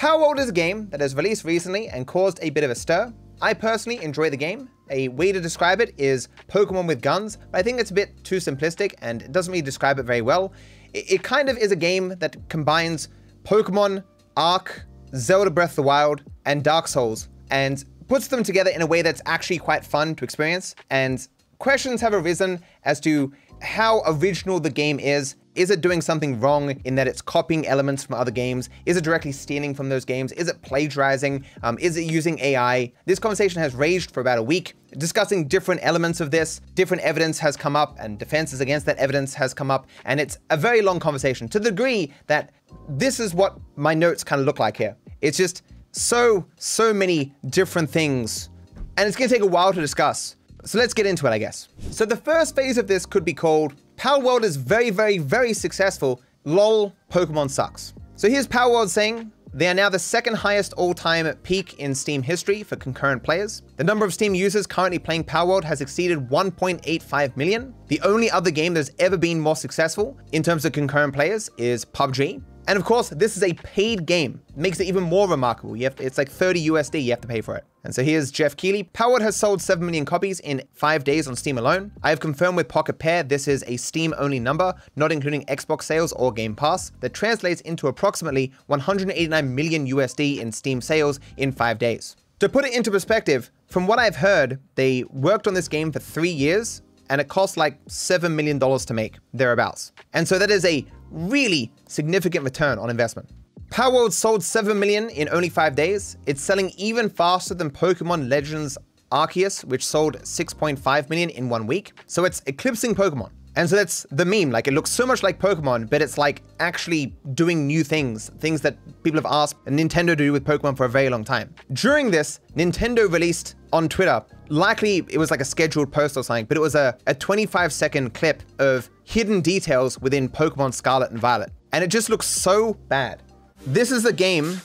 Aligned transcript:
Palworld 0.00 0.38
is 0.38 0.48
a 0.48 0.52
game 0.52 0.88
that 0.88 1.00
has 1.02 1.14
released 1.14 1.44
recently 1.44 1.90
and 1.90 2.06
caused 2.06 2.38
a 2.40 2.48
bit 2.48 2.64
of 2.64 2.70
a 2.70 2.74
stir. 2.74 3.12
I 3.42 3.52
personally 3.52 4.02
enjoy 4.02 4.30
the 4.30 4.36
game. 4.38 4.70
A 4.88 5.08
way 5.08 5.30
to 5.30 5.42
describe 5.42 5.82
it 5.82 5.92
is 5.98 6.28
Pokemon 6.48 6.86
with 6.86 7.02
guns, 7.02 7.36
but 7.50 7.58
I 7.58 7.62
think 7.62 7.78
it's 7.78 7.90
a 7.90 7.94
bit 7.94 8.24
too 8.24 8.36
simplistic 8.36 8.94
and 9.02 9.20
it 9.20 9.30
doesn't 9.30 9.52
really 9.52 9.60
describe 9.60 9.98
it 9.98 10.04
very 10.04 10.22
well. 10.22 10.54
It, 10.94 11.12
it 11.12 11.22
kind 11.22 11.50
of 11.50 11.58
is 11.58 11.70
a 11.70 11.76
game 11.76 12.14
that 12.18 12.34
combines 12.48 13.08
Pokemon, 13.42 14.02
Ark, 14.38 14.86
Zelda 15.16 15.50
Breath 15.50 15.72
of 15.72 15.76
the 15.76 15.82
Wild, 15.82 16.22
and 16.46 16.64
Dark 16.64 16.88
Souls, 16.88 17.28
and 17.50 17.84
puts 18.08 18.26
them 18.26 18.42
together 18.42 18.70
in 18.70 18.80
a 18.80 18.86
way 18.86 19.02
that's 19.02 19.20
actually 19.26 19.58
quite 19.58 19.84
fun 19.84 20.14
to 20.14 20.24
experience. 20.24 20.74
And 20.88 21.28
questions 21.58 22.00
have 22.00 22.14
arisen 22.14 22.62
as 22.84 23.00
to 23.00 23.34
how 23.60 24.02
original 24.06 24.60
the 24.60 24.70
game 24.70 24.98
is. 24.98 25.36
Is 25.56 25.70
it 25.70 25.80
doing 25.80 26.00
something 26.00 26.38
wrong 26.38 26.70
in 26.84 26.94
that 26.94 27.08
it's 27.08 27.20
copying 27.20 27.66
elements 27.66 28.04
from 28.04 28.14
other 28.14 28.30
games? 28.30 28.70
Is 28.86 28.96
it 28.96 29.02
directly 29.02 29.32
stealing 29.32 29.74
from 29.74 29.88
those 29.88 30.04
games? 30.04 30.30
Is 30.32 30.48
it 30.48 30.62
plagiarizing? 30.62 31.44
Um, 31.62 31.76
is 31.78 31.96
it 31.96 32.02
using 32.02 32.38
AI? 32.38 32.92
This 33.04 33.18
conversation 33.18 33.60
has 33.60 33.74
raged 33.74 34.12
for 34.12 34.20
about 34.20 34.38
a 34.38 34.42
week, 34.42 34.74
discussing 34.96 35.48
different 35.48 35.80
elements 35.82 36.20
of 36.20 36.30
this. 36.30 36.60
Different 36.74 37.02
evidence 37.02 37.38
has 37.40 37.56
come 37.56 37.74
up 37.74 37.96
and 37.98 38.18
defenses 38.18 38.60
against 38.60 38.86
that 38.86 38.96
evidence 38.98 39.34
has 39.34 39.52
come 39.52 39.70
up. 39.70 39.88
And 40.04 40.20
it's 40.20 40.38
a 40.50 40.56
very 40.56 40.82
long 40.82 41.00
conversation 41.00 41.48
to 41.48 41.58
the 41.58 41.70
degree 41.70 42.12
that 42.28 42.52
this 42.88 43.18
is 43.18 43.34
what 43.34 43.58
my 43.76 43.92
notes 43.92 44.22
kind 44.22 44.40
of 44.40 44.46
look 44.46 44.60
like 44.60 44.76
here. 44.76 44.96
It's 45.20 45.36
just 45.36 45.62
so, 45.92 46.46
so 46.56 46.94
many 46.94 47.34
different 47.46 47.90
things. 47.90 48.50
And 48.96 49.08
it's 49.08 49.16
gonna 49.16 49.28
take 49.28 49.42
a 49.42 49.46
while 49.46 49.72
to 49.72 49.80
discuss. 49.80 50.36
So 50.64 50.78
let's 50.78 50.94
get 50.94 51.06
into 51.06 51.26
it, 51.26 51.30
I 51.30 51.38
guess. 51.38 51.68
So 51.90 52.04
the 52.04 52.16
first 52.16 52.54
phase 52.54 52.78
of 52.78 52.86
this 52.86 53.06
could 53.06 53.24
be 53.24 53.34
called 53.34 53.74
Palworld 53.96 54.42
is 54.42 54.56
very, 54.56 54.90
very, 54.90 55.18
very 55.18 55.52
successful. 55.52 56.20
LOL, 56.44 56.94
Pokemon 57.10 57.50
sucks. 57.50 57.94
So 58.16 58.28
here's 58.28 58.46
Palworld 58.46 58.88
saying, 58.88 59.32
they 59.52 59.66
are 59.66 59.74
now 59.74 59.88
the 59.88 59.98
second 59.98 60.34
highest 60.34 60.74
all-time 60.74 61.34
peak 61.42 61.80
in 61.80 61.92
Steam 61.92 62.22
history 62.22 62.62
for 62.62 62.76
concurrent 62.76 63.22
players. 63.22 63.62
The 63.76 63.84
number 63.84 64.04
of 64.04 64.14
Steam 64.14 64.32
users 64.32 64.64
currently 64.66 65.00
playing 65.00 65.24
Palworld 65.24 65.64
has 65.64 65.80
exceeded 65.80 66.28
1.85 66.28 67.36
million. 67.36 67.74
The 67.88 68.00
only 68.02 68.30
other 68.30 68.52
game 68.52 68.74
that's 68.74 68.92
ever 69.00 69.16
been 69.16 69.40
more 69.40 69.56
successful 69.56 70.16
in 70.30 70.44
terms 70.44 70.64
of 70.64 70.72
concurrent 70.72 71.14
players 71.14 71.50
is 71.58 71.84
PUBG. 71.84 72.42
And 72.70 72.78
of 72.78 72.84
course, 72.84 73.08
this 73.08 73.36
is 73.36 73.42
a 73.42 73.52
paid 73.52 74.06
game. 74.06 74.40
It 74.50 74.56
makes 74.56 74.78
it 74.78 74.86
even 74.86 75.02
more 75.02 75.26
remarkable. 75.26 75.76
You 75.76 75.82
have 75.82 75.96
to, 75.96 76.04
it's 76.04 76.16
like 76.16 76.30
30 76.30 76.68
USD, 76.68 77.02
you 77.02 77.10
have 77.10 77.20
to 77.20 77.26
pay 77.26 77.40
for 77.40 77.56
it. 77.56 77.64
And 77.82 77.92
so 77.92 78.04
here's 78.04 78.30
Geoff 78.30 78.54
Keighley. 78.56 78.88
Palworld 78.94 79.22
has 79.22 79.34
sold 79.34 79.60
7 79.60 79.84
million 79.84 80.04
copies 80.04 80.38
in 80.38 80.62
5 80.74 81.02
days 81.02 81.26
on 81.26 81.34
Steam 81.34 81.58
alone. 81.58 81.90
I 82.04 82.10
have 82.10 82.20
confirmed 82.20 82.56
with 82.56 82.68
Pocket 82.68 83.00
Pair 83.00 83.24
this 83.24 83.48
is 83.48 83.64
a 83.66 83.76
Steam-only 83.76 84.38
number, 84.38 84.72
not 84.94 85.10
including 85.10 85.44
Xbox 85.46 85.82
sales 85.82 86.12
or 86.12 86.32
Game 86.32 86.54
Pass, 86.54 86.92
that 87.00 87.12
translates 87.12 87.60
into 87.62 87.88
approximately 87.88 88.52
189 88.68 89.52
million 89.52 89.88
USD 89.88 90.38
in 90.38 90.52
Steam 90.52 90.80
sales 90.80 91.18
in 91.38 91.50
5 91.50 91.76
days. 91.76 92.14
To 92.38 92.48
put 92.48 92.64
it 92.64 92.72
into 92.72 92.92
perspective, 92.92 93.50
from 93.66 93.88
what 93.88 93.98
I've 93.98 94.14
heard, 94.14 94.60
they 94.76 95.02
worked 95.10 95.48
on 95.48 95.54
this 95.54 95.66
game 95.66 95.90
for 95.90 95.98
3 95.98 96.30
years 96.30 96.82
and 97.10 97.20
it 97.20 97.28
costs 97.28 97.58
like 97.58 97.84
$7 97.86 98.32
million 98.32 98.58
to 98.58 98.94
make, 98.94 99.18
thereabouts. 99.34 99.92
And 100.14 100.26
so 100.26 100.38
that 100.38 100.50
is 100.50 100.64
a 100.64 100.86
really 101.10 101.70
significant 101.88 102.44
return 102.44 102.78
on 102.78 102.88
investment. 102.88 103.28
Palworld 103.68 104.12
sold 104.12 104.42
7 104.42 104.78
million 104.78 105.10
in 105.10 105.28
only 105.30 105.48
5 105.48 105.74
days. 105.74 106.16
It's 106.26 106.40
selling 106.40 106.70
even 106.78 107.10
faster 107.10 107.52
than 107.52 107.70
Pokemon 107.70 108.28
Legends 108.28 108.78
Arceus, 109.12 109.64
which 109.64 109.84
sold 109.84 110.18
6.5 110.22 111.10
million 111.10 111.30
in 111.30 111.48
one 111.48 111.66
week. 111.66 111.92
So 112.06 112.24
it's 112.24 112.42
eclipsing 112.46 112.94
Pokemon. 112.94 113.30
And 113.60 113.68
so 113.68 113.76
that's 113.76 114.06
the 114.10 114.24
meme. 114.24 114.50
Like 114.50 114.68
it 114.68 114.72
looks 114.72 114.90
so 114.90 115.04
much 115.04 115.22
like 115.22 115.38
Pokemon, 115.38 115.90
but 115.90 116.00
it's 116.00 116.16
like 116.16 116.42
actually 116.60 117.14
doing 117.34 117.66
new 117.66 117.84
things, 117.84 118.30
things 118.38 118.62
that 118.62 118.78
people 119.02 119.18
have 119.18 119.30
asked 119.30 119.62
Nintendo 119.66 120.06
to 120.06 120.16
do 120.16 120.32
with 120.32 120.46
Pokemon 120.46 120.78
for 120.78 120.86
a 120.86 120.88
very 120.88 121.10
long 121.10 121.24
time. 121.24 121.54
During 121.74 122.10
this, 122.10 122.40
Nintendo 122.56 123.12
released 123.12 123.56
on 123.74 123.86
Twitter, 123.86 124.24
likely 124.48 125.04
it 125.10 125.18
was 125.18 125.30
like 125.30 125.42
a 125.42 125.44
scheduled 125.44 125.92
post 125.92 126.16
or 126.16 126.24
something, 126.24 126.46
but 126.46 126.56
it 126.56 126.60
was 126.60 126.74
a, 126.74 126.96
a 127.06 127.14
25 127.14 127.70
second 127.70 128.14
clip 128.14 128.42
of 128.60 128.88
hidden 129.04 129.42
details 129.42 129.98
within 129.98 130.26
Pokemon 130.26 130.72
Scarlet 130.72 131.10
and 131.10 131.20
Violet. 131.20 131.52
And 131.72 131.84
it 131.84 131.88
just 131.88 132.08
looks 132.08 132.26
so 132.26 132.72
bad. 132.88 133.22
This 133.66 133.90
is 133.90 134.06
a 134.06 134.12
game 134.12 134.58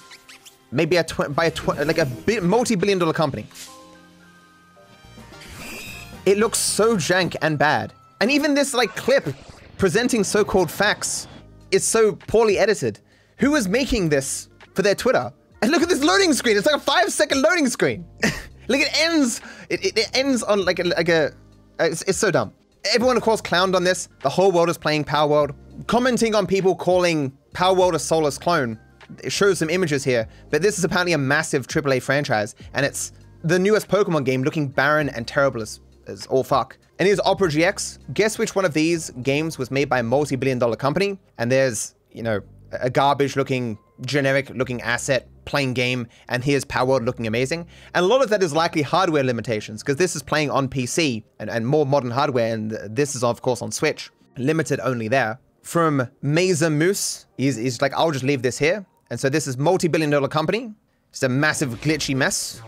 maybe 0.72 0.96
a 0.96 1.04
by 1.04 1.48
a 1.48 1.84
like 1.84 1.98
a 1.98 2.08
multi-billion 2.42 3.00
dollar 3.00 3.12
company. 3.12 3.46
It 6.26 6.38
looks 6.38 6.60
so 6.60 6.96
jank 6.96 7.36
and 7.42 7.60
bad. 7.60 7.92
And 8.22 8.32
even 8.32 8.54
this 8.54 8.74
like 8.74 8.96
clip 8.96 9.28
presenting 9.78 10.24
so-called 10.24 10.72
facts 10.72 11.28
is 11.72 11.84
so 11.84 12.14
poorly 12.14 12.58
edited. 12.58 13.00
Who 13.38 13.56
is 13.56 13.68
making 13.68 14.10
this 14.10 14.50
for 14.74 14.82
their 14.82 14.96
Twitter? 14.96 15.32
And 15.62 15.72
look 15.72 15.82
at 15.82 15.90
this 15.90 16.04
loading 16.04 16.34
screen. 16.34 16.58
It's 16.58 16.66
like 16.66 16.76
a 16.76 16.80
five 16.80 17.12
second 17.12 17.42
loading 17.42 17.68
screen. 17.68 18.06
like 18.68 18.82
it 18.82 19.00
ends, 19.00 19.42
it, 19.70 19.84
it, 19.84 19.98
it, 19.98 20.10
ends 20.14 20.44
on 20.44 20.64
like 20.64 20.80
a, 20.80 20.84
like 20.84 21.10
a, 21.10 21.28
uh, 21.80 21.86
it's, 21.86 22.02
it's 22.04 22.18
so 22.18 22.32
dumb. 22.32 22.54
Everyone 22.94 23.18
of 23.18 23.24
course 23.24 23.42
clowned 23.42 23.76
on 23.76 23.84
this. 23.84 24.08
The 24.22 24.30
whole 24.30 24.52
world 24.52 24.70
is 24.70 24.78
playing 24.78 25.06
Palworld. 25.06 25.56
Commenting 25.88 26.36
on 26.36 26.48
people 26.48 26.76
calling 26.76 27.36
Palworld 27.54 27.96
a 27.96 28.00
soulless 28.00 28.38
clone. 28.38 28.80
It 29.24 29.32
shows 29.32 29.60
some 29.60 29.70
images 29.70 30.04
here, 30.04 30.28
but 30.50 30.62
this 30.62 30.78
is 30.78 30.84
apparently 30.84 31.14
a 31.14 31.18
massive 31.18 31.68
AAA 31.68 32.02
franchise, 32.02 32.56
and 32.74 32.86
it's 32.86 33.12
the 33.44 33.60
newest 33.60 33.88
Pokemon 33.88 34.26
game 34.26 34.42
looking 34.42 34.68
barren 34.68 35.10
and 35.10 35.28
terrible 35.28 35.62
as, 35.62 35.80
as 36.08 36.26
all 36.28 36.40
oh, 36.40 36.44
fuck. 36.44 36.78
And 37.00 37.08
here's 37.08 37.20
Opera 37.20 37.50
GX. 37.50 38.00
Guess 38.14 38.38
which 38.38 38.56
one 38.56 38.66
of 38.66 38.74
these 38.74 39.10
games 39.22 39.58
was 39.58 39.70
made 39.72 39.90
by 39.90 40.00
a 40.00 40.04
multi-billion 40.04 40.60
dollar 40.60 40.76
company? 40.76 41.20
And 41.38 41.52
there's, 41.52 41.96
you 42.12 42.24
know, 42.24 42.42
a 42.72 42.90
garbage 42.90 43.36
looking, 43.36 43.78
generic 44.06 44.50
looking 44.52 44.82
asset 44.82 45.28
playing 45.46 45.74
game, 45.74 46.08
and 46.30 46.44
here's 46.44 46.66
Palworld 46.66 47.06
looking 47.06 47.28
amazing. 47.28 47.68
And 47.94 48.04
a 48.04 48.08
lot 48.08 48.22
of 48.24 48.30
that 48.30 48.42
is 48.42 48.54
likely 48.54 48.82
hardware 48.82 49.24
limitations, 49.24 49.84
because 49.84 49.98
this 49.98 50.16
is 50.16 50.24
playing 50.24 50.50
on 50.50 50.68
PC 50.68 51.24
and, 51.40 51.50
and 51.50 51.68
more 51.68 51.86
modern 51.86 52.12
hardware, 52.12 52.54
and 52.54 52.72
this 52.90 53.16
is 53.16 53.24
of 53.24 53.42
course 53.42 53.62
on 53.62 53.72
Switch, 53.72 54.10
limited 54.38 54.80
only 54.82 55.08
there. 55.08 55.40
From 55.62 56.08
Mesa 56.22 56.70
Moose, 56.70 57.26
he's, 57.38 57.56
he's 57.56 57.82
like, 57.82 57.94
I'll 57.94 58.12
just 58.12 58.26
leave 58.26 58.42
this 58.42 58.58
here. 58.58 58.86
And 59.10 59.20
so 59.20 59.30
this 59.30 59.48
is 59.48 59.58
multi-billion 59.58 60.10
dollar 60.10 60.28
company. 60.28 60.74
It's 61.10 61.24
a 61.24 61.30
massive 61.30 61.80
glitchy 61.82 62.16
mess. 62.16 62.62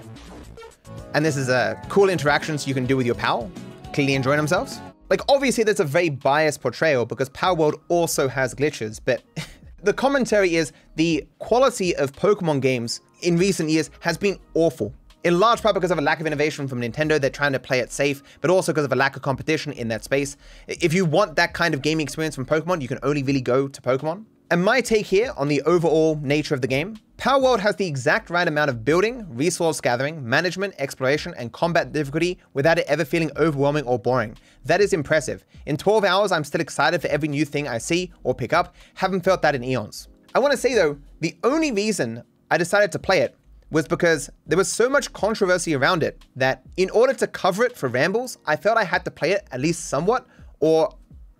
And 1.18 1.26
this 1.26 1.36
is 1.36 1.50
a 1.50 1.82
cool 1.90 2.10
interactions 2.10 2.68
you 2.68 2.76
can 2.76 2.86
do 2.86 2.96
with 2.96 3.08
your 3.08 3.16
pal 3.16 3.50
clearly 3.92 4.14
enjoying 4.14 4.38
themselves. 4.38 4.80
Like, 5.10 5.22
obviously, 5.30 5.64
there's 5.64 5.80
a 5.80 5.84
very 5.84 6.10
biased 6.10 6.62
portrayal 6.62 7.08
because 7.08 7.28
Power 7.30 7.56
Palworld 7.56 7.82
also 7.88 8.28
has 8.28 8.54
glitches, 8.54 9.00
but 9.04 9.24
the 9.82 9.94
commentary 9.94 10.56
is 10.56 10.74
the 10.96 11.26
quality 11.40 11.96
of 11.96 12.12
Pokemon 12.12 12.62
games 12.62 13.02
in 13.24 13.36
recent 13.36 13.72
years 13.72 13.90
has 14.02 14.16
been 14.16 14.38
awful. 14.54 14.94
In 15.24 15.40
large 15.40 15.64
part 15.64 15.74
because 15.74 15.90
of 15.90 15.98
a 15.98 16.04
lack 16.04 16.20
of 16.22 16.28
innovation 16.28 16.68
from 16.68 16.82
Nintendo, 16.82 17.20
they're 17.20 17.32
trying 17.32 17.54
to 17.54 17.60
play 17.60 17.80
it 17.80 17.92
safe, 17.92 18.22
but 18.40 18.52
also 18.52 18.72
because 18.72 18.86
of 18.86 18.94
a 18.94 18.96
lack 18.96 19.16
of 19.16 19.24
competition 19.24 19.74
in 19.74 19.88
that 19.88 20.04
space. 20.04 20.38
If 20.68 20.94
you 20.94 21.04
want 21.04 21.36
that 21.38 21.52
kind 21.56 21.74
of 21.74 21.82
gaming 21.82 22.04
experience 22.04 22.36
from 22.36 22.46
Pokemon, 22.46 22.80
you 22.80 22.88
can 22.88 23.00
only 23.02 23.24
really 23.24 23.42
go 23.42 23.68
to 23.68 23.82
Pokemon. 23.82 24.26
And 24.50 24.64
my 24.64 24.80
take 24.80 25.06
here 25.06 25.34
on 25.36 25.50
the 25.50 25.62
overall 25.64 26.18
nature 26.24 26.56
of 26.56 26.62
the 26.62 26.70
game, 26.70 26.96
Palworld 27.18 27.60
has 27.60 27.76
the 27.76 27.86
exact 27.86 28.30
right 28.30 28.48
amount 28.48 28.70
of 28.70 28.86
building, 28.86 29.26
resource 29.28 29.82
gathering, 29.82 30.26
management, 30.28 30.74
exploration, 30.78 31.34
and 31.38 31.52
combat 31.52 31.92
difficulty 31.92 32.38
without 32.54 32.80
it 32.80 32.86
ever 32.88 33.04
feeling 33.04 33.30
overwhelming 33.36 33.84
or 33.84 34.00
boring. 34.00 34.38
That 34.64 34.80
is 34.80 34.94
impressive. 34.94 35.44
In 35.66 35.76
12 35.76 36.06
hours, 36.06 36.32
I'm 36.32 36.46
still 36.46 36.62
excited 36.62 37.02
for 37.02 37.10
every 37.10 37.28
new 37.28 37.44
thing 37.44 37.68
I 37.68 37.78
see 37.78 38.14
or 38.24 38.34
pick 38.34 38.54
up. 38.54 38.74
Haven't 38.94 39.26
felt 39.26 39.42
that 39.42 39.54
in 39.54 39.66
eons. 39.66 40.08
I 40.34 40.40
want 40.40 40.54
to 40.54 40.58
say 40.58 40.74
though, 40.74 40.98
the 41.20 41.36
only 41.44 41.74
reason 41.74 42.24
I 42.50 42.58
decided 42.58 42.94
to 42.94 43.00
play 43.00 43.20
it 43.20 43.36
was 43.70 43.86
because 43.86 44.30
there 44.46 44.58
was 44.58 44.72
so 44.72 44.88
much 44.88 45.12
controversy 45.12 45.76
around 45.76 46.04
it 46.04 46.24
that 46.38 46.64
in 46.78 46.90
order 46.92 47.14
to 47.16 47.28
cover 47.28 47.66
it 47.66 47.76
for 47.76 47.90
Rambles, 47.90 48.38
I 48.46 48.56
felt 48.56 48.78
I 48.78 48.86
had 48.86 49.04
to 49.04 49.12
play 49.12 49.32
it 49.32 49.46
at 49.52 49.60
least 49.60 49.90
somewhat, 49.90 50.26
or 50.62 50.96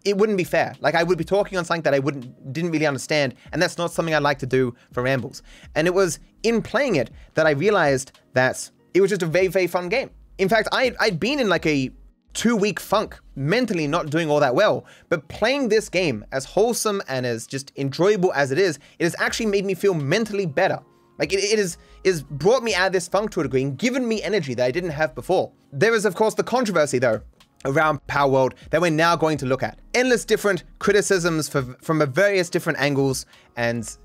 it 0.08 0.18
wouldn't 0.18 0.38
be 0.38 0.44
fair. 0.46 0.74
Like 0.80 0.96
I 0.96 1.04
would 1.04 1.18
be 1.18 1.26
talking 1.26 1.58
on 1.58 1.66
something 1.66 1.84
that 1.84 1.94
I 1.94 2.00
wouldn't 2.00 2.54
didn't 2.54 2.72
really 2.72 2.88
understand, 2.88 3.36
and 3.52 3.62
that's 3.62 3.78
not 3.78 3.92
something 3.92 4.16
I'd 4.16 4.24
like 4.24 4.40
to 4.40 4.46
do 4.46 4.74
for 4.94 5.04
rambles. 5.04 5.44
And 5.76 5.86
it 5.86 5.94
was 5.94 6.20
in 6.44 6.62
playing 6.62 6.96
it 6.96 7.12
that 7.34 7.46
I 7.46 7.52
realized 7.52 8.14
that 8.34 8.70
it 8.94 9.02
was 9.02 9.10
just 9.10 9.22
a 9.22 9.26
very 9.26 9.48
very 9.48 9.68
fun 9.68 9.90
game. 9.90 10.10
In 10.38 10.48
fact, 10.48 10.70
I 10.72 10.94
I'd 11.00 11.20
been 11.20 11.40
in 11.40 11.50
like 11.50 11.66
a 11.66 11.92
two 12.34 12.56
week 12.56 12.80
funk, 12.80 13.20
mentally 13.36 13.88
not 13.88 14.10
doing 14.10 14.30
all 14.30 14.40
that 14.40 14.56
well. 14.56 14.86
But 15.10 15.28
playing 15.28 15.70
this 15.70 15.90
game, 15.90 16.24
as 16.32 16.46
wholesome 16.46 17.02
and 17.10 17.26
as 17.26 17.48
just 17.48 17.74
enjoyable 17.76 18.32
as 18.34 18.52
it 18.52 18.60
is, 18.60 18.80
it 19.00 19.04
has 19.04 19.16
actually 19.20 19.48
made 19.48 19.66
me 19.66 19.74
feel 19.74 19.94
mentally 19.94 20.46
better. 20.46 20.80
Like 21.20 21.34
it, 21.34 21.44
it 21.44 21.60
is 21.60 21.78
is 22.06 22.24
brought 22.24 22.64
me 22.64 22.74
out 22.74 22.88
of 22.88 22.94
this 22.94 23.10
funk 23.10 23.32
to 23.32 23.42
a 23.42 23.44
degree 23.44 23.64
and 23.64 23.78
given 23.78 24.08
me 24.08 24.24
energy 24.24 24.54
that 24.54 24.66
I 24.66 24.72
didn't 24.72 24.92
have 24.92 25.16
before. 25.16 25.52
There 25.74 25.94
is 25.94 26.06
of 26.06 26.16
course 26.16 26.36
the 26.36 26.44
controversy 26.44 27.00
though 27.00 27.22
around 27.66 28.00
Palworld 28.08 28.54
that 28.70 28.82
we're 28.82 28.92
now 28.92 29.16
going 29.16 29.38
to 29.40 29.46
look 29.46 29.64
at. 29.64 29.80
Endless 29.94 30.26
different 30.26 30.64
criticisms 30.80 31.50
for, 31.50 31.64
from 31.82 32.06
various 32.12 32.50
different 32.50 32.80
angles 32.80 33.26
and 33.56 33.98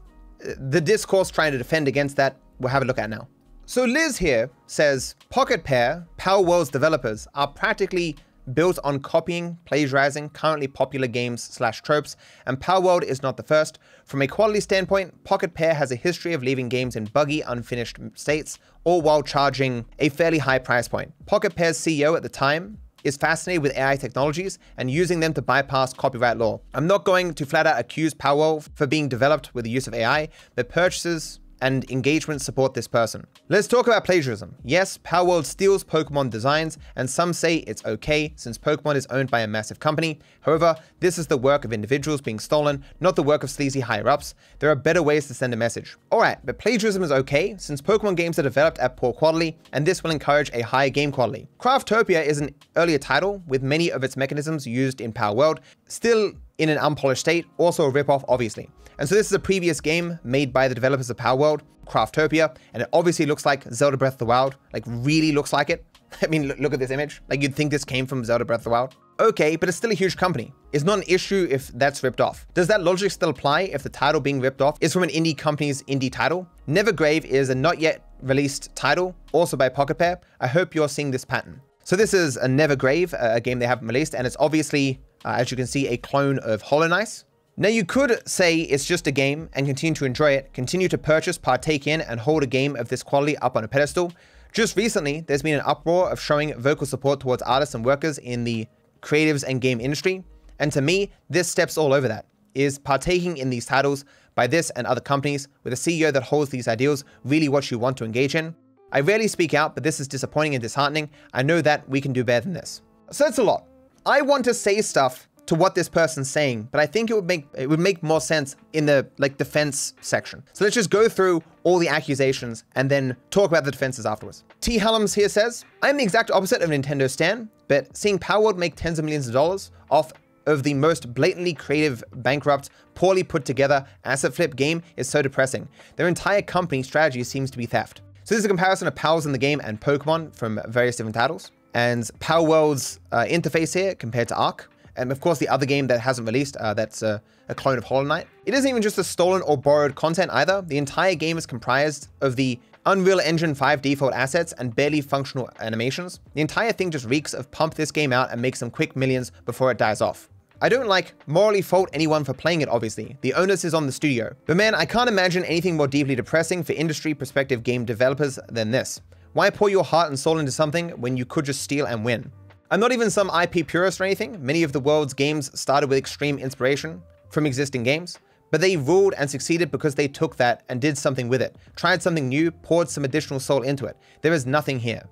uh, 0.45 0.53
the 0.71 0.81
discourse 0.81 1.31
trying 1.31 1.53
to 1.53 1.59
defend 1.59 1.89
against 1.89 2.17
that, 2.17 2.37
we'll 2.59 2.71
have 2.71 2.83
a 2.83 2.87
look 2.87 2.99
at 2.99 3.11
now. 3.11 3.29
So 3.67 3.85
Liz 3.85 4.19
here 4.19 4.51
says, 4.67 5.15
Pocket 5.31 5.65
Pair, 5.65 6.07
Palworld's 6.19 6.69
developers, 6.69 7.29
are 7.35 7.47
practically 7.47 8.17
built 8.55 8.79
on 8.83 9.01
copying, 9.01 9.57
plagiarizing 9.65 10.29
currently 10.31 10.67
popular 10.67 11.07
games 11.07 11.43
slash 11.43 11.81
tropes, 11.83 12.17
and 12.47 12.59
Palworld 12.59 13.05
is 13.05 13.23
not 13.23 13.37
the 13.37 13.43
first. 13.43 13.79
From 14.05 14.23
a 14.23 14.27
quality 14.27 14.61
standpoint, 14.61 15.23
Pocket 15.25 15.55
Pair 15.55 15.75
has 15.75 15.93
a 15.93 15.97
history 15.97 16.33
of 16.33 16.43
leaving 16.43 16.69
games 16.69 16.97
in 16.97 17.05
buggy, 17.05 17.41
unfinished 17.43 17.99
states, 18.15 18.59
all 18.85 19.01
while 19.01 19.23
charging 19.23 19.85
a 20.01 20.09
fairly 20.09 20.39
high 20.39 20.59
price 20.59 20.89
point. 20.89 21.13
Pocket 21.27 21.55
Pair's 21.55 21.79
CEO 21.79 22.17
at 22.17 22.23
the 22.23 22.29
time, 22.29 22.79
is 23.05 23.17
fascinated 23.17 23.63
with 23.63 23.77
AI 23.77 23.97
technologies 23.97 24.59
and 24.77 24.91
using 24.91 25.21
them 25.21 25.35
to 25.35 25.43
bypass 25.43 25.93
copyright 25.93 26.39
law. 26.39 26.61
I'm 26.75 26.87
not 26.87 27.05
going 27.05 27.35
to 27.35 27.47
flat 27.47 27.67
out 27.67 27.79
accuse 27.79 28.15
Palworld 28.15 28.69
for 28.75 28.87
being 28.87 29.09
developed 29.09 29.55
with 29.55 29.65
the 29.65 29.71
use 29.71 29.87
of 29.87 29.95
AI, 29.95 30.29
but 30.55 30.69
purchases 30.69 31.41
and 31.63 31.91
engagement 31.91 32.43
support 32.43 32.75
this 32.75 32.89
person. 32.89 33.25
Let's 33.49 33.69
talk 33.69 33.87
about 33.87 34.05
plagiarism. 34.05 34.57
Yes, 34.65 34.99
Palworld 34.99 35.47
steals 35.47 35.85
Pokemon 35.85 36.29
designs, 36.29 36.77
and 36.97 37.09
some 37.09 37.33
say 37.33 37.59
it's 37.59 37.85
okay 37.87 38.35
since 38.37 38.59
Pokemon 38.59 38.97
is 38.97 39.07
owned 39.07 39.31
by 39.31 39.41
a 39.41 39.47
massive 39.47 39.79
company. 39.79 40.19
However, 40.41 40.77
this 41.01 41.17
is 41.17 41.29
the 41.29 41.39
work 41.39 41.65
of 41.65 41.73
individuals 41.73 42.21
being 42.21 42.41
stolen, 42.41 42.85
not 43.01 43.17
the 43.17 43.23
work 43.23 43.45
of 43.45 43.51
sleazy 43.51 43.81
higher-ups. 43.81 44.35
There 44.59 44.71
are 44.71 44.77
better 44.77 45.03
ways 45.03 45.29
to 45.29 45.35
send 45.35 45.55
a 45.55 45.57
message. 45.57 45.97
Alright, 46.11 46.45
but 46.45 46.59
plagiarism 46.59 47.03
is 47.03 47.13
okay 47.13 47.55
since 47.59 47.81
Pokemon 47.81 48.17
games 48.17 48.39
are 48.39 48.43
developed 48.43 48.79
at 48.81 48.97
poor 48.97 49.13
quality, 49.13 49.57
and 49.73 49.87
this 49.87 50.03
will 50.03 50.11
encourage 50.11 50.51
a 50.53 50.63
higher 50.63 50.91
game 50.91 51.13
quality. 51.13 51.49
Craftopia 51.61 52.25
is 52.25 52.41
an 52.41 52.55
earlier 52.75 52.99
title 52.99 53.41
with 53.47 53.63
many 53.63 53.91
of 53.91 54.03
its 54.03 54.17
mechanisms 54.17 54.67
used 54.67 55.01
in 55.01 55.13
Palworld, 55.13 55.61
still 55.87 56.33
in 56.59 56.69
an 56.69 56.79
unpolished 56.79 57.21
state, 57.21 57.47
also 57.59 57.89
a 57.89 57.93
ripoff 57.93 58.25
obviously. 58.29 58.69
And 58.99 59.09
so 59.09 59.15
this 59.15 59.27
is 59.27 59.33
a 59.33 59.39
previous 59.39 59.81
game 59.81 60.19
made 60.23 60.53
by 60.53 60.69
the 60.69 60.75
developers 60.75 61.11
of 61.11 61.17
Palworld, 61.17 61.63
Craftopia, 61.87 62.55
and 62.75 62.83
it 62.83 62.89
obviously 62.93 63.27
looks 63.27 63.45
like 63.45 63.65
Zelda 63.73 63.97
Breath 63.97 64.15
of 64.15 64.19
the 64.19 64.27
Wild, 64.27 64.57
like 64.73 64.85
really 64.87 65.33
looks 65.33 65.53
like 65.53 65.71
it. 65.71 65.85
I 66.23 66.27
mean, 66.27 66.49
look 66.59 66.73
at 66.73 66.79
this 66.79 66.91
image. 66.91 67.23
Like 67.29 67.43
you'd 67.43 67.55
think 67.55 67.71
this 67.71 67.85
came 67.85 68.07
from 68.07 68.25
Zelda 68.25 68.45
Breath 68.45 68.61
of 68.61 68.65
the 68.65 68.71
Wild. 68.71 68.97
Okay, 69.21 69.57
but 69.57 69.69
it's 69.69 69.79
still 69.79 69.91
a 69.91 69.95
huge 69.95 70.17
company. 70.17 70.53
It's 70.73 70.85
not 70.85 70.99
an 70.99 71.05
issue 71.07 71.47
if 71.51 71.69
that's 71.69 72.03
ripped 72.03 72.21
off. 72.21 72.47
Does 72.55 72.67
that 72.69 72.83
logic 72.83 73.11
still 73.13 73.29
apply 73.29 73.63
if 73.63 73.83
the 73.83 73.89
title 73.89 74.21
being 74.21 74.41
ripped 74.41 74.63
off 74.63 74.79
is 74.81 74.93
from 74.93 75.03
an 75.03 75.11
indie 75.11 75.37
company's 75.37 75.83
indie 75.85 76.11
title? 76.11 76.47
Nevergrave 76.69 77.25
is 77.25 77.51
a 77.51 77.55
not 77.55 77.79
yet 77.79 78.05
released 78.23 78.75
title, 78.75 79.15
also 79.33 79.57
by 79.57 79.69
Pocket 79.69 79.97
Pair. 79.97 80.21
I 80.41 80.47
hope 80.47 80.75
you're 80.75 80.89
seeing 80.89 81.11
this 81.11 81.25
pattern. 81.25 81.61
So 81.85 81.97
this 81.97 82.15
is 82.15 82.37
a 82.37 82.47
Nevergrave, 82.47 83.15
a 83.19 83.41
game 83.41 83.59
they 83.59 83.67
haven't 83.67 83.87
released, 83.87 84.15
and 84.15 84.27
it's 84.27 84.37
obviously, 84.39 85.01
uh, 85.25 85.37
as 85.39 85.51
you 85.51 85.57
can 85.57 85.67
see, 85.67 85.89
a 85.89 85.97
clone 85.97 86.39
of 86.41 86.63
Hollow 86.63 86.89
Knight. 86.89 87.25
Now 87.57 87.69
you 87.69 87.85
could 87.85 88.27
say 88.27 88.61
it's 88.61 88.85
just 88.85 89.07
a 89.07 89.11
game 89.11 89.51
and 89.53 89.67
continue 89.67 89.95
to 89.95 90.05
enjoy 90.05 90.33
it, 90.33 90.53
continue 90.55 90.89
to 90.89 90.97
purchase, 90.97 91.37
partake 91.37 91.87
in, 91.87 92.01
and 92.01 92.19
hold 92.19 92.43
a 92.43 92.47
game 92.47 92.77
of 92.77 92.89
this 92.89 93.03
quality 93.03 93.37
up 93.39 93.57
on 93.57 93.65
a 93.65 93.69
pedestal. 93.69 94.13
Just 94.53 94.77
recently, 94.77 95.21
there's 95.21 95.43
been 95.43 95.55
an 95.55 95.65
uproar 95.65 96.11
of 96.11 96.21
showing 96.21 96.55
vocal 96.55 96.87
support 96.87 97.21
towards 97.21 97.43
artists 97.43 97.75
and 97.75 97.85
workers 97.85 98.19
in 98.19 98.45
the 98.45 98.67
creatives 99.01 99.45
and 99.47 99.61
game 99.61 99.81
industry. 99.81 100.25
And 100.59 100.73
to 100.73 100.81
me, 100.81 101.11
this 101.29 101.49
steps 101.49 101.77
all 101.77 101.93
over 101.93 102.09
that, 102.09 102.27
is 102.55 102.79
partaking 102.79 103.37
in 103.37 103.51
these 103.51 103.67
titles 103.67 104.05
by 104.35 104.47
this 104.47 104.71
and 104.71 104.87
other 104.87 105.01
companies 105.01 105.49
with 105.65 105.73
a 105.73 105.77
CEO 105.77 106.13
that 106.13 106.23
holds 106.23 106.51
these 106.51 106.69
ideals 106.69 107.05
really 107.25 107.49
what 107.49 107.71
you 107.71 107.79
want 107.79 107.97
to 107.99 108.05
engage 108.05 108.35
in. 108.35 108.55
I 108.93 109.01
rarely 109.01 109.29
speak 109.29 109.55
out, 109.55 109.75
but 109.75 109.85
this 109.85 110.01
is 110.01 110.09
disappointing 110.09 110.55
and 110.55 110.63
disheartening. 110.63 111.11
I 111.33 111.43
know 111.43 111.61
that 111.63 111.89
we 111.89 112.01
can 112.01 112.13
do 112.13 112.25
better 112.25 112.45
than 112.45 112.53
this. 112.53 112.83
So 113.11 113.25
that's 113.25 113.39
a 113.39 113.43
lot. 113.43 113.67
I 114.05 114.21
want 114.21 114.45
to 114.47 114.55
say 114.55 114.81
stuff 114.83 115.29
to 115.47 115.55
what 115.55 115.75
this 115.75 115.89
person's 115.89 116.31
saying, 116.31 116.69
but 116.73 116.81
I 116.81 116.87
think 116.87 117.11
it 117.11 117.15
would 117.15 117.27
make 117.27 117.47
it 117.55 117.69
would 117.69 117.81
make 117.81 118.03
more 118.03 118.21
sense 118.21 118.57
in 118.73 118.87
the 118.87 119.07
like 119.19 119.39
defense 119.39 119.95
section. 120.01 120.43
So 120.53 120.65
let's 120.65 120.75
just 120.75 120.91
go 120.91 121.09
through 121.09 121.43
all 121.63 121.79
the 121.79 121.89
accusations 121.89 122.65
and 122.75 122.91
then 122.91 123.17
talk 123.31 123.49
about 123.49 123.65
the 123.65 123.71
defenses 123.71 124.07
afterwards. 124.07 124.45
T. 124.61 124.79
Hellums 124.79 125.15
here 125.15 125.29
says, 125.29 125.65
I 125.83 125.91
am 125.91 125.97
the 125.97 126.03
exact 126.03 126.31
opposite 126.33 126.63
of 126.63 126.71
Nintendo 126.71 127.09
Stan, 127.09 127.49
but 127.69 127.97
seeing 127.97 128.19
Palworld 128.19 128.57
make 128.57 128.75
tens 128.75 128.99
of 128.99 129.05
millions 129.05 129.29
of 129.29 129.35
dollars 129.35 129.71
off 129.91 130.13
of 130.47 130.65
the 130.65 130.75
most 130.75 131.15
blatantly 131.15 131.55
creative, 131.55 132.03
bankrupt, 132.17 132.71
poorly 132.95 133.23
put 133.23 133.45
together 133.45 133.87
asset 134.05 134.35
flip 134.35 134.57
game 134.57 134.83
is 134.97 135.09
so 135.09 135.23
depressing. 135.23 135.69
Their 135.95 136.09
entire 136.09 136.43
company 136.43 136.83
strategy 136.83 137.23
seems 137.23 137.53
to 137.53 137.59
be 137.59 137.67
theft. 137.67 138.01
So 138.25 138.35
this 138.35 138.41
is 138.41 138.45
a 138.45 138.49
comparison 138.49 138.89
of 138.89 138.97
powers 138.97 139.27
in 139.27 139.33
the 139.33 139.39
game 139.39 139.61
and 139.63 139.81
Pokemon 139.81 140.35
from 140.35 140.61
various 140.67 140.97
different 140.97 141.15
titles. 141.15 141.53
And 141.75 142.05
Palworld's 142.21 143.01
uh, 143.13 143.25
interface 143.29 143.75
here 143.75 143.95
compared 143.95 144.29
to 144.29 144.37
Ark. 144.37 144.71
And 144.97 145.11
of 145.11 145.21
course, 145.21 145.39
the 145.39 145.49
other 145.49 145.65
game 145.65 145.87
that 145.87 146.01
hasn't 146.01 146.27
released, 146.27 146.57
uh, 146.57 146.75
that's 146.75 147.03
a, 147.03 147.23
a, 147.49 147.55
clone 147.55 147.79
of 147.79 147.85
Hollow 147.85 148.05
Knight. 148.05 148.27
It 148.45 148.53
isn't 148.53 148.69
even 148.69 148.83
just 148.83 148.97
the 148.97 149.05
stolen 149.05 149.41
or 149.43 149.57
borrowed 149.57 149.95
content 149.95 150.31
either. 150.33 150.61
The 150.61 150.77
entire 150.77 151.15
game 151.15 151.39
is 151.39 151.47
comprised 151.47 152.09
of 152.21 152.37
the 152.37 152.59
Unreal 152.85 153.21
Engine 153.21 153.55
5 153.55 153.81
default 153.81 154.13
assets 154.13 154.53
and 154.59 154.75
barely 154.75 155.01
functional 155.01 155.49
animations. 155.61 156.21
The 156.35 156.41
entire 156.41 156.73
thing 156.73 156.91
just 156.91 157.07
reeks 157.07 157.33
of 157.33 157.51
pump 157.51 157.75
this 157.75 157.91
game 157.91 158.13
out 158.13 158.33
and 158.33 158.43
make 158.43 158.57
some 158.57 158.71
quick 158.71 158.95
millions 158.97 159.33
before 159.47 159.71
it 159.71 159.79
dies 159.79 160.01
off. 160.01 160.29
I 160.61 160.69
don't 160.69 160.87
like 160.87 161.15
morally 161.27 161.63
fault 161.63 161.91
anyone 161.93 162.23
for 162.23 162.35
playing 162.35 162.61
it, 162.61 162.69
obviously. 162.69 163.17
The 163.21 163.35
onus 163.35 163.65
is 163.65 163.75
on 163.75 163.87
the 163.87 163.93
studio. 163.93 164.35
But 164.47 164.57
man, 164.57 164.75
I 164.75 164.85
can't 164.85 165.09
imagine 165.09 165.45
anything 165.45 165.77
more 165.77 165.89
deeply 165.89 166.15
depressing 166.15 166.63
for 166.63 166.73
industry 166.73 167.15
perspective 167.15 167.65
game 167.65 167.85
developers 167.85 168.39
than 168.49 168.71
this. 168.71 169.01
Why 169.35 169.49
pour 169.49 169.71
your 169.71 169.83
heart 169.83 170.09
and 170.09 170.19
soul 170.19 170.39
into 170.41 170.53
something 170.53 170.91
when 170.91 171.17
you 171.17 171.25
could 171.25 171.47
just 171.47 171.63
steal 171.63 171.87
and 171.87 172.05
win? 172.05 172.31
I'm 172.71 172.81
not 172.81 172.93
even 172.93 173.11
some 173.11 173.31
IP 173.31 173.67
purist 173.67 173.99
or 173.99 174.05
anything. 174.05 174.45
Many 174.45 174.63
of 174.63 174.73
the 174.73 174.81
world's 174.81 175.15
games 175.15 175.59
started 175.59 175.89
with 175.89 175.97
extreme 175.97 176.39
inspiration 176.39 177.01
from 177.31 177.47
existing 177.47 177.83
games, 177.83 178.19
but 178.51 178.61
they 178.61 178.77
ruled 178.77 179.15
and 179.17 179.31
succeeded 179.31 179.71
because 179.71 179.95
they 179.95 180.07
took 180.07 180.37
that 180.37 180.65
and 180.69 180.83
did 180.83 180.99
something 180.99 181.31
with 181.31 181.41
it, 181.41 181.57
tried 181.77 182.03
something 182.03 182.29
new, 182.29 182.51
poured 182.51 182.91
some 182.91 183.07
additional 183.07 183.41
soul 183.41 183.63
into 183.63 183.87
it. 183.87 183.97
There 184.21 184.35
is 184.35 184.45
nothing 184.45 184.79
here. 184.79 185.03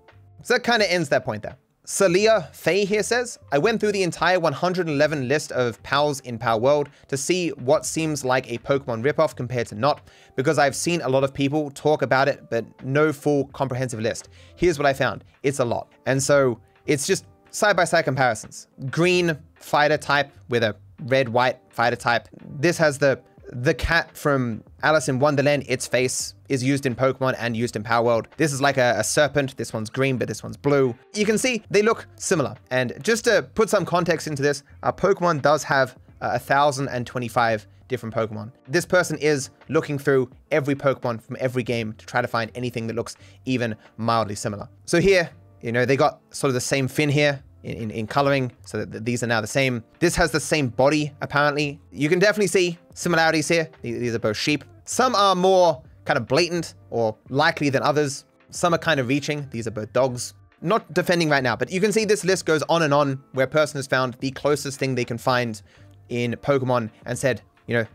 So 0.42 0.52
that 0.52 0.64
kind 0.64 0.82
of 0.82 0.88
ends 0.90 1.08
that 1.08 1.24
point 1.24 1.42
there. 1.42 1.56
Salia 1.90 2.54
Faye 2.54 2.84
here 2.84 3.02
says, 3.02 3.36
I 3.50 3.58
went 3.58 3.80
through 3.80 3.90
the 3.90 4.04
entire 4.04 4.38
111 4.38 5.26
list 5.26 5.50
of 5.50 5.82
pals 5.82 6.20
in 6.20 6.38
Palworld 6.38 6.86
to 7.08 7.16
see 7.16 7.48
what 7.48 7.84
seems 7.84 8.24
like 8.24 8.48
a 8.48 8.58
Pokemon 8.58 9.02
ripoff 9.02 9.34
compared 9.34 9.66
to 9.66 9.74
not, 9.74 10.00
because 10.36 10.56
I've 10.56 10.76
seen 10.76 11.00
a 11.00 11.08
lot 11.08 11.24
of 11.24 11.34
people 11.34 11.68
talk 11.72 12.02
about 12.02 12.28
it, 12.28 12.48
but 12.48 12.64
no 12.84 13.12
full 13.12 13.46
comprehensive 13.48 13.98
list. 13.98 14.28
Here's 14.54 14.78
what 14.78 14.86
I 14.86 14.92
found. 14.92 15.24
It's 15.42 15.58
a 15.58 15.64
lot. 15.64 15.90
And 16.06 16.22
so 16.22 16.60
it's 16.86 17.08
just 17.08 17.26
side-by-side 17.50 18.02
comparisons. 18.02 18.68
Green 18.88 19.36
fighter 19.56 19.98
type 19.98 20.30
with 20.48 20.62
a 20.62 20.76
red-white 21.06 21.58
fighter 21.70 21.96
type. 21.96 22.28
This 22.60 22.78
has 22.78 22.98
the 22.98 23.20
the 23.52 23.74
cat 23.74 24.16
from 24.16 24.62
Alice 24.82 25.08
in 25.08 25.18
Wonderland, 25.18 25.64
its 25.66 25.86
face 25.86 26.34
is 26.48 26.62
used 26.62 26.86
in 26.86 26.94
Pokemon 26.94 27.36
and 27.38 27.56
used 27.56 27.76
in 27.76 27.82
Palworld. 27.82 28.26
This 28.36 28.52
is 28.52 28.60
like 28.60 28.76
a, 28.76 28.94
a, 28.98 29.04
serpent. 29.04 29.56
This 29.56 29.72
one's 29.72 29.90
green, 29.90 30.16
but 30.16 30.28
this 30.28 30.42
one's 30.42 30.56
blue. 30.56 30.94
You 31.14 31.24
can 31.24 31.38
see 31.38 31.62
they 31.70 31.82
look 31.82 32.06
similar. 32.16 32.56
And 32.70 32.94
just 33.02 33.24
to 33.24 33.42
put 33.54 33.70
some 33.70 33.84
context 33.84 34.26
into 34.26 34.42
this, 34.42 34.62
uh, 34.82 34.92
Pokemon 34.92 35.42
does 35.42 35.62
have 35.64 35.96
uh, 36.20 36.38
1,025 36.38 37.66
different 37.88 38.14
Pokemon. 38.14 38.52
This 38.68 38.86
person 38.86 39.18
is 39.18 39.50
looking 39.68 39.98
through 39.98 40.30
every 40.50 40.74
Pokemon 40.74 41.20
from 41.22 41.36
every 41.40 41.62
game 41.62 41.92
to 41.94 42.06
try 42.06 42.22
to 42.22 42.28
find 42.28 42.50
anything 42.54 42.86
that 42.86 42.94
looks 42.94 43.16
even 43.44 43.74
mildly 43.96 44.36
similar. 44.36 44.68
So 44.84 45.00
here, 45.00 45.28
you 45.60 45.72
know, 45.72 45.84
they 45.84 45.96
got 45.96 46.20
sort 46.30 46.48
of 46.48 46.54
the 46.54 46.60
same 46.60 46.88
fin 46.88 47.08
here 47.08 47.42
in, 47.62 47.76
in, 47.76 47.90
in, 47.90 48.06
coloring, 48.06 48.52
so 48.64 48.84
that 48.84 49.04
these 49.04 49.22
are 49.22 49.26
now 49.26 49.40
the 49.40 49.46
same. 49.46 49.84
This 49.98 50.16
has 50.16 50.30
the 50.30 50.40
same 50.40 50.68
body, 50.68 51.12
apparently. 51.20 51.78
You 51.92 52.08
can 52.08 52.18
definitely 52.18 52.46
see 52.46 52.78
similarities 53.00 53.48
here. 53.48 53.68
These 53.82 54.14
are 54.14 54.18
both 54.18 54.36
sheep. 54.36 54.62
Some 54.84 55.14
are 55.14 55.34
more 55.34 55.82
kind 56.04 56.18
of 56.18 56.28
blatant 56.28 56.74
or 56.90 57.16
likely 57.28 57.70
than 57.70 57.82
others. 57.82 58.24
Some 58.50 58.74
are 58.74 58.78
kind 58.78 59.00
of 59.00 59.08
reaching. 59.08 59.48
These 59.50 59.66
are 59.66 59.70
both 59.70 59.92
dogs. 59.92 60.34
Not 60.60 60.92
defending 60.92 61.30
right 61.30 61.42
now, 61.42 61.56
but 61.56 61.72
you 61.72 61.80
can 61.80 61.92
see 61.92 62.04
this 62.04 62.24
list 62.24 62.44
goes 62.44 62.62
on 62.68 62.82
and 62.82 62.92
on 62.92 63.22
where 63.32 63.46
person 63.46 63.78
has 63.78 63.86
found 63.86 64.14
the 64.20 64.30
closest 64.32 64.78
thing 64.78 64.94
they 64.94 65.06
can 65.06 65.16
find 65.16 65.62
in 66.10 66.32
Pokemon 66.32 66.90
and 67.06 67.18
said, 67.18 67.40
you 67.66 67.74
know, 67.74 67.86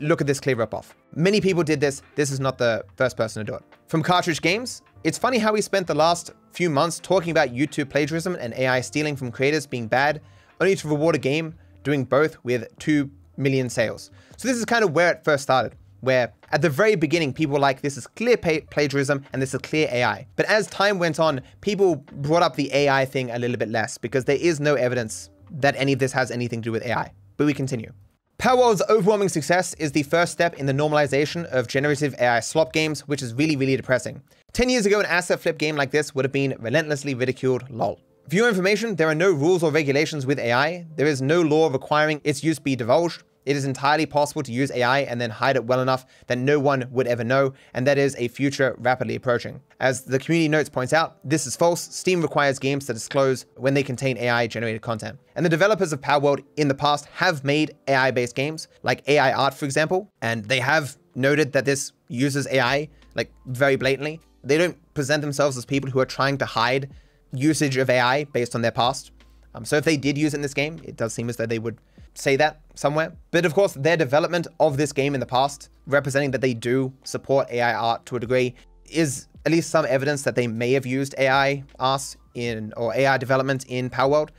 look 0.00 0.22
at 0.22 0.26
this 0.26 0.40
clear 0.40 0.56
ripoff. 0.56 0.92
Many 1.14 1.42
people 1.42 1.62
did 1.62 1.80
this. 1.80 2.00
This 2.14 2.30
is 2.30 2.40
not 2.40 2.56
the 2.56 2.84
first 2.96 3.18
person 3.18 3.44
to 3.44 3.52
do 3.52 3.56
it. 3.56 3.62
From 3.88 4.02
Cartridge 4.02 4.40
Games, 4.40 4.80
it's 5.02 5.18
funny 5.18 5.36
how 5.36 5.52
we 5.52 5.60
spent 5.60 5.86
the 5.86 5.94
last 5.94 6.32
few 6.52 6.70
months 6.70 6.98
talking 6.98 7.30
about 7.30 7.50
YouTube 7.50 7.90
plagiarism 7.90 8.36
and 8.36 8.54
AI 8.54 8.80
stealing 8.80 9.16
from 9.16 9.30
creators 9.30 9.66
being 9.66 9.88
bad, 9.88 10.22
only 10.60 10.74
to 10.76 10.88
reward 10.88 11.14
a 11.14 11.18
game 11.18 11.54
doing 11.82 12.04
both 12.04 12.42
with 12.44 12.66
2 12.78 13.10
million 13.36 13.68
sales. 13.68 14.10
So 14.36 14.48
this 14.48 14.56
is 14.56 14.64
kind 14.64 14.84
of 14.84 14.92
where 14.92 15.12
it 15.12 15.24
first 15.24 15.42
started, 15.42 15.74
where 16.00 16.32
at 16.50 16.62
the 16.62 16.70
very 16.70 16.96
beginning, 16.96 17.32
people 17.32 17.54
were 17.54 17.60
like, 17.60 17.82
this 17.82 17.96
is 17.96 18.06
clear 18.06 18.36
plagiarism 18.36 19.24
and 19.32 19.40
this 19.40 19.54
is 19.54 19.60
clear 19.60 19.88
AI. 19.90 20.26
But 20.36 20.46
as 20.46 20.66
time 20.66 20.98
went 20.98 21.20
on, 21.20 21.40
people 21.60 21.96
brought 21.96 22.42
up 22.42 22.56
the 22.56 22.72
AI 22.72 23.04
thing 23.04 23.30
a 23.30 23.38
little 23.38 23.56
bit 23.56 23.68
less 23.68 23.98
because 23.98 24.24
there 24.24 24.36
is 24.36 24.60
no 24.60 24.74
evidence 24.74 25.30
that 25.50 25.74
any 25.76 25.92
of 25.92 25.98
this 25.98 26.12
has 26.12 26.30
anything 26.30 26.60
to 26.62 26.68
do 26.68 26.72
with 26.72 26.84
AI. 26.84 27.12
But 27.36 27.46
we 27.46 27.54
continue. 27.54 27.92
Palworld's 28.38 28.82
overwhelming 28.90 29.28
success 29.28 29.74
is 29.74 29.92
the 29.92 30.02
first 30.02 30.32
step 30.32 30.58
in 30.58 30.66
the 30.66 30.72
normalization 30.72 31.44
of 31.46 31.68
generative 31.68 32.14
AI 32.18 32.40
slop 32.40 32.72
games, 32.72 33.06
which 33.06 33.22
is 33.22 33.32
really, 33.32 33.56
really 33.56 33.76
depressing. 33.76 34.22
10 34.52 34.68
years 34.68 34.86
ago, 34.86 35.00
an 35.00 35.06
asset 35.06 35.40
flip 35.40 35.56
game 35.56 35.76
like 35.76 35.92
this 35.92 36.14
would 36.14 36.24
have 36.24 36.32
been 36.32 36.56
relentlessly 36.58 37.14
ridiculed, 37.14 37.70
lol. 37.70 38.00
For 38.28 38.36
your 38.36 38.48
information, 38.48 38.96
there 38.96 39.08
are 39.08 39.14
no 39.14 39.30
rules 39.30 39.62
or 39.62 39.70
regulations 39.70 40.26
with 40.26 40.38
AI. 40.38 40.86
There 40.96 41.06
is 41.06 41.22
no 41.22 41.42
law 41.42 41.68
requiring 41.68 42.20
its 42.24 42.42
use 42.42 42.58
be 42.58 42.74
divulged. 42.74 43.22
It 43.44 43.56
is 43.56 43.64
entirely 43.64 44.06
possible 44.06 44.42
to 44.42 44.52
use 44.52 44.70
AI 44.72 45.00
and 45.00 45.20
then 45.20 45.30
hide 45.30 45.56
it 45.56 45.64
well 45.64 45.80
enough 45.80 46.06
that 46.26 46.38
no 46.38 46.58
one 46.58 46.86
would 46.90 47.06
ever 47.06 47.24
know, 47.24 47.52
and 47.74 47.86
that 47.86 47.98
is 47.98 48.16
a 48.16 48.28
future 48.28 48.74
rapidly 48.78 49.14
approaching. 49.16 49.60
As 49.80 50.02
the 50.02 50.18
community 50.18 50.48
notes 50.48 50.68
points 50.68 50.92
out, 50.92 51.18
this 51.24 51.46
is 51.46 51.56
false. 51.56 51.82
Steam 51.82 52.22
requires 52.22 52.58
games 52.58 52.86
to 52.86 52.94
disclose 52.94 53.46
when 53.56 53.74
they 53.74 53.82
contain 53.82 54.16
AI 54.16 54.46
generated 54.46 54.82
content. 54.82 55.18
And 55.36 55.44
the 55.44 55.50
developers 55.50 55.92
of 55.92 56.00
Palworld 56.00 56.44
in 56.56 56.68
the 56.68 56.74
past 56.74 57.06
have 57.06 57.44
made 57.44 57.76
AI 57.88 58.10
based 58.10 58.34
games, 58.34 58.68
like 58.82 59.06
AI 59.08 59.32
Art, 59.32 59.54
for 59.54 59.64
example, 59.64 60.10
and 60.22 60.44
they 60.44 60.60
have 60.60 60.96
noted 61.14 61.52
that 61.52 61.64
this 61.64 61.92
uses 62.08 62.46
AI 62.48 62.88
like 63.14 63.32
very 63.46 63.76
blatantly. 63.76 64.20
They 64.42 64.58
don't 64.58 64.76
present 64.94 65.22
themselves 65.22 65.56
as 65.56 65.64
people 65.64 65.90
who 65.90 66.00
are 66.00 66.06
trying 66.06 66.38
to 66.38 66.46
hide 66.46 66.90
usage 67.32 67.76
of 67.76 67.90
AI 67.90 68.24
based 68.24 68.54
on 68.54 68.62
their 68.62 68.70
past. 68.70 69.10
Um, 69.54 69.64
so 69.64 69.76
if 69.76 69.84
they 69.84 69.96
did 69.96 70.18
use 70.18 70.34
it 70.34 70.38
in 70.38 70.42
this 70.42 70.54
game, 70.54 70.80
it 70.84 70.96
does 70.96 71.14
seem 71.14 71.28
as 71.28 71.36
though 71.36 71.46
they 71.46 71.58
would 71.58 71.78
say 72.14 72.36
that 72.36 72.60
somewhere. 72.74 73.12
But 73.30 73.44
of 73.44 73.54
course, 73.54 73.74
their 73.74 73.96
development 73.96 74.46
of 74.60 74.76
this 74.76 74.92
game 74.92 75.14
in 75.14 75.20
the 75.20 75.26
past, 75.26 75.70
representing 75.86 76.30
that 76.32 76.40
they 76.40 76.54
do 76.54 76.92
support 77.04 77.50
AI 77.50 77.74
art 77.74 78.06
to 78.06 78.16
a 78.16 78.20
degree, 78.20 78.54
is 78.86 79.28
at 79.46 79.52
least 79.52 79.70
some 79.70 79.86
evidence 79.88 80.22
that 80.22 80.34
they 80.34 80.46
may 80.46 80.72
have 80.72 80.86
used 80.86 81.14
AI 81.18 81.64
art 81.78 82.16
in 82.34 82.72
or 82.76 82.94
AI 82.94 83.18
development 83.18 83.66
in 83.68 83.90
Palworld. 83.90 84.30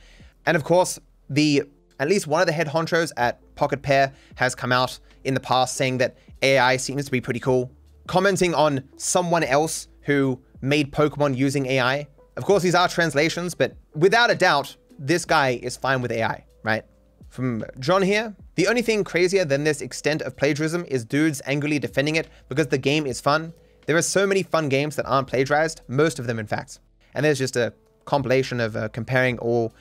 And 0.46 0.56
of 0.56 0.64
course, 0.64 0.98
the 1.30 1.62
at 1.98 2.08
least 2.08 2.26
one 2.26 2.40
of 2.40 2.46
the 2.46 2.52
head 2.52 2.68
honchos 2.68 3.12
at 3.16 3.40
Pocket 3.54 3.82
Pair 3.82 4.12
has 4.34 4.54
come 4.54 4.72
out 4.72 4.98
in 5.24 5.34
the 5.34 5.40
past 5.40 5.76
saying 5.76 5.98
that 5.98 6.16
AI 6.42 6.76
seems 6.76 7.06
to 7.06 7.10
be 7.10 7.20
pretty 7.20 7.40
cool, 7.40 7.70
commenting 8.06 8.54
on 8.54 8.84
someone 8.96 9.42
else 9.42 9.88
who 10.02 10.40
made 10.60 10.92
Pokemon 10.92 11.36
using 11.36 11.66
AI. 11.66 12.06
Of 12.36 12.44
course, 12.44 12.62
these 12.62 12.74
are 12.74 12.86
translations, 12.86 13.54
but 13.54 13.76
without 13.94 14.30
a 14.30 14.34
doubt, 14.34 14.76
this 14.98 15.24
guy 15.24 15.58
is 15.62 15.76
fine 15.76 16.02
with 16.02 16.12
AI, 16.12 16.44
right? 16.62 16.84
From 17.28 17.64
John 17.78 18.02
here, 18.02 18.34
the 18.54 18.68
only 18.68 18.82
thing 18.82 19.04
crazier 19.04 19.44
than 19.44 19.64
this 19.64 19.80
extent 19.80 20.22
of 20.22 20.36
plagiarism 20.36 20.84
is 20.88 21.04
dudes 21.04 21.42
angrily 21.46 21.78
defending 21.78 22.16
it 22.16 22.28
because 22.48 22.68
the 22.68 22.78
game 22.78 23.06
is 23.06 23.20
fun. 23.20 23.52
There 23.86 23.96
are 23.96 24.02
so 24.02 24.26
many 24.26 24.42
fun 24.42 24.68
games 24.68 24.96
that 24.96 25.06
aren't 25.06 25.28
plagiarized, 25.28 25.82
most 25.88 26.18
of 26.18 26.26
them 26.26 26.38
in 26.38 26.46
fact. 26.46 26.80
And 27.14 27.24
there's 27.24 27.38
just 27.38 27.56
a 27.56 27.72
compilation 28.04 28.60
of 28.60 28.76
uh, 28.76 28.88
comparing 28.88 29.38
all 29.38 29.72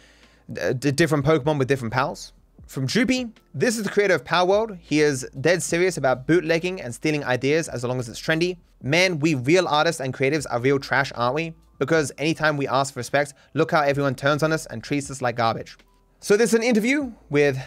uh, 0.61 0.73
different 0.73 1.25
Pokemon 1.25 1.57
with 1.57 1.67
different 1.67 1.93
pals. 1.93 2.33
From 2.67 2.87
Droopy, 2.87 3.27
this 3.53 3.77
is 3.77 3.83
the 3.83 3.89
creator 3.89 4.15
of 4.15 4.23
Palworld. 4.23 4.77
He 4.79 5.01
is 5.01 5.27
dead 5.39 5.61
serious 5.61 5.97
about 5.97 6.25
bootlegging 6.25 6.81
and 6.81 6.93
stealing 6.93 7.23
ideas 7.23 7.67
as 7.67 7.83
long 7.83 7.99
as 7.99 8.09
it's 8.09 8.19
trendy. 8.19 8.57
Man, 8.81 9.19
we 9.19 9.35
real 9.35 9.67
artists 9.67 10.01
and 10.01 10.13
creatives 10.13 10.45
are 10.49 10.59
real 10.59 10.79
trash, 10.79 11.11
aren't 11.15 11.35
we? 11.35 11.53
Because 11.77 12.11
anytime 12.17 12.57
we 12.57 12.67
ask 12.67 12.93
for 12.93 12.99
respect, 12.99 13.33
look 13.53 13.71
how 13.71 13.81
everyone 13.81 14.15
turns 14.15 14.41
on 14.43 14.51
us 14.51 14.65
and 14.65 14.83
treats 14.83 15.11
us 15.11 15.21
like 15.21 15.35
garbage. 15.35 15.77
So 16.19 16.35
there's 16.35 16.53
an 16.53 16.63
interview 16.63 17.11
with 17.29 17.57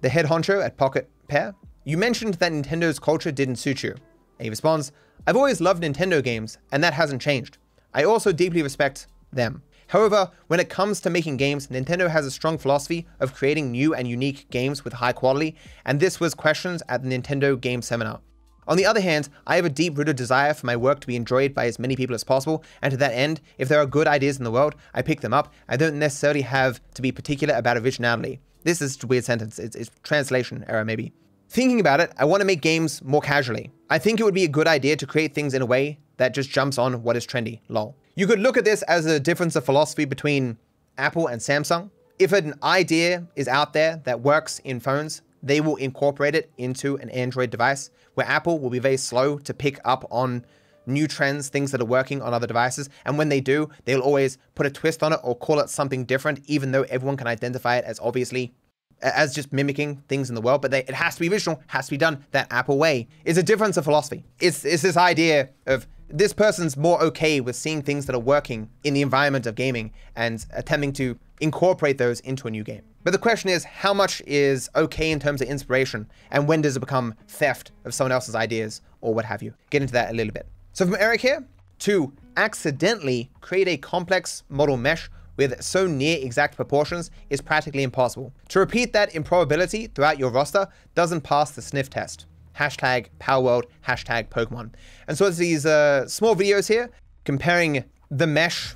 the 0.00 0.08
head 0.08 0.26
honcho 0.26 0.64
at 0.64 0.76
Pocket 0.76 1.08
Pair. 1.28 1.54
You 1.84 1.98
mentioned 1.98 2.34
that 2.34 2.52
Nintendo's 2.52 2.98
culture 2.98 3.30
didn't 3.30 3.56
suit 3.56 3.82
you. 3.82 3.90
And 3.90 4.44
he 4.44 4.50
responds, 4.50 4.92
I've 5.26 5.36
always 5.36 5.60
loved 5.60 5.82
Nintendo 5.82 6.22
games, 6.22 6.56
and 6.72 6.82
that 6.82 6.94
hasn't 6.94 7.20
changed. 7.20 7.58
I 7.92 8.04
also 8.04 8.32
deeply 8.32 8.62
respect 8.62 9.08
them. 9.32 9.62
However, 9.88 10.30
when 10.46 10.60
it 10.60 10.68
comes 10.68 11.00
to 11.02 11.10
making 11.10 11.36
games, 11.36 11.68
Nintendo 11.68 12.08
has 12.08 12.26
a 12.26 12.30
strong 12.30 12.58
philosophy 12.58 13.06
of 13.20 13.34
creating 13.34 13.70
new 13.70 13.94
and 13.94 14.08
unique 14.08 14.48
games 14.50 14.82
with 14.82 14.94
high 14.94 15.12
quality, 15.12 15.56
and 15.84 16.00
this 16.00 16.18
was 16.18 16.34
questions 16.34 16.82
at 16.88 17.02
the 17.02 17.08
Nintendo 17.08 17.60
Game 17.60 17.82
Seminar. 17.82 18.20
On 18.68 18.76
the 18.76 18.86
other 18.86 19.00
hand, 19.00 19.28
I 19.46 19.56
have 19.56 19.64
a 19.64 19.70
deep-rooted 19.70 20.16
desire 20.16 20.52
for 20.54 20.66
my 20.66 20.76
work 20.76 21.00
to 21.00 21.06
be 21.06 21.16
enjoyed 21.16 21.54
by 21.54 21.66
as 21.66 21.78
many 21.78 21.94
people 21.94 22.14
as 22.14 22.24
possible, 22.24 22.64
and 22.82 22.90
to 22.90 22.96
that 22.96 23.12
end, 23.12 23.40
if 23.58 23.68
there 23.68 23.80
are 23.80 23.86
good 23.86 24.08
ideas 24.08 24.38
in 24.38 24.44
the 24.44 24.50
world, 24.50 24.74
I 24.94 25.02
pick 25.02 25.20
them 25.20 25.32
up. 25.32 25.52
I 25.68 25.76
don't 25.76 25.98
necessarily 25.98 26.42
have 26.42 26.80
to 26.94 27.02
be 27.02 27.12
particular 27.12 27.54
about 27.54 27.76
originality. 27.76 28.40
This 28.64 28.82
is 28.82 29.02
a 29.02 29.06
weird 29.06 29.24
sentence. 29.24 29.58
It's, 29.58 29.76
it's 29.76 29.90
translation 30.02 30.64
error, 30.68 30.84
maybe. 30.84 31.12
Thinking 31.48 31.78
about 31.78 32.00
it, 32.00 32.12
I 32.18 32.24
want 32.24 32.40
to 32.40 32.46
make 32.46 32.60
games 32.60 33.02
more 33.04 33.20
casually. 33.20 33.70
I 33.88 33.98
think 33.98 34.18
it 34.18 34.24
would 34.24 34.34
be 34.34 34.44
a 34.44 34.48
good 34.48 34.66
idea 34.66 34.96
to 34.96 35.06
create 35.06 35.34
things 35.34 35.54
in 35.54 35.62
a 35.62 35.66
way 35.66 36.00
that 36.16 36.34
just 36.34 36.50
jumps 36.50 36.76
on 36.76 37.04
what 37.04 37.16
is 37.16 37.24
trendy, 37.24 37.60
lol. 37.68 37.96
You 38.16 38.26
could 38.26 38.40
look 38.40 38.56
at 38.56 38.64
this 38.64 38.82
as 38.82 39.06
a 39.06 39.20
difference 39.20 39.54
of 39.54 39.64
philosophy 39.64 40.06
between 40.06 40.58
Apple 40.98 41.28
and 41.28 41.40
Samsung. 41.40 41.90
If 42.18 42.32
an 42.32 42.54
idea 42.62 43.26
is 43.36 43.46
out 43.46 43.74
there 43.74 44.00
that 44.04 44.22
works 44.22 44.58
in 44.60 44.80
phones, 44.80 45.22
they 45.42 45.60
will 45.60 45.76
incorporate 45.76 46.34
it 46.34 46.50
into 46.56 46.96
an 46.98 47.10
Android 47.10 47.50
device, 47.50 47.90
where 48.14 48.26
Apple 48.26 48.58
will 48.58 48.70
be 48.70 48.78
very 48.78 48.96
slow 48.96 49.38
to 49.38 49.54
pick 49.54 49.78
up 49.84 50.04
on 50.10 50.44
new 50.86 51.06
trends, 51.06 51.48
things 51.48 51.72
that 51.72 51.80
are 51.80 51.86
working 51.86 52.22
on 52.22 52.32
other 52.32 52.46
devices. 52.46 52.88
And 53.04 53.18
when 53.18 53.28
they 53.28 53.40
do, 53.40 53.68
they'll 53.84 54.00
always 54.00 54.38
put 54.54 54.66
a 54.66 54.70
twist 54.70 55.02
on 55.02 55.12
it 55.12 55.20
or 55.22 55.36
call 55.36 55.58
it 55.60 55.68
something 55.68 56.04
different, 56.04 56.40
even 56.46 56.72
though 56.72 56.82
everyone 56.82 57.16
can 57.16 57.26
identify 57.26 57.76
it 57.76 57.84
as 57.84 57.98
obviously 58.00 58.54
as 59.02 59.34
just 59.34 59.52
mimicking 59.52 59.96
things 60.08 60.28
in 60.28 60.34
the 60.34 60.40
world, 60.40 60.62
but 60.62 60.70
they, 60.70 60.80
it 60.80 60.94
has 60.94 61.14
to 61.14 61.20
be 61.20 61.28
original, 61.28 61.60
has 61.66 61.86
to 61.86 61.90
be 61.90 61.98
done 61.98 62.24
that 62.30 62.46
Apple 62.50 62.78
way. 62.78 63.08
It's 63.24 63.38
a 63.38 63.42
difference 63.42 63.76
of 63.76 63.84
philosophy. 63.84 64.24
It's, 64.40 64.64
it's 64.64 64.82
this 64.82 64.96
idea 64.96 65.50
of 65.66 65.86
this 66.08 66.32
person's 66.32 66.76
more 66.76 67.02
okay 67.02 67.40
with 67.40 67.56
seeing 67.56 67.82
things 67.82 68.06
that 68.06 68.14
are 68.14 68.20
working 68.20 68.70
in 68.84 68.94
the 68.94 69.02
environment 69.02 69.46
of 69.46 69.54
gaming 69.54 69.92
and 70.14 70.44
attempting 70.54 70.92
to 70.94 71.18
incorporate 71.40 71.98
those 71.98 72.20
into 72.20 72.48
a 72.48 72.50
new 72.50 72.64
game. 72.64 72.82
But 73.04 73.12
the 73.12 73.18
question 73.18 73.50
is, 73.50 73.62
how 73.64 73.94
much 73.94 74.20
is 74.26 74.68
okay 74.74 75.10
in 75.10 75.20
terms 75.20 75.40
of 75.40 75.48
inspiration, 75.48 76.08
and 76.30 76.48
when 76.48 76.62
does 76.62 76.76
it 76.76 76.80
become 76.80 77.14
theft 77.28 77.72
of 77.84 77.94
someone 77.94 78.12
else's 78.12 78.34
ideas 78.34 78.80
or 79.00 79.14
what 79.14 79.24
have 79.24 79.42
you? 79.42 79.54
Get 79.70 79.82
into 79.82 79.92
that 79.94 80.10
a 80.10 80.14
little 80.14 80.32
bit. 80.32 80.46
So 80.72 80.84
from 80.84 80.96
Eric 80.98 81.20
here, 81.20 81.46
to 81.80 82.12
accidentally 82.36 83.30
create 83.40 83.68
a 83.68 83.76
complex 83.76 84.42
model 84.48 84.76
mesh 84.76 85.08
with 85.36 85.62
so 85.62 85.86
near 85.86 86.18
exact 86.18 86.56
proportions 86.56 87.10
is 87.30 87.40
practically 87.40 87.82
impossible. 87.82 88.32
To 88.48 88.58
repeat 88.58 88.92
that 88.94 89.14
improbability 89.14 89.86
throughout 89.88 90.18
your 90.18 90.30
roster 90.30 90.66
doesn't 90.94 91.20
pass 91.20 91.50
the 91.52 91.62
sniff 91.62 91.90
test. 91.90 92.26
Hashtag 92.56 93.08
Palworld, 93.20 93.64
hashtag 93.86 94.28
Pokemon. 94.30 94.70
And 95.06 95.16
so 95.16 95.26
it's 95.26 95.36
these 95.36 95.66
uh, 95.66 96.08
small 96.08 96.34
videos 96.34 96.68
here 96.68 96.90
comparing 97.24 97.84
the 98.10 98.26
mesh 98.26 98.74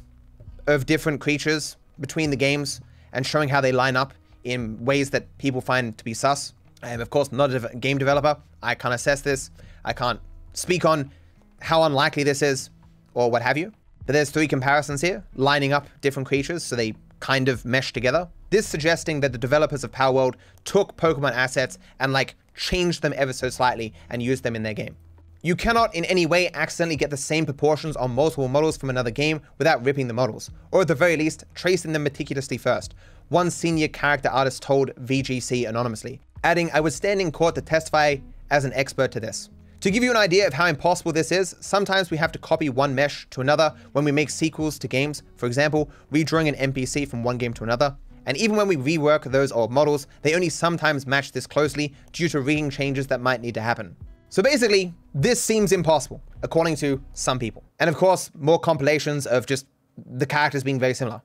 of 0.66 0.86
different 0.86 1.20
creatures 1.20 1.76
between 2.00 2.30
the 2.30 2.36
games 2.36 2.80
and 3.12 3.26
showing 3.26 3.48
how 3.48 3.60
they 3.60 3.72
line 3.72 3.96
up 3.96 4.14
in 4.44 4.82
ways 4.84 5.10
that 5.10 5.26
people 5.38 5.60
find 5.60 5.96
to 5.98 6.04
be 6.04 6.14
sus. 6.14 6.54
And 6.82 7.02
of 7.02 7.10
course, 7.10 7.30
not 7.30 7.52
a 7.52 7.76
game 7.76 7.98
developer. 7.98 8.36
I 8.62 8.74
can't 8.74 8.94
assess 8.94 9.20
this. 9.20 9.50
I 9.84 9.92
can't 9.92 10.20
speak 10.54 10.84
on 10.84 11.10
how 11.60 11.82
unlikely 11.82 12.22
this 12.22 12.42
is 12.42 12.70
or 13.14 13.30
what 13.30 13.42
have 13.42 13.58
you. 13.58 13.72
But 14.06 14.14
there's 14.14 14.30
three 14.30 14.48
comparisons 14.48 15.00
here, 15.00 15.22
lining 15.36 15.72
up 15.72 15.86
different 16.00 16.26
creatures 16.26 16.64
so 16.64 16.76
they 16.76 16.94
kind 17.20 17.48
of 17.48 17.64
mesh 17.64 17.92
together. 17.92 18.28
This 18.48 18.66
suggesting 18.66 19.20
that 19.20 19.32
the 19.32 19.38
developers 19.38 19.84
of 19.84 19.92
Palworld 19.92 20.34
took 20.64 20.96
Pokemon 20.96 21.32
assets 21.32 21.78
and 22.00 22.12
like 22.12 22.34
changed 22.56 23.02
them 23.02 23.12
ever 23.16 23.32
so 23.32 23.50
slightly 23.50 23.92
and 24.08 24.22
used 24.22 24.42
them 24.42 24.56
in 24.56 24.62
their 24.62 24.74
game. 24.74 24.96
You 25.42 25.56
cannot 25.56 25.94
in 25.94 26.04
any 26.04 26.26
way 26.26 26.50
accidentally 26.52 26.96
get 26.96 27.08
the 27.08 27.16
same 27.16 27.46
proportions 27.46 27.96
on 27.96 28.10
multiple 28.10 28.46
models 28.46 28.76
from 28.76 28.90
another 28.90 29.10
game 29.10 29.40
without 29.56 29.82
ripping 29.82 30.06
the 30.06 30.12
models, 30.12 30.50
or 30.70 30.82
at 30.82 30.88
the 30.88 30.94
very 30.94 31.16
least, 31.16 31.44
tracing 31.54 31.94
them 31.94 32.02
meticulously 32.02 32.58
first. 32.58 32.94
One 33.30 33.50
senior 33.50 33.88
character 33.88 34.28
artist 34.28 34.62
told 34.62 34.94
VGC 34.96 35.66
anonymously, 35.66 36.20
adding, 36.44 36.70
I 36.74 36.80
would 36.80 36.92
stand 36.92 37.22
in 37.22 37.32
court 37.32 37.54
to 37.54 37.62
testify 37.62 38.16
as 38.50 38.66
an 38.66 38.74
expert 38.74 39.12
to 39.12 39.20
this. 39.20 39.48
To 39.80 39.90
give 39.90 40.04
you 40.04 40.10
an 40.10 40.16
idea 40.18 40.46
of 40.46 40.52
how 40.52 40.66
impossible 40.66 41.12
this 41.12 41.32
is, 41.32 41.56
sometimes 41.60 42.10
we 42.10 42.18
have 42.18 42.32
to 42.32 42.38
copy 42.38 42.68
one 42.68 42.94
mesh 42.94 43.26
to 43.30 43.40
another 43.40 43.74
when 43.92 44.04
we 44.04 44.12
make 44.12 44.28
sequels 44.28 44.78
to 44.80 44.88
games, 44.88 45.22
for 45.36 45.46
example, 45.46 45.90
redrawing 46.12 46.54
an 46.54 46.72
NPC 46.72 47.08
from 47.08 47.24
one 47.24 47.38
game 47.38 47.54
to 47.54 47.64
another. 47.64 47.96
And 48.26 48.36
even 48.36 48.56
when 48.56 48.68
we 48.68 48.76
rework 48.76 49.24
those 49.24 49.52
old 49.52 49.70
models, 49.70 50.06
they 50.20 50.34
only 50.34 50.50
sometimes 50.50 51.06
match 51.06 51.32
this 51.32 51.46
closely 51.46 51.94
due 52.12 52.28
to 52.28 52.42
rigging 52.42 52.68
changes 52.68 53.06
that 53.06 53.22
might 53.22 53.40
need 53.40 53.54
to 53.54 53.62
happen. 53.62 53.96
So 54.32 54.44
basically, 54.44 54.94
this 55.12 55.42
seems 55.42 55.72
impossible, 55.72 56.22
according 56.44 56.76
to 56.76 57.02
some 57.14 57.40
people. 57.40 57.64
And 57.80 57.90
of 57.90 57.96
course, 57.96 58.30
more 58.38 58.60
compilations 58.60 59.26
of 59.26 59.44
just 59.44 59.66
the 60.06 60.24
characters 60.24 60.62
being 60.62 60.78
very 60.78 60.94
similar. 60.94 61.20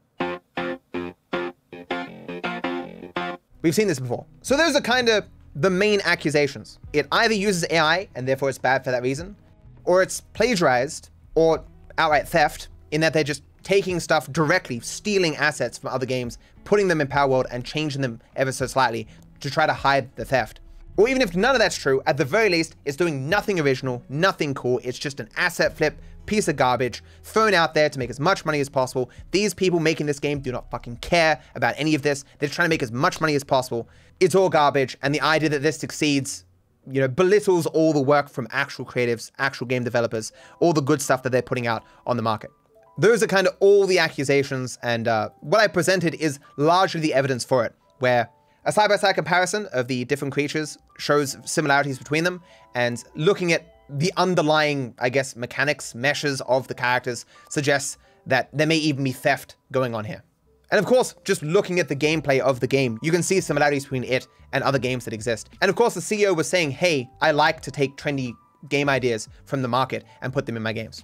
We've 3.62 3.76
seen 3.76 3.88
this 3.88 4.00
before. 4.00 4.26
So 4.42 4.58
those 4.58 4.76
are 4.76 4.82
kind 4.82 5.10
of 5.10 5.26
the 5.56 5.70
main 5.70 6.02
accusations. 6.04 6.80
It 6.94 7.08
either 7.12 7.36
uses 7.36 7.64
AI, 7.70 8.10
and 8.16 8.28
therefore 8.28 8.50
it's 8.50 8.58
bad 8.58 8.84
for 8.84 8.90
that 8.90 9.04
reason, 9.04 9.36
or 9.84 10.02
it's 10.02 10.22
plagiarized, 10.22 11.12
or 11.36 11.64
outright 12.00 12.28
theft, 12.28 12.70
in 12.90 13.02
that 13.02 13.14
they're 13.14 13.24
just 13.24 13.44
taking 13.62 14.00
stuff 14.00 14.32
directly, 14.32 14.80
stealing 14.80 15.36
assets 15.36 15.78
from 15.78 15.92
other 15.92 16.08
games, 16.08 16.40
putting 16.64 16.88
them 16.88 17.02
in 17.02 17.08
Palworld, 17.08 17.46
and 17.52 17.64
changing 17.64 18.02
them 18.02 18.20
ever 18.36 18.52
so 18.52 18.66
slightly 18.66 19.08
to 19.42 19.52
try 19.52 19.68
to 19.68 19.74
hide 19.74 20.16
the 20.16 20.26
theft. 20.26 20.60
Or 20.98 21.10
even 21.10 21.22
if 21.22 21.36
none 21.36 21.56
of 21.56 21.60
that's 21.60 21.76
true, 21.76 22.02
at 22.06 22.18
the 22.18 22.26
very 22.26 22.50
least, 22.50 22.76
it's 22.86 22.96
doing 22.96 23.30
nothing 23.30 23.60
original, 23.60 24.04
nothing 24.08 24.54
cool. 24.54 24.80
It's 24.84 24.98
just 24.98 25.20
an 25.20 25.30
asset 25.36 25.76
flip, 25.76 26.00
piece 26.26 26.48
of 26.48 26.56
garbage, 26.56 27.04
thrown 27.24 27.54
out 27.54 27.74
there 27.74 27.90
to 27.90 28.00
make 28.00 28.10
as 28.10 28.20
much 28.20 28.46
money 28.46 28.60
as 28.60 28.70
possible. 28.70 29.12
These 29.32 29.54
people 29.54 29.80
making 29.80 30.06
this 30.06 30.20
game 30.20 30.40
do 30.40 30.52
not 30.52 30.72
fucking 30.72 30.98
care 30.98 31.42
about 31.54 31.76
any 31.78 31.96
of 31.96 32.02
this. 32.02 32.24
They're 32.40 32.50
trying 32.50 32.68
to 32.68 32.70
make 32.70 32.84
as 32.84 32.92
much 32.92 33.20
money 33.20 33.36
as 33.36 33.44
possible. 33.44 33.90
It's 34.20 34.36
all 34.36 34.50
garbage, 34.50 34.98
and 35.02 35.14
the 35.14 35.22
idea 35.22 35.50
that 35.50 35.62
this 35.62 35.78
succeeds, 35.78 36.46
you 36.90 37.02
know, 37.02 37.08
belittles 37.10 37.66
all 37.66 37.92
the 37.92 38.02
work 38.02 38.30
from 38.30 38.48
actual 38.52 38.86
creatives, 38.86 39.32
actual 39.38 39.68
game 39.68 39.84
developers, 39.84 40.32
all 40.62 40.72
the 40.72 40.82
good 40.82 41.02
stuff 41.02 41.24
that 41.24 41.32
they're 41.32 41.42
putting 41.42 41.68
out 41.68 41.84
on 42.08 42.16
the 42.16 42.24
market. 42.24 42.52
Those 42.98 43.22
are 43.22 43.28
kind 43.28 43.46
of 43.46 43.56
all 43.60 43.86
the 43.86 44.00
accusations, 44.00 44.80
and 44.82 45.10
uh, 45.10 45.30
what 45.42 45.60
I 45.60 45.68
presented 45.68 46.16
is 46.16 46.40
largely 46.56 47.02
the 47.02 47.14
evidence 47.14 47.44
for 47.44 47.66
it, 47.66 47.76
where 48.00 48.30
A 48.68 48.72
side-by-side 48.72 49.14
comparison 49.14 49.68
of 49.74 49.88
the 49.88 50.06
different 50.06 50.34
creatures 50.34 50.80
shows 50.98 51.38
similarities 51.46 52.00
between 52.00 52.24
them, 52.24 52.42
and 52.74 53.04
looking 53.14 53.54
at 53.54 53.76
the 53.90 54.12
underlying, 54.18 54.96
I 54.98 55.10
guess, 55.10 55.36
mechanics, 55.36 55.94
meshes 55.94 56.42
of 56.42 56.68
the 56.68 56.74
characters 56.74 57.28
suggests 57.50 58.00
that 58.26 58.50
there 58.52 58.66
may 58.66 58.78
even 58.78 59.04
be 59.04 59.12
theft 59.12 59.56
going 59.72 59.94
on 59.94 60.04
here. 60.04 60.24
And 60.72 60.80
of 60.80 60.88
course, 60.88 61.14
just 61.24 61.44
looking 61.44 61.80
at 61.80 61.90
the 61.90 61.96
gameplay 61.96 62.40
of 62.40 62.60
the 62.60 62.66
game, 62.66 62.98
you 63.04 63.12
can 63.12 63.22
see 63.22 63.40
similarities 63.40 63.84
between 63.84 64.04
it 64.04 64.28
and 64.52 64.64
other 64.64 64.80
games 64.80 65.06
that 65.06 65.14
exist. 65.14 65.52
And 65.62 65.70
of 65.70 65.76
course, 65.76 65.94
the 65.94 66.00
CEO 66.00 66.36
was 66.36 66.50
saying, 66.50 66.72
hey, 66.72 67.08
I 67.22 67.32
like 67.32 67.62
to 67.62 67.72
take 67.72 67.98
trendy 67.98 68.34
game 68.70 68.90
ideas 68.90 69.30
from 69.46 69.62
the 69.62 69.68
market 69.68 70.06
and 70.22 70.34
put 70.34 70.48
them 70.48 70.58
in 70.58 70.64
my 70.64 70.74
games. 70.74 71.04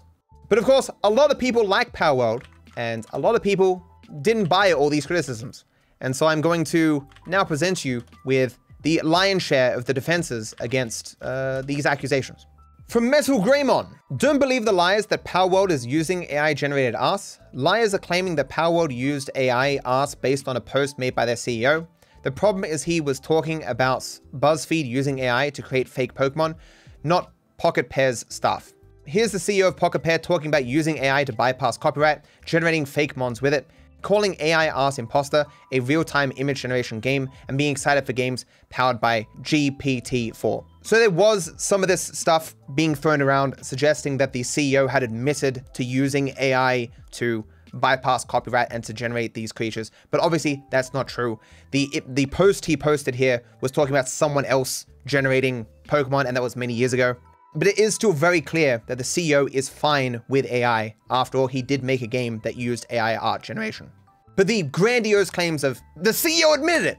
But 0.50 0.58
of 0.58 0.66
course, 0.66 0.90
a 1.04 1.10
lot 1.10 1.30
of 1.30 1.38
people 1.38 1.68
like 1.68 1.94
Palworld, 1.94 2.44
and 2.76 3.06
a 3.14 3.20
lot 3.20 3.36
of 3.36 3.44
people 3.44 3.86
didn't 4.24 4.46
buy 4.46 4.74
all 4.74 4.90
these 4.90 5.06
criticisms. 5.06 5.66
And 6.02 6.16
so 6.16 6.26
I'm 6.28 6.42
going 6.42 6.64
to 6.66 7.08
now 7.28 7.44
present 7.44 7.86
you 7.86 8.04
with 8.26 8.58
the 8.82 9.00
lion's 9.04 9.44
share 9.44 9.76
of 9.76 9.86
the 9.86 9.94
defenses 9.94 10.54
against 10.60 11.16
uh, 11.22 11.62
these 11.62 11.86
accusations. 11.86 12.48
From 12.88 13.10
Metal 13.10 13.40
Greymon, 13.40 13.88
don't 14.18 14.40
believe 14.40 14.66
the 14.66 14.74
lies 14.74 15.06
that 15.06 15.24
Palworld 15.24 15.70
is 15.70 15.86
using 15.86 16.24
AI-generated 16.24 16.96
art. 16.96 17.40
Liars 17.54 17.94
are 17.94 18.00
claiming 18.00 18.36
that 18.36 18.50
Palworld 18.50 18.94
used 18.94 19.30
AI 19.36 19.80
art 19.86 20.14
based 20.20 20.50
on 20.50 20.58
a 20.58 20.62
post 20.62 21.00
made 21.00 21.16
by 21.16 21.26
their 21.26 21.36
CEO. 21.36 21.88
The 22.24 22.32
problem 22.32 22.66
is 22.66 22.84
he 22.84 23.00
was 23.00 23.20
talking 23.20 23.64
about 23.64 24.02
BuzzFeed 24.36 24.86
using 24.86 25.20
AI 25.20 25.52
to 25.52 25.62
create 25.62 25.88
fake 25.88 26.14
Pokemon, 26.14 26.56
not 27.04 27.32
Pocket 27.58 27.90
Pair's 27.90 28.26
stuff. 28.28 28.74
Here's 29.06 29.32
the 29.32 29.38
CEO 29.38 29.68
of 29.68 29.78
Pocket 29.78 30.04
Pair 30.04 30.20
talking 30.20 30.48
about 30.48 30.66
using 30.66 30.98
AI 30.98 31.24
to 31.24 31.34
bypass 31.34 31.78
copyright, 31.78 32.26
generating 32.46 32.86
fake 32.86 33.16
mons 33.16 33.42
with 33.42 33.54
it, 33.54 33.70
calling 34.02 34.36
AI 34.40 34.70
Art 34.70 35.00
Imposter 35.00 35.46
a 35.72 35.80
real-time 35.80 36.32
image 36.38 36.62
generation 36.62 37.00
game, 37.00 37.30
and 37.48 37.58
being 37.58 37.72
excited 37.72 38.06
for 38.06 38.14
games 38.14 38.46
powered 38.70 39.00
by 39.00 39.28
GPT-4. 39.42 40.66
So 40.84 40.98
there 40.98 41.12
was 41.12 41.54
some 41.58 41.84
of 41.84 41.88
this 41.88 42.02
stuff 42.02 42.56
being 42.74 42.96
thrown 42.96 43.22
around 43.22 43.56
suggesting 43.64 44.18
that 44.18 44.34
the 44.34 44.42
CEO 44.42 44.90
had 44.90 45.04
admitted 45.04 45.64
to 45.74 45.84
using 45.84 46.34
AI 46.40 46.90
to 47.12 47.46
bypass 47.74 48.26
copyright 48.26 48.68
and 48.72 48.84
to 48.84 48.94
generate 48.94 49.34
these 49.34 49.52
creatures. 49.52 49.92
But 50.10 50.22
obviously 50.22 50.64
that's 50.72 50.94
not 50.94 51.08
true. 51.08 51.40
The 51.72 51.90
it, 51.94 52.16
the 52.16 52.26
post 52.28 52.66
he 52.66 52.76
posted 52.76 53.16
here 53.16 53.44
was 53.62 53.72
talking 53.72 53.94
about 53.94 54.10
someone 54.10 54.46
else 54.46 54.86
generating 55.06 55.66
Pokemon 55.88 56.26
and 56.26 56.36
that 56.36 56.44
was 56.44 56.56
many 56.56 56.74
years 56.74 56.94
ago. 56.94 57.16
But 57.54 57.68
it 57.68 57.78
is 57.78 57.94
still 57.94 58.14
very 58.14 58.40
clear 58.40 58.82
that 58.88 58.98
the 58.98 59.04
CEO 59.04 59.50
is 59.54 59.68
fine 59.68 60.22
with 60.30 60.46
AI. 60.46 60.96
After 61.10 61.38
all, 61.38 61.48
he 61.48 61.62
did 61.62 61.84
make 61.84 62.02
a 62.02 62.08
game 62.08 62.40
that 62.44 62.56
used 62.56 62.86
AI 62.90 63.18
art 63.18 63.44
generation. 63.44 63.92
But 64.38 64.48
the 64.48 64.64
grandiose 64.64 65.30
claims 65.30 65.66
of 65.66 65.80
the 65.98 66.12
CEO 66.12 66.56
admitted 66.56 66.88
it 66.88 66.98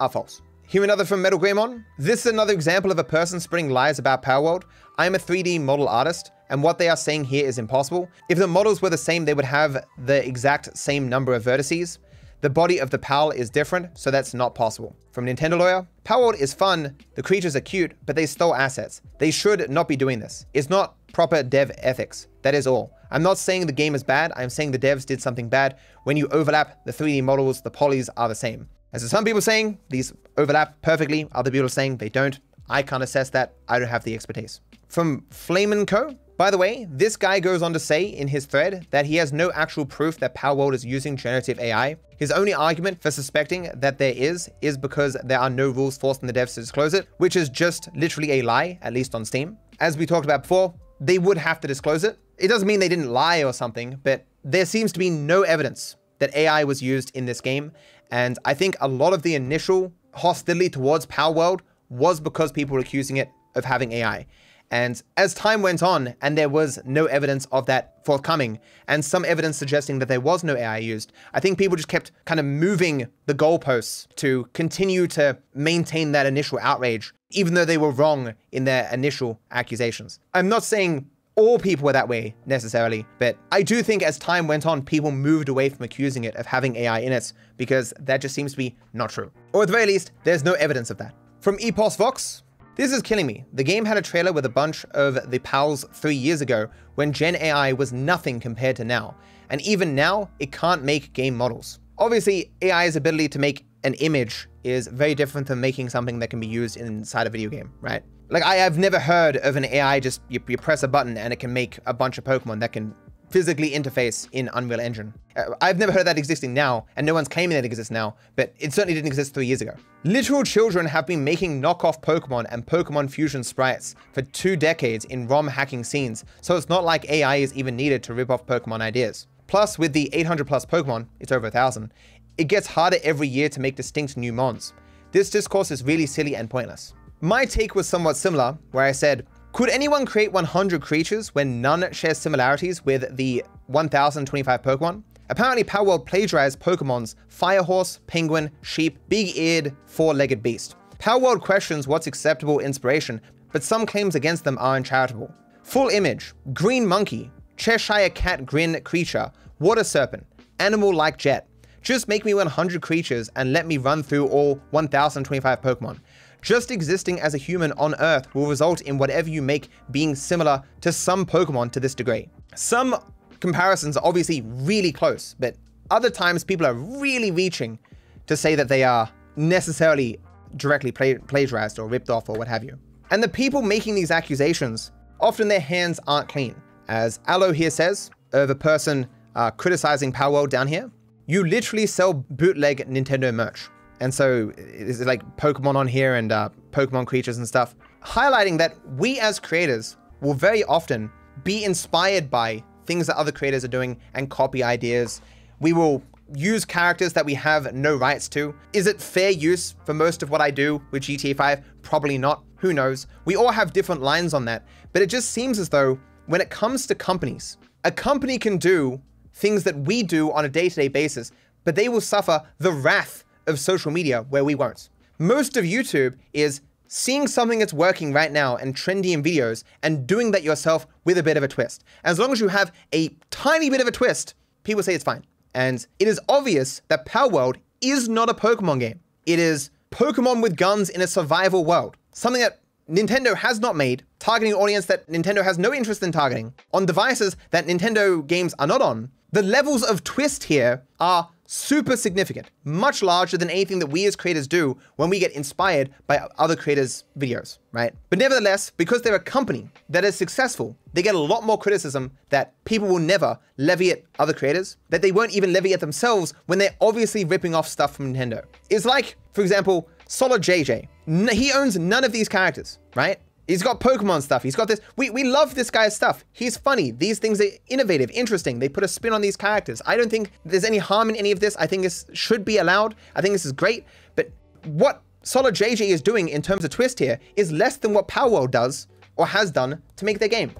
are 0.00 0.08
false. 0.08 0.42
Here 0.66 0.82
another 0.82 1.04
from 1.04 1.22
Metal 1.22 1.38
Greymon. 1.38 1.84
This 1.98 2.26
is 2.26 2.32
another 2.32 2.52
example 2.52 2.90
of 2.90 2.98
a 2.98 3.04
person 3.04 3.38
spreading 3.38 3.70
lies 3.70 4.00
about 4.00 4.24
Palworld. 4.24 4.64
I 4.98 5.06
am 5.06 5.14
a 5.14 5.18
3D 5.18 5.60
model 5.60 5.86
artist, 5.86 6.32
and 6.50 6.62
what 6.62 6.78
they 6.78 6.88
are 6.88 6.96
saying 6.96 7.24
here 7.24 7.46
is 7.46 7.58
impossible. 7.58 8.08
If 8.28 8.38
the 8.38 8.48
models 8.48 8.82
were 8.82 8.90
the 8.90 8.98
same, 8.98 9.24
they 9.24 9.34
would 9.34 9.44
have 9.44 9.84
the 9.98 10.26
exact 10.26 10.76
same 10.76 11.08
number 11.08 11.34
of 11.34 11.44
vertices. 11.44 11.98
The 12.42 12.50
body 12.50 12.78
of 12.78 12.90
the 12.90 12.98
PAL 12.98 13.30
is 13.30 13.50
different, 13.50 13.96
so 13.96 14.10
that's 14.10 14.34
not 14.34 14.56
possible. 14.56 14.96
From 15.12 15.26
Nintendo 15.26 15.56
Lawyer, 15.56 15.86
Palworld 16.04 16.40
is 16.40 16.52
fun, 16.52 16.96
the 17.14 17.22
creatures 17.22 17.54
are 17.54 17.60
cute, 17.60 17.92
but 18.04 18.16
they 18.16 18.26
stole 18.26 18.52
assets. 18.52 19.00
They 19.18 19.30
should 19.30 19.70
not 19.70 19.86
be 19.86 19.94
doing 19.94 20.18
this. 20.18 20.44
It's 20.52 20.68
not 20.68 20.96
proper 21.12 21.44
dev 21.44 21.70
ethics. 21.78 22.26
That 22.42 22.56
is 22.56 22.66
all. 22.66 22.90
I'm 23.12 23.22
not 23.22 23.38
saying 23.38 23.66
the 23.66 23.72
game 23.72 23.94
is 23.94 24.02
bad, 24.02 24.32
I'm 24.34 24.50
saying 24.50 24.72
the 24.72 24.78
devs 24.80 25.06
did 25.06 25.22
something 25.22 25.48
bad. 25.48 25.78
When 26.02 26.16
you 26.16 26.26
overlap 26.32 26.84
the 26.84 26.92
3D 26.92 27.22
models, 27.22 27.62
the 27.62 27.70
polys 27.70 28.08
are 28.16 28.28
the 28.28 28.34
same. 28.34 28.68
As 28.92 29.08
some 29.08 29.24
people 29.24 29.40
saying, 29.40 29.78
these 29.88 30.12
overlap 30.36 30.82
perfectly, 30.82 31.28
other 31.36 31.52
people 31.52 31.68
saying 31.68 31.98
they 31.98 32.08
don't. 32.08 32.40
I 32.68 32.82
can't 32.82 33.04
assess 33.04 33.30
that, 33.30 33.54
I 33.68 33.78
don't 33.78 33.88
have 33.88 34.02
the 34.02 34.14
expertise. 34.14 34.60
From 34.88 35.26
Flame 35.30 35.86
Co., 35.86 36.16
by 36.36 36.50
the 36.50 36.58
way, 36.58 36.86
this 36.90 37.16
guy 37.16 37.40
goes 37.40 37.62
on 37.62 37.72
to 37.72 37.78
say 37.78 38.04
in 38.04 38.26
his 38.26 38.46
thread 38.46 38.86
that 38.90 39.06
he 39.06 39.16
has 39.16 39.32
no 39.32 39.52
actual 39.52 39.84
proof 39.84 40.18
that 40.18 40.34
Palworld 40.34 40.74
is 40.74 40.84
using 40.84 41.16
generative 41.16 41.58
AI. 41.60 41.96
His 42.18 42.30
only 42.30 42.54
argument 42.54 43.02
for 43.02 43.10
suspecting 43.10 43.70
that 43.74 43.98
there 43.98 44.14
is, 44.16 44.50
is 44.60 44.78
because 44.78 45.16
there 45.24 45.38
are 45.38 45.50
no 45.50 45.70
rules 45.70 45.98
forcing 45.98 46.26
the 46.26 46.32
devs 46.32 46.54
to 46.54 46.60
disclose 46.60 46.94
it, 46.94 47.06
which 47.18 47.36
is 47.36 47.48
just 47.48 47.88
literally 47.94 48.32
a 48.32 48.42
lie, 48.42 48.78
at 48.82 48.92
least 48.92 49.14
on 49.14 49.24
Steam. 49.24 49.58
As 49.80 49.96
we 49.96 50.06
talked 50.06 50.24
about 50.24 50.42
before, 50.42 50.74
they 51.00 51.18
would 51.18 51.36
have 51.36 51.60
to 51.60 51.68
disclose 51.68 52.04
it. 52.04 52.18
It 52.38 52.48
doesn't 52.48 52.66
mean 52.66 52.80
they 52.80 52.88
didn't 52.88 53.12
lie 53.12 53.44
or 53.44 53.52
something, 53.52 54.00
but 54.02 54.24
there 54.42 54.66
seems 54.66 54.92
to 54.92 54.98
be 54.98 55.10
no 55.10 55.42
evidence 55.42 55.96
that 56.18 56.34
AI 56.34 56.64
was 56.64 56.80
used 56.80 57.14
in 57.16 57.26
this 57.26 57.40
game. 57.40 57.72
And 58.10 58.38
I 58.44 58.54
think 58.54 58.76
a 58.80 58.88
lot 58.88 59.12
of 59.12 59.22
the 59.22 59.34
initial 59.34 59.92
hostility 60.14 60.70
towards 60.70 61.06
Palworld 61.06 61.60
was 61.88 62.20
because 62.20 62.52
people 62.52 62.74
were 62.74 62.80
accusing 62.80 63.18
it 63.18 63.30
of 63.54 63.64
having 63.64 63.92
AI. 63.92 64.26
And 64.72 65.02
as 65.18 65.34
time 65.34 65.60
went 65.60 65.82
on 65.82 66.14
and 66.22 66.36
there 66.36 66.48
was 66.48 66.80
no 66.86 67.04
evidence 67.04 67.46
of 67.52 67.66
that 67.66 68.04
forthcoming, 68.06 68.58
and 68.88 69.04
some 69.04 69.24
evidence 69.24 69.58
suggesting 69.58 69.98
that 69.98 70.08
there 70.08 70.20
was 70.20 70.42
no 70.42 70.56
AI 70.56 70.78
used, 70.78 71.12
I 71.34 71.40
think 71.40 71.58
people 71.58 71.76
just 71.76 71.88
kept 71.88 72.10
kind 72.24 72.40
of 72.40 72.46
moving 72.46 73.06
the 73.26 73.34
goalposts 73.34 74.08
to 74.16 74.48
continue 74.54 75.06
to 75.08 75.36
maintain 75.54 76.12
that 76.12 76.24
initial 76.24 76.58
outrage, 76.62 77.12
even 77.30 77.52
though 77.52 77.66
they 77.66 77.76
were 77.76 77.90
wrong 77.90 78.32
in 78.50 78.64
their 78.64 78.88
initial 78.90 79.38
accusations. 79.50 80.18
I'm 80.32 80.48
not 80.48 80.64
saying 80.64 81.06
all 81.34 81.58
people 81.58 81.84
were 81.84 81.92
that 81.92 82.08
way 82.08 82.34
necessarily, 82.46 83.04
but 83.18 83.36
I 83.52 83.62
do 83.62 83.82
think 83.82 84.02
as 84.02 84.18
time 84.18 84.46
went 84.46 84.64
on, 84.64 84.82
people 84.82 85.10
moved 85.10 85.50
away 85.50 85.68
from 85.68 85.84
accusing 85.84 86.24
it 86.24 86.34
of 86.36 86.46
having 86.46 86.76
AI 86.76 87.00
in 87.00 87.12
it 87.12 87.34
because 87.58 87.92
that 88.00 88.22
just 88.22 88.34
seems 88.34 88.52
to 88.52 88.58
be 88.58 88.74
not 88.94 89.10
true. 89.10 89.30
Or 89.52 89.62
at 89.62 89.68
the 89.68 89.72
very 89.72 89.86
least, 89.86 90.12
there's 90.24 90.44
no 90.44 90.54
evidence 90.54 90.88
of 90.88 90.96
that. 90.96 91.14
From 91.40 91.58
Epos 91.58 91.96
Vox, 91.96 92.42
this 92.74 92.92
is 92.92 93.02
killing 93.02 93.26
me. 93.26 93.44
The 93.52 93.64
game 93.64 93.84
had 93.84 93.98
a 93.98 94.02
trailer 94.02 94.32
with 94.32 94.46
a 94.46 94.48
bunch 94.48 94.84
of 94.92 95.30
the 95.30 95.38
PALs 95.40 95.84
three 95.92 96.14
years 96.14 96.40
ago 96.40 96.68
when 96.94 97.12
Gen 97.12 97.36
AI 97.36 97.72
was 97.72 97.92
nothing 97.92 98.40
compared 98.40 98.76
to 98.76 98.84
now. 98.84 99.14
And 99.50 99.60
even 99.60 99.94
now, 99.94 100.30
it 100.38 100.52
can't 100.52 100.82
make 100.82 101.12
game 101.12 101.36
models. 101.36 101.80
Obviously, 101.98 102.50
AI's 102.62 102.96
ability 102.96 103.28
to 103.28 103.38
make 103.38 103.66
an 103.84 103.94
image 103.94 104.48
is 104.64 104.86
very 104.86 105.14
different 105.14 105.46
than 105.46 105.60
making 105.60 105.90
something 105.90 106.18
that 106.20 106.30
can 106.30 106.40
be 106.40 106.46
used 106.46 106.78
inside 106.78 107.26
a 107.26 107.30
video 107.30 107.50
game, 107.50 107.70
right? 107.82 108.02
Like, 108.30 108.42
I 108.44 108.54
have 108.54 108.78
never 108.78 108.98
heard 108.98 109.36
of 109.36 109.56
an 109.56 109.66
AI 109.66 110.00
just, 110.00 110.22
you, 110.30 110.40
you 110.48 110.56
press 110.56 110.82
a 110.82 110.88
button 110.88 111.18
and 111.18 111.32
it 111.32 111.36
can 111.36 111.52
make 111.52 111.78
a 111.84 111.92
bunch 111.92 112.16
of 112.16 112.24
Pokemon 112.24 112.60
that 112.60 112.72
can 112.72 112.94
physically 113.32 113.70
interface 113.70 114.28
in 114.32 114.50
Unreal 114.52 114.78
Engine. 114.78 115.14
Uh, 115.34 115.54
I've 115.62 115.78
never 115.78 115.90
heard 115.90 116.06
that 116.06 116.18
existing 116.18 116.52
now, 116.52 116.84
and 116.96 117.06
no 117.06 117.14
one's 117.14 117.28
claiming 117.28 117.54
that 117.54 117.64
it 117.64 117.66
exists 117.66 117.90
now, 117.90 118.14
but 118.36 118.52
it 118.58 118.74
certainly 118.74 118.92
didn't 118.92 119.06
exist 119.06 119.32
three 119.32 119.46
years 119.46 119.62
ago. 119.62 119.74
Literal 120.04 120.42
children 120.42 120.84
have 120.84 121.06
been 121.06 121.24
making 121.24 121.60
knockoff 121.62 122.02
Pokemon 122.02 122.46
and 122.50 122.66
Pokemon 122.66 123.10
Fusion 123.10 123.42
sprites 123.42 123.94
for 124.12 124.20
two 124.20 124.54
decades 124.54 125.06
in 125.06 125.26
ROM 125.26 125.48
hacking 125.48 125.82
scenes, 125.82 126.24
so 126.42 126.56
it's 126.56 126.68
not 126.68 126.84
like 126.84 127.08
AI 127.08 127.36
is 127.36 127.54
even 127.54 127.74
needed 127.74 128.02
to 128.02 128.14
rip 128.14 128.30
off 128.30 128.46
Pokemon 128.46 128.82
ideas. 128.82 129.26
Plus, 129.46 129.78
with 129.78 129.94
the 129.94 130.10
800 130.12 130.46
plus 130.46 130.66
Pokemon, 130.66 131.06
it's 131.18 131.32
over 131.32 131.46
a 131.46 131.50
thousand, 131.50 131.92
it 132.36 132.44
gets 132.44 132.66
harder 132.66 132.98
every 133.02 133.28
year 133.28 133.48
to 133.48 133.60
make 133.60 133.76
distinct 133.76 134.16
new 134.16 134.32
mons. 134.32 134.74
This 135.10 135.30
discourse 135.30 135.70
is 135.70 135.82
really 135.82 136.06
silly 136.06 136.36
and 136.36 136.50
pointless. 136.50 136.94
My 137.20 137.44
take 137.44 137.74
was 137.74 137.88
somewhat 137.88 138.16
similar, 138.16 138.58
where 138.72 138.84
I 138.84 138.92
said, 138.92 139.26
could 139.52 139.68
anyone 139.68 140.06
create 140.06 140.32
100 140.32 140.80
creatures 140.80 141.34
when 141.34 141.60
none 141.60 141.92
share 141.92 142.14
similarities 142.14 142.84
with 142.86 143.16
the 143.16 143.44
1025 143.66 144.62
Pokemon? 144.62 145.02
Apparently, 145.28 145.62
Palworld 145.62 146.06
plagiarized 146.06 146.58
Pokemon's 146.58 147.16
Firehorse, 147.28 148.00
Penguin, 148.06 148.50
Sheep, 148.62 148.98
Big-Eared, 149.10 149.76
Four-Legged 149.84 150.42
Beast. 150.42 150.76
Palworld 150.98 151.42
questions 151.42 151.86
what's 151.86 152.06
acceptable 152.06 152.60
inspiration, 152.60 153.20
but 153.52 153.62
some 153.62 153.84
claims 153.84 154.14
against 154.14 154.44
them 154.44 154.56
are 154.58 154.76
uncharitable. 154.76 155.32
Full 155.64 155.90
image, 155.90 156.32
Green 156.54 156.86
Monkey, 156.86 157.30
Cheshire 157.58 158.08
Cat 158.08 158.46
Grin 158.46 158.80
Creature, 158.84 159.30
Water 159.58 159.84
Serpent, 159.84 160.26
Animal 160.60 160.94
Like 160.94 161.18
Jet. 161.18 161.46
Just 161.82 162.08
make 162.08 162.24
me 162.24 162.32
100 162.32 162.80
creatures 162.80 163.28
and 163.36 163.52
let 163.52 163.66
me 163.66 163.76
run 163.76 164.02
through 164.02 164.28
all 164.28 164.60
1025 164.70 165.60
Pokemon. 165.60 165.98
Just 166.42 166.72
existing 166.72 167.20
as 167.20 167.34
a 167.34 167.38
human 167.38 167.70
on 167.72 167.94
Earth 168.00 168.34
will 168.34 168.48
result 168.48 168.80
in 168.80 168.98
whatever 168.98 169.30
you 169.30 169.40
make 169.40 169.68
being 169.92 170.16
similar 170.16 170.60
to 170.80 170.90
some 170.92 171.24
Pokemon 171.24 171.70
to 171.70 171.80
this 171.80 171.94
degree. 171.94 172.28
Some 172.56 172.96
comparisons 173.38 173.96
are 173.96 174.04
obviously 174.04 174.40
really 174.40 174.90
close, 174.90 175.36
but 175.38 175.54
other 175.92 176.10
times 176.10 176.42
people 176.42 176.66
are 176.66 176.74
really 176.74 177.30
reaching 177.30 177.78
to 178.26 178.36
say 178.36 178.56
that 178.56 178.68
they 178.68 178.82
are 178.82 179.08
necessarily 179.36 180.18
directly 180.56 180.90
plagiarized 180.90 181.78
or 181.78 181.86
ripped 181.86 182.10
off 182.10 182.28
or 182.28 182.36
what 182.36 182.48
have 182.48 182.64
you. 182.64 182.76
And 183.12 183.22
the 183.22 183.28
people 183.28 183.62
making 183.62 183.94
these 183.94 184.10
accusations, 184.10 184.90
often 185.20 185.46
their 185.46 185.60
hands 185.60 186.00
aren't 186.08 186.28
clean. 186.28 186.60
As 186.88 187.20
Aloe 187.26 187.52
here 187.52 187.70
says, 187.70 188.10
of 188.32 188.50
a 188.50 188.54
person 188.54 189.06
uh, 189.36 189.52
criticizing 189.52 190.12
Palworld 190.12 190.48
down 190.48 190.66
here, 190.66 190.90
you 191.26 191.44
literally 191.46 191.86
sell 191.86 192.12
bootleg 192.12 192.78
Nintendo 192.88 193.32
merch. 193.32 193.68
And 194.00 194.12
so 194.12 194.52
it's 194.56 195.00
like 195.00 195.22
Pokemon 195.36 195.76
on 195.76 195.86
here 195.86 196.14
and 196.14 196.32
uh, 196.32 196.48
Pokemon 196.70 197.06
creatures 197.06 197.38
and 197.38 197.46
stuff, 197.46 197.74
highlighting 198.02 198.58
that 198.58 198.76
we 198.96 199.20
as 199.20 199.38
creators 199.38 199.96
will 200.20 200.34
very 200.34 200.64
often 200.64 201.10
be 201.44 201.64
inspired 201.64 202.30
by 202.30 202.62
things 202.86 203.06
that 203.06 203.16
other 203.16 203.32
creators 203.32 203.64
are 203.64 203.68
doing 203.68 203.98
and 204.14 204.28
copy 204.28 204.62
ideas. 204.62 205.20
We 205.60 205.72
will 205.72 206.02
use 206.34 206.64
characters 206.64 207.12
that 207.12 207.26
we 207.26 207.34
have 207.34 207.74
no 207.74 207.96
rights 207.96 208.28
to? 208.30 208.54
Is 208.72 208.86
it 208.86 209.00
fair 209.00 209.30
use 209.30 209.74
for 209.84 209.94
most 209.94 210.22
of 210.22 210.30
what 210.30 210.40
I 210.40 210.50
do 210.50 210.82
with 210.90 211.02
GTA 211.02 211.36
5? 211.36 211.60
Probably 211.82 212.18
not. 212.18 212.42
Who 212.56 212.72
knows? 212.72 213.06
We 213.24 213.36
all 213.36 213.50
have 213.50 213.72
different 213.72 214.02
lines 214.02 214.34
on 214.34 214.44
that. 214.46 214.64
But 214.92 215.02
it 215.02 215.06
just 215.06 215.30
seems 215.30 215.58
as 215.58 215.68
though 215.68 215.98
when 216.26 216.40
it 216.40 216.50
comes 216.50 216.86
to 216.86 216.94
companies, 216.94 217.58
a 217.84 217.90
company 217.90 218.38
can 218.38 218.56
do 218.56 219.00
things 219.34 219.64
that 219.64 219.76
we 219.76 220.02
do 220.02 220.30
on 220.32 220.44
a 220.44 220.48
day 220.48 220.68
to 220.68 220.74
day 220.74 220.88
basis, 220.88 221.32
but 221.64 221.74
they 221.74 221.88
will 221.88 222.00
suffer 222.00 222.42
the 222.58 222.72
wrath 222.72 223.24
of 223.46 223.58
social 223.58 223.90
media 223.90 224.22
where 224.28 224.44
we 224.44 224.54
won't. 224.54 224.88
Most 225.18 225.56
of 225.56 225.64
YouTube 225.64 226.16
is 226.32 226.60
seeing 226.88 227.26
something 227.26 227.58
that's 227.58 227.72
working 227.72 228.12
right 228.12 228.30
now 228.30 228.56
and 228.56 228.74
trendy 228.74 229.12
in 229.12 229.22
videos 229.22 229.64
and 229.82 230.06
doing 230.06 230.30
that 230.30 230.42
yourself 230.42 230.86
with 231.04 231.16
a 231.16 231.22
bit 231.22 231.36
of 231.36 231.42
a 231.42 231.48
twist. 231.48 231.84
As 232.04 232.18
long 232.18 232.32
as 232.32 232.40
you 232.40 232.48
have 232.48 232.72
a 232.94 233.08
tiny 233.30 233.70
bit 233.70 233.80
of 233.80 233.86
a 233.86 233.92
twist, 233.92 234.34
people 234.62 234.82
say 234.82 234.94
it's 234.94 235.04
fine. 235.04 235.24
And 235.54 235.86
it 235.98 236.08
is 236.08 236.20
obvious 236.28 236.82
that 236.88 237.06
Palworld 237.06 237.56
is 237.80 238.08
not 238.08 238.30
a 238.30 238.34
Pokemon 238.34 238.80
game. 238.80 239.00
It 239.26 239.38
is 239.38 239.70
Pokemon 239.90 240.42
with 240.42 240.56
guns 240.56 240.90
in 240.90 241.00
a 241.00 241.06
survival 241.06 241.64
world. 241.64 241.96
Something 242.12 242.42
that 242.42 242.60
Nintendo 242.90 243.34
has 243.36 243.60
not 243.60 243.76
made, 243.76 244.04
targeting 244.18 244.52
an 244.52 244.58
audience 244.58 244.86
that 244.86 245.06
Nintendo 245.08 245.42
has 245.42 245.58
no 245.58 245.72
interest 245.72 246.02
in 246.02 246.12
targeting, 246.12 246.52
on 246.74 246.84
devices 246.84 247.36
that 247.50 247.66
Nintendo 247.66 248.26
games 248.26 248.54
are 248.58 248.66
not 248.66 248.82
on. 248.82 249.10
The 249.30 249.42
levels 249.42 249.82
of 249.82 250.04
twist 250.04 250.44
here 250.44 250.82
are 251.00 251.30
super 251.46 251.96
significant, 251.96 252.50
much 252.64 253.02
larger 253.02 253.36
than 253.36 253.50
anything 253.50 253.78
that 253.78 253.86
we 253.86 254.06
as 254.06 254.16
creators 254.16 254.46
do 254.46 254.76
when 254.96 255.10
we 255.10 255.18
get 255.18 255.32
inspired 255.32 255.90
by 256.06 256.18
other 256.38 256.56
creators' 256.56 257.04
videos, 257.18 257.58
right? 257.72 257.94
But 258.10 258.18
nevertheless, 258.18 258.70
because 258.70 259.02
they're 259.02 259.14
a 259.14 259.20
company 259.20 259.68
that 259.88 260.04
is 260.04 260.14
successful, 260.14 260.76
they 260.92 261.02
get 261.02 261.14
a 261.14 261.18
lot 261.18 261.44
more 261.44 261.58
criticism 261.58 262.10
that 262.30 262.54
people 262.64 262.88
will 262.88 262.98
never 262.98 263.38
levy 263.56 263.90
at 263.90 264.02
other 264.18 264.32
creators, 264.32 264.76
that 264.88 265.02
they 265.02 265.12
won't 265.12 265.32
even 265.32 265.52
levy 265.52 265.72
at 265.72 265.80
themselves 265.80 266.34
when 266.46 266.58
they're 266.58 266.76
obviously 266.80 267.24
ripping 267.24 267.54
off 267.54 267.68
stuff 267.68 267.94
from 267.94 268.14
Nintendo. 268.14 268.44
It's 268.70 268.84
like, 268.84 269.16
for 269.32 269.42
example, 269.42 269.88
Solid 270.12 270.42
JJ. 270.42 270.88
He 271.32 271.52
owns 271.52 271.78
none 271.78 272.04
of 272.04 272.12
these 272.12 272.28
characters, 272.28 272.78
right? 272.94 273.18
He's 273.48 273.62
got 273.62 273.80
Pokemon 273.80 274.22
stuff. 274.22 274.42
He's 274.42 274.54
got 274.54 274.68
this. 274.68 274.80
We, 274.96 275.10
we 275.10 275.24
love 275.24 275.54
this 275.54 275.70
guy's 275.70 275.96
stuff. 275.96 276.24
He's 276.32 276.56
funny. 276.56 276.92
These 276.92 277.18
things 277.18 277.40
are 277.40 277.48
innovative, 277.68 278.10
interesting. 278.12 278.58
They 278.58 278.68
put 278.68 278.84
a 278.84 278.88
spin 278.88 279.12
on 279.12 279.20
these 279.20 279.36
characters. 279.36 279.82
I 279.84 279.96
don't 279.96 280.10
think 280.10 280.30
there's 280.44 280.64
any 280.64 280.78
harm 280.78 281.10
in 281.10 281.16
any 281.16 281.32
of 281.32 281.40
this. 281.40 281.56
I 281.56 281.66
think 281.66 281.82
this 281.82 282.06
should 282.12 282.44
be 282.44 282.58
allowed. 282.58 282.94
I 283.16 283.20
think 283.20 283.32
this 283.32 283.44
is 283.44 283.52
great. 283.52 283.84
But 284.14 284.30
what 284.64 285.02
Solid 285.24 285.54
JJ 285.54 285.88
is 285.88 286.02
doing 286.02 286.28
in 286.28 286.42
terms 286.42 286.64
of 286.64 286.70
twist 286.70 286.98
here 286.98 287.18
is 287.36 287.50
less 287.52 287.76
than 287.76 287.92
what 287.92 288.08
Palworld 288.08 288.50
does 288.50 288.86
or 289.16 289.26
has 289.26 289.50
done 289.50 289.82
to 289.96 290.04
make 290.04 290.18
their 290.18 290.28
game. 290.28 290.52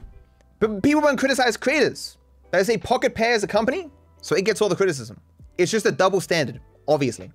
But 0.58 0.82
people 0.82 1.02
won't 1.02 1.18
criticize 1.18 1.56
creators. 1.56 2.16
They 2.50 2.62
say 2.64 2.76
Pocket 2.78 3.14
Pair 3.14 3.34
is 3.34 3.42
a 3.42 3.48
company, 3.48 3.90
so 4.20 4.36
it 4.36 4.44
gets 4.44 4.60
all 4.60 4.68
the 4.68 4.76
criticism. 4.76 5.20
It's 5.58 5.72
just 5.72 5.86
a 5.86 5.92
double 5.92 6.20
standard, 6.20 6.60
obviously. 6.86 7.32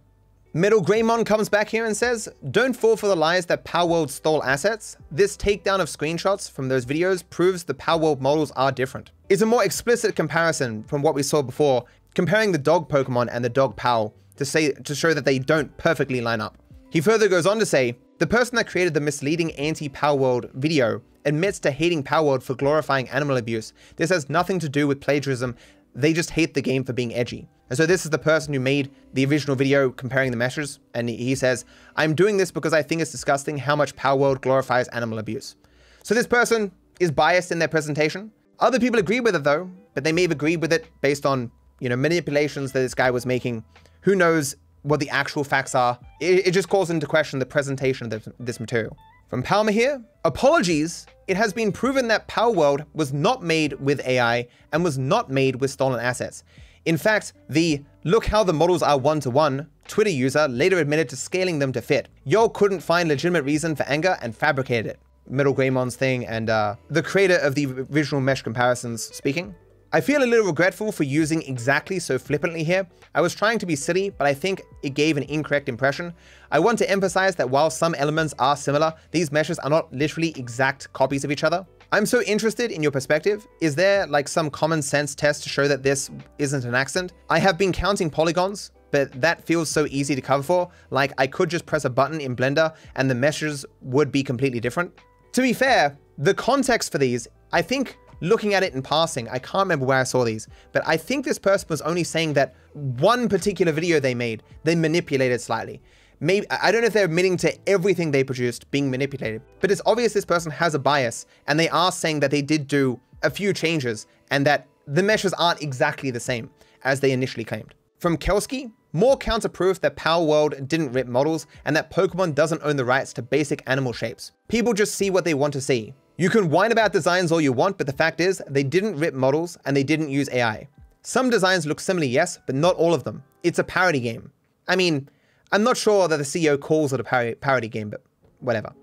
Metal 0.58 0.82
Greymon 0.82 1.24
comes 1.24 1.50
back 1.50 1.70
here 1.70 1.86
and 1.86 1.96
says, 1.96 2.28
Don't 2.50 2.76
fall 2.76 2.98
for 2.98 3.06
the 3.06 3.16
lies 3.16 3.46
that 3.46 3.64
Palworld 3.64 4.10
stole 4.10 4.44
assets. 4.44 4.98
This 5.12 5.38
takedown 5.38 5.82
of 5.82 5.88
screenshots 5.88 6.50
from 6.50 6.68
those 6.68 6.84
videos 6.84 7.24
proves 7.30 7.64
the 7.64 7.76
Palworld 7.76 8.22
models 8.22 8.50
are 8.56 8.72
different. 8.72 9.12
It's 9.30 9.44
a 9.44 9.46
more 9.46 9.64
explicit 9.64 10.16
comparison 10.16 10.82
from 10.86 11.04
what 11.04 11.14
we 11.14 11.22
saw 11.22 11.44
before, 11.44 11.86
comparing 12.16 12.52
the 12.52 12.58
dog 12.58 12.90
Pokemon 12.90 13.30
and 13.32 13.46
the 13.46 13.50
dog 13.50 13.76
Pal 13.76 14.16
to 14.38 14.46
say 14.46 14.72
to 14.72 14.96
show 14.96 15.14
that 15.14 15.26
they 15.26 15.38
don't 15.38 15.78
perfectly 15.78 16.22
line 16.22 16.42
up. 16.42 16.58
He 16.90 17.02
further 17.02 17.28
goes 17.28 17.46
on 17.46 17.60
to 17.60 17.66
say, 17.68 17.96
the 18.18 18.26
person 18.26 18.56
that 18.56 18.66
created 18.66 18.96
the 18.96 19.00
misleading 19.00 19.52
anti-Palworld 19.58 20.52
video 20.54 21.04
admits 21.26 21.60
to 21.60 21.70
hating 21.70 22.02
Palworld 22.02 22.42
for 22.42 22.56
glorifying 22.56 23.08
animal 23.10 23.38
abuse. 23.38 23.74
This 23.98 24.10
has 24.10 24.28
nothing 24.28 24.58
to 24.60 24.70
do 24.70 24.88
with 24.88 25.02
plagiarism. 25.02 25.56
They 25.98 26.14
just 26.14 26.30
hate 26.30 26.54
the 26.54 26.62
game 26.62 26.84
for 26.84 26.94
being 26.94 27.14
edgy. 27.14 27.50
And 27.70 27.76
so 27.76 27.88
this 27.88 28.06
is 28.06 28.12
the 28.12 28.20
person 28.20 28.54
who 28.54 28.60
made 28.60 28.92
the 29.14 29.26
original 29.26 29.56
video 29.56 29.90
comparing 29.90 30.30
the 30.30 30.38
meshes. 30.38 30.80
And 30.94 31.10
he 31.10 31.34
says, 31.34 31.66
I'm 31.96 32.14
doing 32.14 32.38
this 32.38 32.52
because 32.52 32.72
I 32.72 32.84
think 32.84 33.02
it's 33.02 33.12
disgusting 33.12 33.58
how 33.58 33.76
much 33.76 33.96
Palworld 33.96 34.42
glorifies 34.42 34.88
animal 34.90 35.18
abuse. 35.18 35.56
So 36.04 36.14
this 36.14 36.28
person 36.28 36.72
is 37.00 37.12
biased 37.12 37.52
in 37.52 37.58
their 37.58 37.68
presentation. 37.68 38.32
Other 38.60 38.80
people 38.80 39.00
agree 39.00 39.20
with 39.20 39.36
it 39.36 39.44
though, 39.44 39.70
but 39.96 40.04
they 40.04 40.12
may 40.12 40.22
have 40.22 40.32
agreed 40.32 40.62
with 40.62 40.72
it 40.72 40.86
based 41.02 41.26
on, 41.26 41.52
you 41.80 41.90
know, 41.90 41.96
manipulations 41.96 42.72
that 42.74 42.80
this 42.80 42.94
guy 42.94 43.10
was 43.10 43.26
making. 43.26 43.64
Who 44.02 44.16
knows 44.16 44.56
what 44.84 45.00
the 45.00 45.10
actual 45.10 45.44
facts 45.44 45.74
are? 45.74 46.00
It, 46.22 46.48
it 46.48 46.52
just 46.52 46.70
calls 46.70 46.92
into 46.92 47.08
question 47.08 47.40
the 47.40 47.46
presentation 47.46 48.06
of 48.06 48.12
this, 48.12 48.34
this 48.40 48.60
material. 48.60 48.96
From 49.30 49.44
Palmer 49.44 49.74
here, 49.74 50.02
apologies. 50.24 51.06
It 51.28 51.36
has 51.36 51.52
been 51.52 51.74
proven 51.74 52.08
that 52.08 52.30
Palworld 52.30 52.86
was 52.94 53.12
not 53.12 53.44
made 53.44 53.74
with 53.74 54.00
AI 54.08 54.48
and 54.72 54.86
was 54.86 54.98
not 54.98 55.30
made 55.30 55.58
with 55.58 55.70
stolen 55.70 56.00
assets. 56.00 56.46
In 56.86 56.96
fact, 56.96 57.34
the 57.50 57.84
look 58.06 58.26
how 58.26 58.46
the 58.46 58.54
models 58.54 58.82
are 58.82 58.98
one-to-one 58.98 59.68
Twitter 59.90 60.10
user 60.10 60.48
later 60.48 60.80
admitted 60.80 61.10
to 61.10 61.18
scaling 61.18 61.60
them 61.60 61.74
to 61.74 61.82
fit. 61.82 62.08
Yo 62.24 62.48
couldn't 62.48 62.80
find 62.80 63.10
legitimate 63.10 63.44
reason 63.44 63.76
for 63.76 63.84
anger 63.84 64.18
and 64.22 64.34
fabricated 64.34 64.92
it. 64.92 65.00
Metal 65.30 65.54
Greymon's 65.54 65.98
thing 65.98 66.26
and 66.26 66.50
uh, 66.50 66.76
the 66.90 67.04
creator 67.04 67.36
of 67.36 67.54
the 67.54 67.66
visual 67.66 68.22
mesh 68.22 68.44
comparisons 68.44 69.04
speaking. 69.04 69.54
I 69.94 70.02
feel 70.02 70.22
a 70.22 70.26
little 70.26 70.48
regretful 70.48 70.92
for 70.92 71.04
using 71.04 71.42
exactly 71.44 71.98
so 72.00 72.20
flippantly 72.20 72.62
here. 72.62 72.86
I 73.16 73.22
was 73.22 73.34
trying 73.34 73.58
to 73.60 73.66
be 73.66 73.78
silly, 73.78 74.10
but 74.10 74.28
I 74.28 74.34
think 74.34 74.62
it 74.84 74.96
gave 74.96 75.16
an 75.16 75.24
incorrect 75.24 75.70
impression. 75.70 76.14
I 76.52 76.60
want 76.60 76.78
to 76.80 76.90
emphasize 76.90 77.38
that 77.38 77.50
while 77.50 77.70
some 77.70 77.96
elements 77.96 78.34
are 78.38 78.58
similar, 78.58 78.94
these 79.12 79.32
meshes 79.32 79.60
are 79.60 79.70
not 79.70 79.92
literally 79.94 80.34
exact 80.36 80.92
copies 80.92 81.24
of 81.24 81.32
each 81.32 81.46
other. 81.46 81.66
I'm 81.94 82.06
so 82.06 82.22
interested 82.24 82.70
in 82.70 82.84
your 82.84 82.92
perspective. 82.92 83.48
Is 83.62 83.76
there 83.76 84.06
like 84.08 84.28
some 84.28 84.50
common 84.50 84.82
sense 84.82 85.16
test 85.16 85.44
to 85.44 85.50
show 85.50 85.70
that 85.70 85.84
this 85.84 86.12
isn't 86.38 86.66
an 86.66 86.76
accent? 86.76 87.14
I 87.30 87.40
have 87.40 87.58
been 87.58 87.72
counting 87.72 88.10
polygons, 88.10 88.72
but 88.92 89.22
that 89.22 89.46
feels 89.46 89.70
so 89.70 89.88
easy 89.90 90.16
to 90.16 90.22
cover 90.22 90.44
for. 90.44 90.70
Like 90.90 91.14
I 91.18 91.28
could 91.28 91.50
just 91.50 91.66
press 91.66 91.86
a 91.86 91.90
button 91.90 92.20
in 92.20 92.36
Blender 92.36 92.76
and 92.98 93.10
the 93.10 93.16
meshes 93.16 93.66
would 93.82 94.12
be 94.12 94.22
completely 94.22 94.60
different. 94.60 94.92
To 95.32 95.42
be 95.42 95.54
fair, 95.54 95.98
the 96.18 96.34
context 96.34 96.92
for 96.92 96.98
these, 96.98 97.30
I 97.54 97.62
think 97.62 97.98
looking 98.20 98.54
at 98.54 98.64
it 98.64 98.74
in 98.74 98.82
passing, 98.82 99.28
I 99.30 99.40
can't 99.40 99.66
remember 99.66 99.86
where 99.86 100.00
I 100.00 100.04
saw 100.04 100.24
these, 100.24 100.48
but 100.72 100.84
I 100.86 100.98
think 100.98 101.26
this 101.26 101.40
person 101.40 101.68
was 101.70 101.82
only 101.82 102.04
saying 102.04 102.34
that 102.34 102.56
one 102.74 103.30
particular 103.30 103.72
video 103.72 104.00
they 104.00 104.16
made, 104.16 104.44
they 104.64 104.76
manipulated 104.76 105.42
slightly 105.42 105.82
maybe 106.20 106.50
I 106.50 106.72
don't 106.72 106.82
know 106.82 106.88
if 106.88 106.94
they're 106.94 107.06
admitting 107.06 107.38
to 107.38 107.70
everything 107.70 108.12
they 108.12 108.24
produced 108.24 108.70
being 108.72 108.90
manipulated, 108.90 109.42
but 109.60 109.72
it's 109.72 109.82
obvious 109.86 110.14
this 110.14 110.26
person 110.26 110.52
has 110.52 110.76
a 110.76 110.80
bias 110.80 111.26
and 111.48 111.60
they 111.60 111.70
are 111.70 111.92
saying 111.92 112.20
that 112.22 112.32
they 112.32 112.42
did 112.42 112.68
do 112.68 113.00
a 113.24 113.30
few 113.30 113.54
changes 113.54 114.08
and 114.32 114.46
that 114.46 114.68
the 114.88 115.04
meshes 115.04 115.34
aren't 115.34 115.62
exactly 115.62 116.12
the 116.12 116.20
same 116.20 116.50
as 116.84 117.00
they 117.00 117.12
initially 117.12 117.44
claimed. 117.44 117.74
From 118.00 118.18
Kelsky, 118.18 118.72
more 118.94 119.18
counter 119.18 119.50
proof 119.50 119.82
that 119.82 120.00
World 120.06 120.68
didn't 120.68 120.94
rip 120.94 121.08
models 121.08 121.48
and 121.66 121.76
that 121.76 121.92
Pokemon 121.92 122.36
doesn't 122.36 122.62
own 122.64 122.78
the 122.78 122.86
rights 122.86 123.14
to 123.14 123.22
basic 123.22 123.62
animal 123.68 123.94
shapes. 123.94 124.32
People 124.48 124.74
just 124.74 124.96
see 124.96 125.10
what 125.10 125.26
they 125.26 125.34
want 125.34 125.54
to 125.54 125.62
see. 125.62 125.94
You 126.20 126.32
can 126.32 126.50
whine 126.50 126.72
about 126.72 126.94
designs 126.94 127.32
all 127.32 127.40
you 127.40 127.54
want, 127.54 127.78
but 127.78 127.86
the 127.86 127.94
fact 127.94 128.20
is, 128.20 128.42
they 128.50 128.64
didn't 128.64 128.98
rip 128.98 129.14
models 129.14 129.56
and 129.66 129.78
they 129.78 129.84
didn't 129.84 130.10
use 130.10 130.28
AI. 130.32 130.68
Some 131.04 131.30
designs 131.30 131.68
look 131.68 131.80
similar, 131.80 132.08
yes, 132.08 132.40
but 132.48 132.56
not 132.56 132.76
all 132.76 132.96
of 132.96 133.04
them. 133.04 133.24
It's 133.44 133.60
a 133.60 133.64
parody 133.64 134.00
game. 134.00 134.32
I 134.68 134.76
mean, 134.76 135.10
I'm 135.52 135.62
not 135.62 135.78
sure 135.78 136.08
that 136.08 136.18
the 136.18 136.24
CEO 136.24 136.60
calls 136.60 136.92
it 136.92 137.00
a 137.00 137.04
parody, 137.04 137.36
parody 137.36 137.68
game, 137.68 137.92
but 137.92 138.02
whatever. 138.40 138.74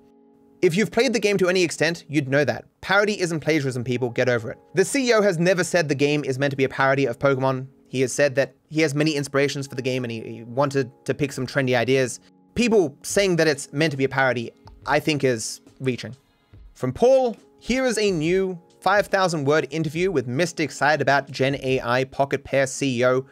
If 0.62 0.76
you've 0.76 0.92
played 0.92 1.12
the 1.12 1.18
game 1.18 1.36
to 1.38 1.48
any 1.48 1.64
extent, 1.64 2.04
you'd 2.08 2.28
know 2.28 2.44
that. 2.44 2.66
Parody 2.82 3.20
isn't 3.20 3.40
plagiarism, 3.40 3.82
people, 3.82 4.10
get 4.10 4.28
over 4.28 4.52
it. 4.52 4.58
The 4.74 4.82
CEO 4.82 5.20
has 5.20 5.36
never 5.36 5.64
said 5.64 5.88
the 5.88 5.94
game 5.96 6.22
is 6.22 6.38
meant 6.38 6.52
to 6.52 6.56
be 6.56 6.64
a 6.64 6.68
parody 6.68 7.04
of 7.04 7.18
Pokemon. 7.18 7.66
He 7.88 8.00
has 8.02 8.12
said 8.12 8.36
that 8.36 8.54
he 8.70 8.80
has 8.82 8.94
many 8.94 9.16
inspirations 9.16 9.66
for 9.66 9.74
the 9.74 9.82
game 9.82 10.04
and 10.04 10.12
he, 10.12 10.20
he 10.20 10.44
wanted 10.44 10.88
to 11.04 11.14
pick 11.14 11.32
some 11.32 11.48
trendy 11.48 11.76
ideas. 11.76 12.20
People 12.54 12.96
saying 13.02 13.36
that 13.36 13.48
it's 13.48 13.72
meant 13.72 13.90
to 13.90 13.96
be 13.96 14.04
a 14.04 14.08
parody, 14.08 14.52
I 14.86 15.00
think 15.00 15.24
is 15.24 15.60
reaching. 15.80 16.14
From 16.74 16.92
Paul, 16.92 17.36
here 17.60 17.86
is 17.86 17.98
a 17.98 18.10
new 18.10 18.60
5,000 18.80 19.44
word 19.44 19.68
interview 19.70 20.10
with 20.10 20.26
Mr. 20.26 20.58
Excited 20.58 21.00
about 21.00 21.30
Gen 21.30 21.56
AI 21.62 22.02
Pocket 22.02 22.42
Pair 22.42 22.64
CEO 22.64 23.26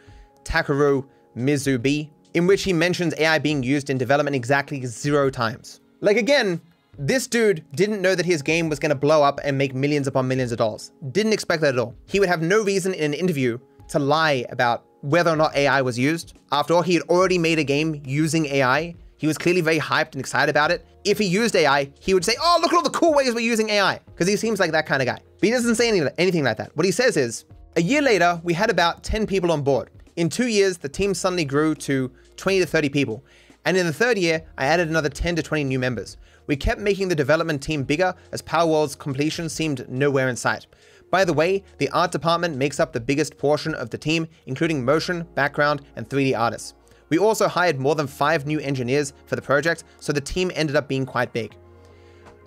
Takuro 0.45 1.05
Mizobe 1.35 2.09
in 2.33 2.47
which 2.47 2.63
he 2.63 2.71
mentions 2.71 3.13
AI 3.17 3.39
being 3.39 3.61
used 3.61 3.89
in 3.89 3.97
development 3.97 4.33
exactly 4.33 4.85
zero 4.85 5.29
times. 5.29 5.81
Like 5.99 6.15
again, 6.15 6.61
this 6.97 7.27
dude 7.27 7.65
didn't 7.75 8.01
know 8.01 8.15
that 8.15 8.25
his 8.25 8.41
game 8.41 8.69
was 8.69 8.79
to 8.79 8.95
blow 8.95 9.21
up 9.23 9.41
and 9.43 9.57
make 9.57 9.75
millions 9.75 10.07
upon 10.07 10.25
millions 10.25 10.53
of 10.53 10.57
dollars. 10.57 10.93
Didn't 11.11 11.33
expect 11.33 11.61
that 11.63 11.73
at 11.73 11.79
all. 11.79 11.95
He 12.07 12.21
would 12.21 12.29
have 12.29 12.41
no 12.41 12.63
reason 12.63 12.93
in 12.93 13.13
an 13.13 13.13
interview 13.13 13.59
to 13.89 13.99
lie 13.99 14.45
about 14.51 14.85
whether 15.01 15.29
or 15.29 15.35
not 15.35 15.53
AI 15.53 15.81
was 15.81 15.99
used. 15.99 16.33
After 16.53 16.73
all, 16.73 16.81
he 16.81 16.93
had 16.93 17.03
already 17.03 17.37
made 17.37 17.59
a 17.59 17.63
game 17.65 18.01
using 18.05 18.45
AI. 18.45 18.95
He 19.23 19.27
was 19.27 19.37
clearly 19.37 19.61
very 19.61 19.79
hyped 19.79 20.11
and 20.11 20.19
excited 20.19 20.49
about 20.49 20.69
it. 20.69 20.85
If 21.05 21.17
he 21.17 21.23
used 21.23 21.55
AI, 21.55 21.89
he 22.01 22.13
would 22.13 22.25
say, 22.25 22.35
oh, 22.41 22.59
look 22.61 22.73
at 22.73 22.75
all 22.75 22.83
the 22.83 22.89
cool 22.89 23.13
ways 23.13 23.33
we're 23.33 23.39
using 23.39 23.69
AI. 23.69 24.01
Because 24.07 24.27
he 24.27 24.35
seems 24.35 24.59
like 24.59 24.73
that 24.73 24.85
kind 24.85 25.01
of 25.01 25.05
guy. 25.05 25.17
But 25.39 25.47
he 25.47 25.49
doesn't 25.49 25.75
say 25.75 25.87
anything 26.17 26.43
like 26.43 26.57
that. 26.57 26.75
What 26.75 26.85
he 26.85 26.91
says 26.91 27.15
is, 27.15 27.45
a 27.77 27.81
year 27.81 28.01
later, 28.01 28.41
we 28.43 28.51
had 28.51 28.69
about 28.69 29.01
10 29.01 29.25
people 29.25 29.49
on 29.53 29.61
board. 29.61 29.91
In 30.17 30.27
two 30.27 30.47
years, 30.47 30.77
the 30.77 30.89
team 30.89 31.13
suddenly 31.13 31.45
grew 31.45 31.73
to 31.73 32.11
20 32.35 32.59
to 32.59 32.65
30 32.65 32.89
people. 32.89 33.23
And 33.63 33.77
in 33.77 33.85
the 33.85 33.93
third 33.93 34.17
year, 34.17 34.43
I 34.57 34.65
added 34.65 34.89
another 34.89 35.07
10 35.07 35.37
to 35.37 35.41
20 35.41 35.63
new 35.63 35.79
members. 35.79 36.17
We 36.47 36.57
kept 36.57 36.81
making 36.81 37.07
the 37.07 37.15
development 37.15 37.63
team 37.63 37.83
bigger 37.83 38.13
as 38.33 38.41
Palworld's 38.41 38.93
completion 38.93 39.47
seemed 39.47 39.87
nowhere 39.87 40.27
in 40.27 40.35
sight. 40.35 40.67
By 41.11 41.23
the 41.23 41.31
way, 41.31 41.63
the 41.77 41.89
art 41.91 42.11
department 42.11 42.57
makes 42.57 42.81
up 42.81 42.91
the 42.91 42.99
biggest 42.99 43.37
portion 43.37 43.73
of 43.75 43.89
the 43.89 43.97
team, 43.97 44.27
including 44.47 44.83
motion, 44.83 45.25
background, 45.33 45.83
and 45.95 46.09
3D 46.09 46.37
artists. 46.37 46.73
We 47.13 47.19
also 47.19 47.47
hired 47.47 47.79
more 47.79 47.93
than 47.93 48.07
five 48.07 48.47
new 48.47 48.59
engineers 48.59 49.13
for 49.27 49.35
the 49.35 49.41
project, 49.43 49.83
so 49.99 50.11
the 50.11 50.19
team 50.19 50.51
ended 50.55 50.75
up 50.75 50.87
being 50.87 51.05
quite 51.05 51.31
big. 51.31 51.55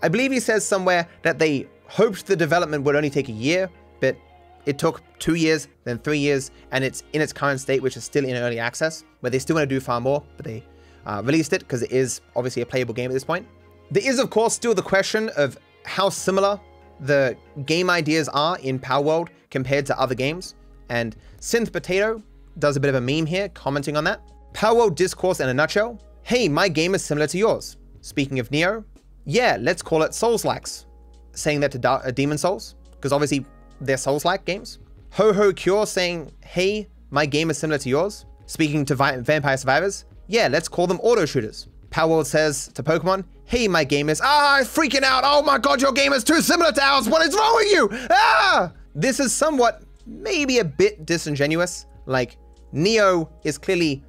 I 0.02 0.08
believe 0.08 0.32
he 0.32 0.40
says 0.40 0.66
somewhere 0.66 1.06
that 1.22 1.38
they 1.38 1.68
hoped 1.86 2.26
the 2.26 2.34
development 2.34 2.82
would 2.82 2.96
only 2.96 3.08
take 3.08 3.28
a 3.28 3.32
year, 3.32 3.70
but 4.00 4.16
it 4.64 4.76
took 4.76 5.02
two 5.20 5.36
years, 5.36 5.68
then 5.84 5.98
three 6.00 6.18
years, 6.18 6.50
and 6.72 6.82
it's 6.82 7.04
in 7.12 7.22
its 7.22 7.32
current 7.32 7.60
state, 7.60 7.80
which 7.80 7.96
is 7.96 8.02
still 8.02 8.24
in 8.24 8.34
early 8.34 8.58
access, 8.58 9.04
where 9.20 9.30
they 9.30 9.38
still 9.38 9.54
want 9.54 9.70
to 9.70 9.72
do 9.72 9.78
far 9.78 10.00
more, 10.00 10.20
but 10.36 10.44
they 10.44 10.64
uh, 11.06 11.22
released 11.24 11.52
it 11.52 11.60
because 11.60 11.82
it 11.84 11.92
is 11.92 12.20
obviously 12.34 12.62
a 12.62 12.66
playable 12.66 12.92
game 12.92 13.08
at 13.08 13.14
this 13.14 13.22
point. 13.22 13.46
There 13.92 14.04
is, 14.04 14.18
of 14.18 14.30
course, 14.30 14.52
still 14.52 14.74
the 14.74 14.82
question 14.82 15.30
of 15.36 15.56
how 15.84 16.08
similar 16.08 16.58
the 16.98 17.36
game 17.66 17.88
ideas 17.88 18.28
are 18.30 18.58
in 18.58 18.80
Palworld 18.80 19.28
compared 19.48 19.86
to 19.86 19.96
other 19.96 20.16
games, 20.16 20.56
and 20.88 21.14
Synth 21.38 21.70
Potato 21.72 22.20
does 22.58 22.76
a 22.76 22.80
bit 22.80 22.88
of 22.88 22.96
a 22.96 23.00
meme 23.00 23.26
here, 23.26 23.48
commenting 23.50 23.96
on 23.96 24.02
that. 24.02 24.20
Palworld 24.56 24.94
discourse 24.94 25.40
in 25.40 25.50
a 25.50 25.54
nutshell. 25.54 26.00
Hey, 26.22 26.48
my 26.48 26.66
game 26.66 26.94
is 26.94 27.04
similar 27.04 27.26
to 27.26 27.36
yours. 27.36 27.76
Speaking 28.00 28.38
of 28.38 28.48
Nioh, 28.48 28.82
yeah, 29.26 29.58
let's 29.60 29.82
call 29.82 30.02
it 30.02 30.14
Souls-likes. 30.14 30.86
Saying 31.32 31.60
that 31.60 31.72
to 31.72 31.78
da 31.78 31.96
uh, 31.96 32.10
Demon 32.10 32.38
Souls, 32.38 32.74
because 32.92 33.12
obviously 33.12 33.44
they're 33.82 33.98
Souls-like 33.98 34.46
games. 34.46 34.78
HoloCure 35.12 35.86
saying, 35.86 36.32
hey, 36.42 36.88
my 37.10 37.26
game 37.26 37.50
is 37.50 37.58
similar 37.58 37.76
to 37.76 37.90
yours. 37.90 38.24
Speaking 38.46 38.86
to 38.86 38.94
Vi 38.94 39.18
Vampire 39.18 39.58
Survivors, 39.58 40.06
yeah, 40.26 40.48
let's 40.48 40.68
call 40.68 40.86
them 40.86 41.00
auto 41.02 41.26
shooters. 41.26 41.68
Palworld 41.90 42.24
says 42.24 42.68
to 42.68 42.82
Pokemon, 42.82 43.26
hey, 43.44 43.68
my 43.68 43.84
game 43.84 44.08
is, 44.08 44.22
ah, 44.24 44.60
freaking 44.62 45.02
out. 45.02 45.22
Oh 45.26 45.42
my 45.42 45.58
God, 45.58 45.82
your 45.82 45.92
game 45.92 46.14
is 46.14 46.24
too 46.24 46.40
similar 46.40 46.72
to 46.72 46.82
ours. 46.82 47.10
What 47.10 47.20
is 47.26 47.34
wrong 47.34 47.56
with 47.56 47.72
you? 47.72 47.90
Ah! 48.10 48.72
This 48.94 49.20
is 49.20 49.34
somewhat, 49.34 49.82
maybe 50.06 50.60
a 50.60 50.64
bit 50.64 51.04
disingenuous. 51.04 51.84
Like, 52.06 52.38
Nioh 52.72 53.28
is 53.44 53.58
clearly 53.58 54.02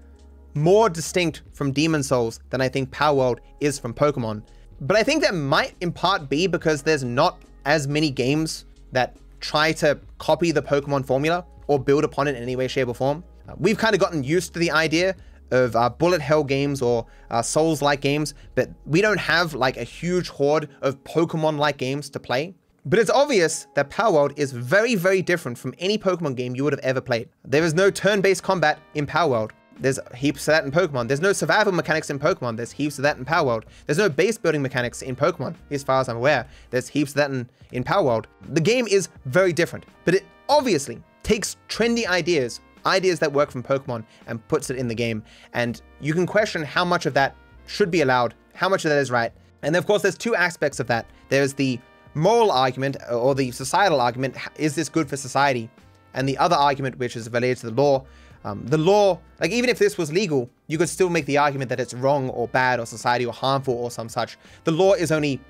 more 0.62 0.90
distinct 0.90 1.44
from 1.54 1.72
Demon 1.72 2.04
Souls 2.04 2.40
than 2.50 2.62
I 2.62 2.70
think 2.70 2.90
Palworld 2.92 3.40
is 3.60 3.80
from 3.80 3.94
Pokemon. 3.94 4.44
But 4.82 4.98
I 4.98 5.04
think 5.04 5.24
that 5.24 5.34
might 5.34 5.76
in 5.82 5.92
part 5.92 6.30
be 6.30 6.48
because 6.48 6.82
there's 6.82 7.04
not 7.04 7.42
as 7.66 7.88
many 7.88 8.10
games 8.10 8.66
that 8.92 9.18
try 9.40 9.72
to 9.74 10.00
copy 10.18 10.52
the 10.52 10.62
Pokemon 10.62 11.06
formula 11.06 11.46
or 11.68 11.80
build 11.80 12.04
upon 12.04 12.28
it 12.28 12.36
in 12.36 12.44
any 12.44 12.56
way, 12.56 12.68
shape, 12.68 12.88
or 12.88 12.96
form. 12.96 13.24
Uh, 13.48 13.54
we've 13.58 13.78
kind 13.78 13.94
of 13.94 14.02
gotten 14.02 14.24
used 14.24 14.54
to 14.54 14.60
the 14.60 14.72
idea 14.72 15.16
of 15.52 15.76
uh, 15.76 15.90
bullet 15.90 16.22
hell 16.22 16.44
games 16.44 16.82
or 16.82 17.06
uh, 17.32 17.42
Souls-like 17.42 18.02
games, 18.02 18.34
but 18.56 18.70
we 18.86 19.02
don't 19.02 19.20
have 19.20 19.54
like 19.54 19.78
a 19.78 19.84
huge 19.84 20.30
horde 20.30 20.70
of 20.82 21.02
Pokemon-like 21.04 21.78
games 21.78 22.10
to 22.10 22.20
play. 22.20 22.54
But 22.86 23.00
it's 23.00 23.10
obvious 23.10 23.68
that 23.76 23.90
Palworld 23.90 24.38
is 24.38 24.52
very, 24.52 24.96
very 24.96 25.22
different 25.22 25.58
from 25.58 25.74
any 25.78 25.98
Pokemon 25.98 26.36
game 26.36 26.56
you 26.56 26.64
would 26.64 26.74
have 26.74 26.80
ever 26.80 27.02
played. 27.02 27.30
There 27.44 27.64
is 27.64 27.74
no 27.74 27.90
turn-based 27.92 28.44
combat 28.44 28.80
in 28.94 29.06
Palworld. 29.06 29.52
There's 29.80 30.00
heaps 30.16 30.48
of 30.48 30.54
that 30.54 30.64
in 30.64 30.72
Pokemon. 30.72 31.08
There's 31.08 31.22
no 31.22 31.34
survival 31.34 31.72
mechanics 31.72 32.10
in 32.10 32.20
Pokemon. 32.20 32.58
There's 32.58 32.72
heaps 32.72 32.98
of 32.98 33.04
that 33.04 33.18
in 33.18 33.26
Palworld. 33.26 33.64
There's 33.86 33.98
no 33.98 34.10
base 34.10 34.38
building 34.38 34.62
mechanics 34.62 35.02
in 35.02 35.16
Pokemon, 35.16 35.56
as 35.70 35.84
far 35.84 36.02
as 36.02 36.10
I'm 36.10 36.18
aware. 36.18 36.48
There's 36.72 36.88
heaps 36.88 37.12
of 37.12 37.16
that 37.16 37.30
in, 37.30 37.48
in 37.72 37.84
World. 38.04 38.28
The 38.50 38.62
game 38.62 38.88
is 38.88 39.10
very 39.26 39.54
different, 39.54 39.86
but 40.06 40.14
it 40.16 40.26
obviously 40.50 41.02
takes 41.24 41.58
trendy 41.70 42.08
ideas, 42.08 42.60
ideas 42.86 43.20
that 43.20 43.32
work 43.32 43.52
from 43.52 43.64
Pokemon, 43.64 44.04
and 44.28 44.46
puts 44.48 44.70
it 44.70 44.78
in 44.78 44.88
the 44.88 44.96
game. 44.96 45.24
And 45.54 45.82
you 46.00 46.14
can 46.14 46.26
question 46.26 46.64
how 46.64 46.86
much 46.86 47.06
of 47.06 47.14
that 47.14 47.36
should 47.68 47.92
be 47.92 48.02
allowed, 48.02 48.34
how 48.54 48.70
much 48.70 48.86
of 48.86 48.90
that 48.90 49.00
is 49.00 49.12
right. 49.12 49.32
And 49.62 49.76
of 49.76 49.86
course, 49.86 50.02
there's 50.02 50.18
two 50.18 50.36
aspects 50.36 50.80
of 50.80 50.88
that. 50.88 51.06
There's 51.30 51.54
the 51.54 51.80
moral 52.14 52.52
argument 52.52 52.98
or 53.12 53.36
the 53.36 53.52
societal 53.52 54.02
argument. 54.02 54.36
Is 54.58 54.76
this 54.76 54.90
good 54.90 55.10
for 55.10 55.18
society? 55.18 55.70
And 56.14 56.28
the 56.28 56.38
other 56.38 56.56
argument, 56.56 56.98
which 56.98 57.16
is 57.16 57.30
related 57.30 57.58
to 57.60 57.70
the 57.70 57.82
law, 57.82 58.06
um, 58.48 58.66
the 58.66 58.78
law, 58.78 59.20
like 59.42 59.52
even 59.52 59.70
if 59.70 59.78
this 59.78 59.98
was 59.98 60.12
legal, 60.12 60.50
you 60.68 60.78
could 60.78 60.90
still 60.90 61.10
make 61.10 61.26
the 61.26 61.38
argument 61.38 61.70
that 61.70 61.80
it's 61.80 61.94
wrong 61.94 62.30
or 62.30 62.48
bad 62.48 62.80
or 62.80 62.86
society 62.86 63.26
or 63.26 63.34
harmful 63.34 63.74
or 63.74 63.92
some 63.92 64.08
such. 64.08 64.38
The 64.64 64.72
law 64.72 64.94
is 64.94 65.12
only 65.12 65.42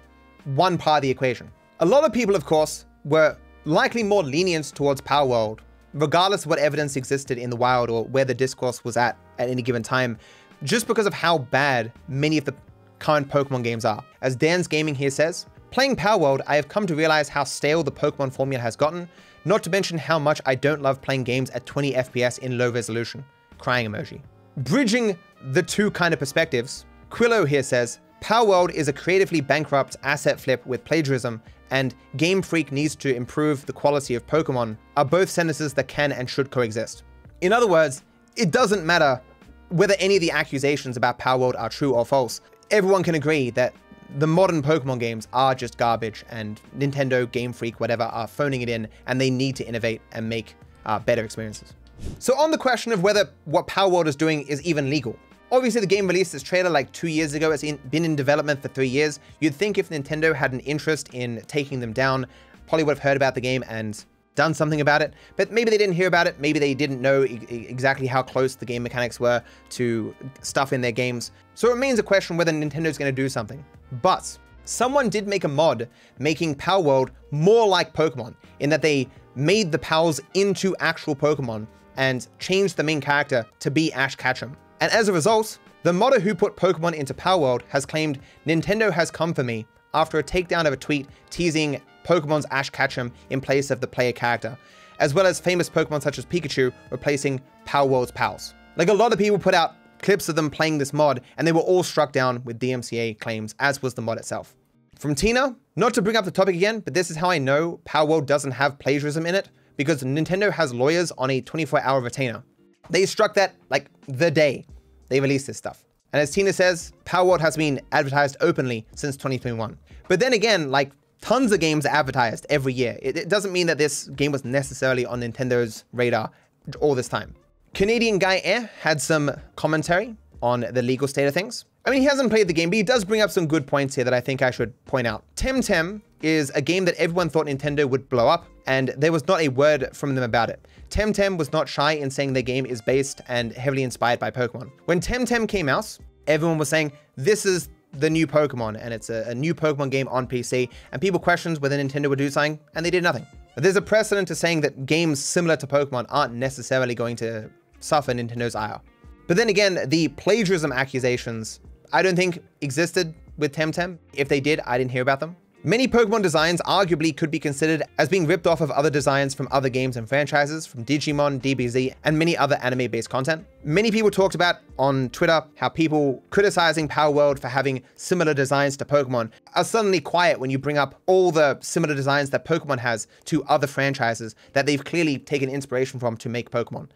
one 0.46 0.78
part 0.78 1.00
of 1.00 1.02
the 1.04 1.10
equation. 1.10 1.52
A 1.80 1.86
lot 1.86 2.04
of 2.04 2.12
people, 2.12 2.36
of 2.36 2.46
course, 2.46 2.86
were 3.06 3.38
likely 3.66 4.02
more 4.02 4.24
lenient 4.24 4.74
towards 4.74 5.00
Palworld, 5.02 5.60
regardless 5.94 6.46
of 6.46 6.50
what 6.50 6.60
evidence 6.60 6.96
existed 6.96 7.38
in 7.38 7.50
the 7.50 7.56
wild 7.56 7.90
or 7.90 8.06
where 8.06 8.26
the 8.26 8.34
discourse 8.34 8.84
was 8.84 8.98
at 8.98 9.16
at 9.38 9.50
any 9.50 9.62
given 9.62 9.84
time, 9.84 10.18
just 10.64 10.88
because 10.88 11.06
of 11.06 11.14
how 11.14 11.38
bad 11.38 11.92
many 12.08 12.38
of 12.40 12.46
the 12.46 12.56
current 12.98 13.30
Pokemon 13.30 13.64
games 13.64 13.86
are. 13.86 14.04
As 14.22 14.36
Dan's 14.36 14.68
Gaming 14.68 14.96
here 14.96 15.12
says, 15.12 15.46
Playing 15.70 15.96
Palworld, 15.96 16.42
I 16.48 16.56
have 16.56 16.70
come 16.70 16.88
to 16.88 16.96
realize 16.96 17.30
how 17.30 17.44
stale 17.44 17.84
the 17.84 17.92
Pokemon 17.92 18.34
formula 18.34 18.64
has 18.64 18.76
gotten, 18.76 19.08
not 19.46 19.64
to 19.64 19.70
mention 19.70 19.98
how 19.98 20.20
much 20.20 20.42
I 20.46 20.56
don't 20.56 20.82
love 20.82 21.02
playing 21.02 21.24
games 21.24 21.50
at 21.52 21.66
20 21.66 21.94
FPS 21.94 22.40
in 22.40 22.58
low 22.58 22.70
resolution. 22.70 23.24
Crying 23.58 23.88
emoji. 23.88 24.22
Bridging 24.58 25.18
the 25.52 25.64
two 25.64 25.92
kind 25.92 26.14
of 26.14 26.20
perspectives, 26.20 26.86
Quillo 27.10 27.48
here 27.48 27.64
says, 27.64 28.00
Palworld 28.22 28.72
is 28.72 28.88
a 28.88 28.94
creatively 28.94 29.42
bankrupt 29.42 29.96
asset 30.04 30.40
flip 30.40 30.66
with 30.66 30.84
plagiarism, 30.84 31.42
and 31.70 31.94
Game 32.16 32.42
Freak 32.42 32.72
needs 32.72 32.96
to 32.98 33.16
improve 33.16 33.66
the 33.66 33.74
quality 33.74 34.16
of 34.16 34.26
Pokemon 34.26 34.78
are 34.96 35.06
both 35.06 35.30
sentences 35.30 35.74
that 35.76 35.88
can 35.88 36.12
and 36.12 36.30
should 36.30 36.50
coexist. 36.50 37.04
In 37.42 37.54
other 37.54 37.68
words, 37.68 38.04
it 38.36 38.52
doesn't 38.52 38.86
matter 38.86 39.22
whether 39.70 39.96
any 40.00 40.16
of 40.16 40.22
the 40.22 40.32
accusations 40.32 40.98
about 40.98 41.20
Palworld 41.20 41.60
are 41.60 41.70
true 41.70 41.94
or 41.94 42.06
false. 42.06 42.42
Everyone 42.72 43.04
can 43.04 43.16
agree 43.16 43.50
that 43.52 43.74
the 44.18 44.28
modern 44.28 44.62
Pokemon 44.62 45.00
games 45.00 45.28
are 45.34 45.54
just 45.54 45.78
garbage, 45.78 46.24
and 46.30 46.62
Nintendo, 46.78 47.30
Game 47.32 47.54
Freak, 47.54 47.80
whatever, 47.80 48.04
are 48.04 48.28
phoning 48.28 48.62
it 48.62 48.70
in, 48.70 48.88
and 49.06 49.20
they 49.20 49.30
need 49.30 49.56
to 49.58 49.68
innovate 49.68 50.02
and 50.12 50.28
make 50.28 50.56
uh, 50.86 51.00
better 51.00 51.24
experiences. 51.24 51.74
So 52.20 52.38
on 52.38 52.52
the 52.52 52.58
question 52.58 52.92
of 52.92 53.04
whether 53.04 53.30
what 53.46 53.68
Palworld 53.68 54.08
is 54.08 54.16
doing 54.16 54.48
is 54.48 54.62
even 54.64 54.90
legal, 54.90 55.18
Obviously, 55.50 55.80
the 55.80 55.88
game 55.88 56.08
released 56.08 56.34
its 56.34 56.44
trailer 56.44 56.70
like 56.70 56.92
two 56.92 57.08
years 57.08 57.34
ago. 57.34 57.52
It's 57.52 57.64
in, 57.64 57.78
been 57.90 58.04
in 58.04 58.18
development 58.18 58.62
for 58.62 58.68
three 58.68 58.88
years. 58.88 59.22
You'd 59.40 59.56
think 59.56 59.78
if 59.78 59.90
Nintendo 59.90 60.36
had 60.36 60.52
an 60.52 60.60
interest 60.62 61.10
in 61.14 61.42
taking 61.48 61.80
them 61.80 61.94
down, 61.94 62.28
probably 62.68 62.84
would 62.84 62.98
have 62.98 63.04
heard 63.04 63.16
about 63.16 63.34
the 63.34 63.40
game 63.40 63.64
and 63.70 64.04
done 64.38 64.54
something 64.54 64.80
about 64.80 65.02
it, 65.02 65.14
but 65.36 65.52
maybe 65.52 65.70
they 65.70 65.78
didn't 65.78 65.96
hear 65.96 66.08
about 66.08 66.28
it. 66.28 66.40
Maybe 66.40 66.60
they 66.60 66.74
didn't 66.74 67.02
know 67.02 67.26
e 67.26 67.66
exactly 67.68 68.08
how 68.08 68.22
close 68.22 68.56
the 68.56 68.66
game 68.66 68.84
mechanics 68.84 69.20
were 69.20 69.44
to 69.72 70.16
stuff 70.42 70.72
in 70.72 70.80
their 70.80 70.94
games. 70.94 71.32
So 71.56 71.70
it 71.70 71.74
remains 71.74 72.00
a 72.00 72.04
question 72.04 72.38
whether 72.38 72.52
Nintendo's 72.52 72.98
going 72.98 73.14
to 73.14 73.22
do 73.24 73.28
something. 73.28 73.66
But 74.02 74.38
someone 74.64 75.10
did 75.10 75.28
make 75.28 75.44
a 75.44 75.48
mod 75.48 75.90
making 76.20 76.56
Power 76.56 76.78
Palworld 76.78 77.10
more 77.32 77.68
like 77.68 77.94
Pokemon 77.94 78.36
in 78.60 78.70
that 78.70 78.84
they 78.84 79.10
made 79.36 79.72
the 79.72 79.80
Pals 79.80 80.22
into 80.36 80.76
actual 80.80 81.16
Pokemon 81.16 81.68
and 81.96 82.28
changed 82.38 82.78
the 82.78 82.84
main 82.84 83.02
character 83.02 83.46
to 83.60 83.72
be 83.72 83.92
Ash 83.94 84.16
Ketchum. 84.16 84.56
And 84.80 84.92
as 84.92 85.08
a 85.08 85.14
result, 85.14 85.58
the 85.82 85.94
modder 85.94 86.20
who 86.20 86.36
put 86.36 86.56
Pokemon 86.56 86.94
into 86.94 87.14
Power 87.14 87.40
Palworld 87.40 87.62
has 87.70 87.86
claimed 87.86 88.20
Nintendo 88.46 88.92
has 88.92 89.10
come 89.10 89.34
for 89.34 89.44
me 89.44 89.66
after 89.94 90.20
a 90.20 90.24
takedown 90.24 90.68
of 90.68 90.74
a 90.74 90.78
tweet 90.78 91.08
teasing 91.32 91.82
Pokemon's 92.08 92.46
Ash 92.52 92.70
Ketchum 92.70 93.12
in 93.30 93.42
place 93.42 93.70
of 93.70 93.82
the 93.82 93.88
player 93.88 94.14
character, 94.14 94.58
as 95.00 95.14
well 95.14 95.28
as 95.28 95.40
famous 95.40 95.70
Pokemon 95.70 96.02
such 96.02 96.18
as 96.18 96.26
Pikachu 96.26 96.72
replacing 96.90 97.42
Palworld's 97.66 98.12
pals. 98.12 98.54
Like 98.78 98.88
a 98.88 98.94
lot 98.94 99.12
of 99.12 99.20
people 99.20 99.38
put 99.38 99.54
out 99.54 99.76
clips 100.02 100.30
of 100.30 100.36
them 100.36 100.50
playing 100.50 100.78
this 100.78 100.94
mod, 100.94 101.22
and 101.38 101.46
they 101.46 101.52
were 101.52 101.60
all 101.60 101.84
struck 101.84 102.14
down 102.14 102.44
with 102.46 102.60
DMCA 102.60 103.20
claims, 103.20 103.56
as 103.60 103.82
was 103.82 103.94
the 103.94 104.02
mod 104.02 104.18
itself. 104.18 104.56
From 104.98 105.16
Tina, 105.16 105.56
not 105.76 105.94
to 105.96 106.02
bring 106.02 106.16
up 106.16 106.26
the 106.26 106.32
topic 106.32 106.56
again, 106.56 106.80
but 106.80 106.94
this 106.94 107.12
is 107.12 107.18
how 107.18 107.30
I 107.30 107.40
know 107.40 107.80
Palworld 107.86 108.26
doesn't 108.26 108.52
have 108.52 108.80
plagiarism 108.80 109.26
in 109.26 109.36
it, 109.36 109.50
because 109.76 110.02
Nintendo 110.02 110.52
has 110.52 110.74
lawyers 110.74 111.12
on 111.18 111.30
a 111.30 111.42
24-hour 111.42 112.02
retainer. 112.02 112.44
They 112.90 113.06
struck 113.06 113.34
that 113.34 113.56
like 113.70 113.90
the 114.08 114.32
day 114.32 114.66
they 115.10 115.20
released 115.20 115.48
this 115.48 115.58
stuff. 115.58 115.84
And 116.14 116.22
as 116.22 116.32
Tina 116.32 116.54
says, 116.54 116.94
Palworld 117.06 117.42
has 117.42 117.58
been 117.58 117.82
advertised 117.92 118.38
openly 118.40 118.86
since 118.96 119.18
2021. 119.18 119.78
But 120.08 120.20
then 120.20 120.34
again, 120.34 120.72
like 120.72 120.92
tons 121.22 121.52
of 121.52 121.60
games 121.60 121.86
advertised 121.86 122.46
every 122.50 122.74
year. 122.74 122.98
It, 123.02 123.18
it 123.18 123.30
doesn't 123.30 123.52
mean 123.52 123.68
that 123.68 123.78
this 123.78 124.06
game 124.10 124.32
was 124.32 124.46
necessarily 124.46 125.06
on 125.06 125.22
Nintendo's 125.22 125.84
radar 125.94 126.32
all 126.80 126.96
this 126.96 127.08
time. 127.08 127.36
Canadian 127.74 128.18
Guy 128.18 128.42
Air 128.44 128.70
had 128.82 129.02
some 129.02 129.32
commentary 129.56 130.16
on 130.42 130.66
the 130.72 130.82
legal 130.82 131.08
state 131.08 131.28
of 131.28 131.34
things. 131.34 131.66
I 131.86 131.90
mean, 131.90 132.02
he 132.02 132.08
hasn't 132.08 132.30
played 132.30 132.48
the 132.48 132.54
game, 132.54 132.70
but 132.70 132.76
he 132.76 132.84
does 132.84 133.06
bring 133.06 133.22
up 133.22 133.32
some 133.32 133.48
good 133.48 133.66
points 133.66 133.96
here 133.96 134.04
that 134.04 134.14
I 134.14 134.20
think 134.20 134.42
I 134.42 134.52
should 134.52 134.74
point 134.86 135.08
out. 135.08 135.24
Temtem 135.36 136.02
is 136.22 136.50
a 136.56 136.62
game 136.62 136.86
that 136.86 136.96
everyone 136.96 137.30
thought 137.30 137.46
Nintendo 137.46 137.90
would 137.90 138.10
blow 138.10 138.28
up, 138.28 138.46
and 138.66 138.90
there 138.98 139.12
was 139.12 139.26
not 139.28 139.40
a 139.40 139.48
word 139.48 139.96
from 139.96 140.16
them 140.16 140.24
about 140.24 140.50
it. 140.50 140.68
Temtem 140.90 141.38
was 141.38 141.54
not 141.54 141.70
shy 141.70 141.94
in 141.94 142.10
saying 142.10 142.34
their 142.34 142.44
game 142.44 142.66
is 142.66 142.82
based 142.82 143.22
and 143.28 143.54
heavily 143.54 143.84
inspired 143.84 144.20
by 144.20 144.32
Pokemon. 144.32 144.72
When 144.86 145.00
Temtem 145.00 145.48
came 145.48 145.70
out, 145.70 145.98
everyone 146.28 146.58
was 146.58 146.68
saying, 146.68 146.92
this 147.16 147.46
is 147.46 147.70
the 148.00 148.10
new 148.10 148.28
Pokemon, 148.28 148.78
and 148.80 148.94
it's 148.94 149.10
a, 149.10 149.24
a 149.28 149.36
new 149.36 149.54
Pokemon 149.54 149.92
game 149.92 150.08
on 150.10 150.28
PC, 150.28 150.70
and 150.92 151.02
people 151.02 151.20
questioned 151.20 151.58
whether 151.60 151.78
Nintendo 151.78 152.10
would 152.10 152.20
do 152.20 152.30
something, 152.30 152.60
and 152.76 152.86
they 152.86 152.92
did 152.92 153.04
nothing. 153.04 153.26
There's 153.56 153.76
a 153.76 153.82
precedent 153.82 154.28
to 154.28 154.36
saying 154.36 154.62
that 154.62 154.86
games 154.86 155.24
similar 155.24 155.56
to 155.58 155.68
Pokemon 155.68 156.06
aren't 156.10 156.34
necessarily 156.34 156.94
going 156.94 157.16
to 157.18 157.50
suffer 157.80 158.14
Nintendo's 158.14 158.56
ire. 158.56 158.80
But 159.28 159.36
then 159.36 159.50
again, 159.50 159.80
the 159.88 160.10
plagiarism 160.10 160.72
accusations 160.72 161.60
I 161.94 162.02
don't 162.02 162.16
think 162.16 162.44
existed 162.62 163.14
with 163.38 163.56
Temtem. 163.56 163.98
If 164.14 164.28
they 164.28 164.40
did, 164.40 164.60
I 164.62 164.78
didn't 164.78 164.92
hear 164.92 165.02
about 165.02 165.20
them. 165.20 165.36
Many 165.68 165.86
Pokemon 165.86 166.22
designs 166.22 166.62
arguably 166.62 167.14
could 167.14 167.30
be 167.30 167.40
considered 167.40 167.84
as 167.98 168.08
being 168.08 168.26
ripped 168.26 168.48
off 168.48 168.62
of 168.62 168.72
other 168.72 168.90
designs 168.90 169.34
from 169.34 169.50
other 169.52 169.68
games 169.68 169.98
and 169.98 170.08
franchises, 170.08 170.66
from 170.66 170.86
Digimon, 170.86 171.42
DBZ, 171.42 171.94
and 172.06 172.18
many 172.18 172.38
other 172.38 172.58
anime-based 172.62 173.10
content. 173.10 173.46
Many 173.66 173.92
people 173.92 174.10
talked 174.10 174.34
about 174.34 174.60
on 174.80 175.10
Twitter 175.10 175.44
how 175.56 175.68
people 175.68 176.24
criticizing 176.30 176.88
Palworld 176.88 177.40
for 177.40 177.50
having 177.50 177.84
similar 177.96 178.34
designs 178.34 178.78
to 178.78 178.86
Pokemon 178.86 179.30
are 179.56 179.66
suddenly 179.66 180.00
quiet 180.00 180.40
when 180.40 180.50
you 180.50 180.58
bring 180.58 180.78
up 180.78 181.02
all 181.06 181.34
the 181.34 181.60
similar 181.60 181.96
designs 181.96 182.30
that 182.30 182.46
Pokemon 182.46 182.80
has 182.80 183.06
to 183.26 183.44
other 183.44 183.68
franchises 183.68 184.36
that 184.54 184.66
they've 184.66 184.86
clearly 184.86 185.18
taken 185.18 185.50
inspiration 185.50 186.00
from 186.00 186.16
to 186.16 186.30
make 186.30 186.50
Pokemon. 186.50 186.88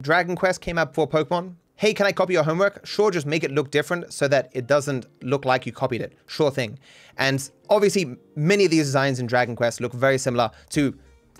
Dragon 0.00 0.34
Quest 0.34 0.62
came 0.62 0.78
out 0.78 0.94
before 0.94 1.06
Pokemon. 1.06 1.56
Hey, 1.76 1.92
can 1.92 2.06
I 2.06 2.12
copy 2.12 2.34
your 2.34 2.44
homework? 2.44 2.86
Sure, 2.86 3.10
just 3.10 3.26
make 3.26 3.42
it 3.42 3.50
look 3.50 3.72
different 3.72 4.12
so 4.12 4.28
that 4.28 4.48
it 4.52 4.68
doesn't 4.68 5.06
look 5.22 5.44
like 5.44 5.66
you 5.66 5.72
copied 5.72 6.02
it. 6.02 6.12
Sure 6.26 6.50
thing. 6.52 6.78
And 7.18 7.50
obviously, 7.68 8.16
many 8.36 8.64
of 8.64 8.70
these 8.70 8.84
designs 8.86 9.18
in 9.18 9.26
Dragon 9.26 9.56
Quest 9.56 9.80
look 9.80 9.92
very 9.92 10.18
similar 10.18 10.52
to 10.70 10.96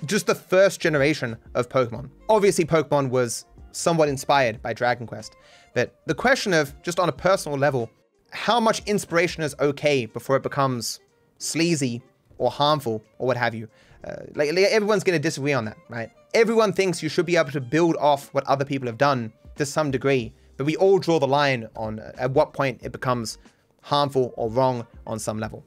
just 0.06 0.26
the 0.26 0.34
first 0.34 0.80
generation 0.80 1.36
of 1.54 1.68
Pokemon. 1.68 2.10
Obviously, 2.28 2.64
Pokemon 2.64 3.10
was 3.10 3.46
somewhat 3.70 4.08
inspired 4.08 4.60
by 4.60 4.72
Dragon 4.72 5.06
Quest. 5.06 5.36
But 5.72 6.00
the 6.06 6.14
question 6.14 6.52
of, 6.52 6.74
just 6.82 6.98
on 6.98 7.08
a 7.08 7.12
personal 7.12 7.56
level, 7.56 7.88
how 8.30 8.58
much 8.58 8.82
inspiration 8.86 9.44
is 9.44 9.54
okay 9.60 10.06
before 10.06 10.34
it 10.34 10.42
becomes 10.42 10.98
sleazy 11.38 12.02
or 12.38 12.50
harmful 12.50 13.04
or 13.18 13.28
what 13.28 13.36
have 13.36 13.54
you? 13.54 13.68
Uh, 14.02 14.16
like, 14.34 14.52
like 14.52 14.64
everyone's 14.64 15.04
going 15.04 15.16
to 15.16 15.22
disagree 15.22 15.52
on 15.52 15.64
that, 15.64 15.76
right? 15.88 16.10
Everyone 16.34 16.72
thinks 16.72 17.04
you 17.04 17.08
should 17.08 17.24
be 17.24 17.36
able 17.36 17.52
to 17.52 17.60
build 17.60 17.96
off 17.98 18.34
what 18.34 18.44
other 18.48 18.64
people 18.64 18.88
have 18.88 18.98
done 18.98 19.32
to 19.56 19.66
some 19.66 19.90
degree, 19.90 20.32
but 20.56 20.64
we 20.64 20.76
all 20.76 20.98
draw 20.98 21.18
the 21.18 21.26
line 21.26 21.68
on 21.76 22.00
at 22.18 22.30
what 22.30 22.52
point 22.52 22.80
it 22.82 22.92
becomes 22.92 23.38
harmful 23.82 24.32
or 24.36 24.48
wrong 24.50 24.86
on 25.06 25.18
some 25.18 25.38
level. 25.38 25.64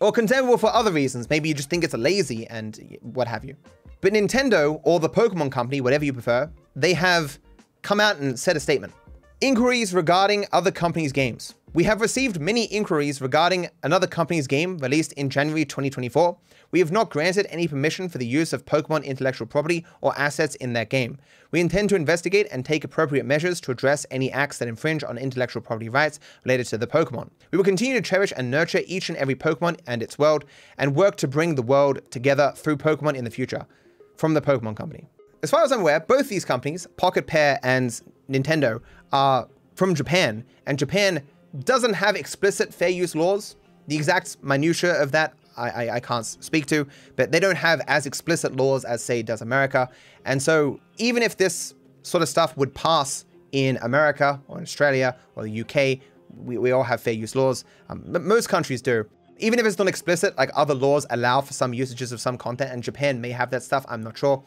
Or 0.00 0.12
condemnable 0.12 0.58
for 0.58 0.72
other 0.72 0.92
reasons, 0.92 1.30
maybe 1.30 1.48
you 1.48 1.54
just 1.54 1.70
think 1.70 1.84
it's 1.84 1.94
lazy 1.94 2.46
and 2.48 2.98
what 3.00 3.28
have 3.28 3.44
you. 3.44 3.56
But 4.00 4.12
Nintendo, 4.12 4.80
or 4.82 5.00
the 5.00 5.08
Pokemon 5.08 5.52
Company, 5.52 5.80
whatever 5.80 6.04
you 6.04 6.12
prefer, 6.12 6.50
they 6.76 6.92
have 6.94 7.38
come 7.82 8.00
out 8.00 8.16
and 8.18 8.38
said 8.38 8.56
a 8.56 8.60
statement. 8.60 8.92
Inquiries 9.40 9.94
regarding 9.94 10.46
other 10.52 10.70
companies' 10.70 11.12
games. 11.12 11.54
We 11.74 11.82
have 11.82 12.00
received 12.00 12.40
many 12.40 12.66
inquiries 12.66 13.20
regarding 13.20 13.68
another 13.82 14.06
company's 14.06 14.46
game 14.46 14.78
released 14.78 15.12
in 15.14 15.28
January 15.28 15.64
2024. 15.64 16.36
We 16.70 16.78
have 16.78 16.92
not 16.92 17.10
granted 17.10 17.48
any 17.50 17.66
permission 17.66 18.08
for 18.08 18.18
the 18.18 18.26
use 18.26 18.52
of 18.52 18.64
Pokemon 18.64 19.02
intellectual 19.04 19.48
property 19.48 19.84
or 20.00 20.16
assets 20.16 20.54
in 20.54 20.74
that 20.74 20.88
game. 20.88 21.18
We 21.50 21.58
intend 21.58 21.88
to 21.88 21.96
investigate 21.96 22.46
and 22.52 22.64
take 22.64 22.84
appropriate 22.84 23.26
measures 23.26 23.60
to 23.62 23.72
address 23.72 24.06
any 24.12 24.30
acts 24.30 24.58
that 24.58 24.68
infringe 24.68 25.02
on 25.02 25.18
intellectual 25.18 25.62
property 25.62 25.88
rights 25.88 26.20
related 26.44 26.66
to 26.66 26.78
the 26.78 26.86
Pokemon. 26.86 27.30
We 27.50 27.58
will 27.58 27.64
continue 27.64 27.94
to 27.94 28.08
cherish 28.08 28.32
and 28.36 28.52
nurture 28.52 28.82
each 28.86 29.08
and 29.08 29.18
every 29.18 29.34
Pokemon 29.34 29.80
and 29.88 30.00
its 30.00 30.16
world, 30.16 30.44
and 30.78 30.94
work 30.94 31.16
to 31.16 31.26
bring 31.26 31.56
the 31.56 31.62
world 31.62 32.08
together 32.12 32.52
through 32.54 32.76
Pokemon 32.76 33.16
in 33.16 33.24
the 33.24 33.32
future. 33.32 33.66
From 34.14 34.34
the 34.34 34.40
Pokemon 34.40 34.76
Company. 34.76 35.08
As 35.42 35.50
far 35.50 35.64
as 35.64 35.72
I'm 35.72 35.80
aware, 35.80 35.98
both 35.98 36.28
these 36.28 36.44
companies, 36.44 36.86
Pocket 36.96 37.26
Pair 37.26 37.58
and 37.64 38.00
Nintendo, 38.30 38.80
are 39.12 39.48
from 39.74 39.96
Japan, 39.96 40.44
and 40.66 40.78
Japan 40.78 41.20
doesn't 41.60 41.94
have 41.94 42.16
explicit 42.16 42.72
fair 42.72 42.88
use 42.88 43.14
laws. 43.14 43.56
The 43.86 43.96
exact 43.96 44.42
minutiae 44.42 45.00
of 45.00 45.12
that 45.12 45.34
I, 45.56 45.70
I, 45.70 45.94
I, 45.96 46.00
can't 46.00 46.24
speak 46.24 46.66
to, 46.66 46.86
but 47.16 47.30
they 47.30 47.40
don't 47.40 47.56
have 47.56 47.80
as 47.86 48.06
explicit 48.06 48.56
laws 48.56 48.84
as, 48.84 49.02
say, 49.02 49.22
does 49.22 49.40
America. 49.40 49.88
And 50.24 50.42
so 50.42 50.80
even 50.96 51.22
if 51.22 51.36
this 51.36 51.74
sort 52.02 52.22
of 52.22 52.28
stuff 52.28 52.56
would 52.56 52.74
pass 52.74 53.24
in 53.52 53.78
America 53.82 54.40
or 54.48 54.58
in 54.58 54.64
Australia 54.64 55.16
or 55.36 55.44
the 55.44 55.60
UK, 55.60 56.00
we, 56.36 56.58
we 56.58 56.72
all 56.72 56.82
have 56.82 57.00
fair 57.00 57.14
use 57.14 57.36
laws. 57.36 57.64
Um, 57.88 58.02
most 58.06 58.48
countries 58.48 58.82
do. 58.82 59.08
Even 59.38 59.58
if 59.58 59.66
it's 59.66 59.78
not 59.78 59.88
explicit, 59.88 60.36
like 60.36 60.50
other 60.54 60.74
laws 60.74 61.06
allow 61.10 61.40
for 61.40 61.52
some 61.52 61.74
usages 61.74 62.12
of 62.12 62.20
some 62.20 62.38
content, 62.38 62.72
and 62.72 62.82
Japan 62.82 63.20
may 63.20 63.30
have 63.30 63.50
that 63.50 63.62
stuff, 63.62 63.84
I'm 63.88 64.02
not 64.02 64.16
sure. 64.16 64.42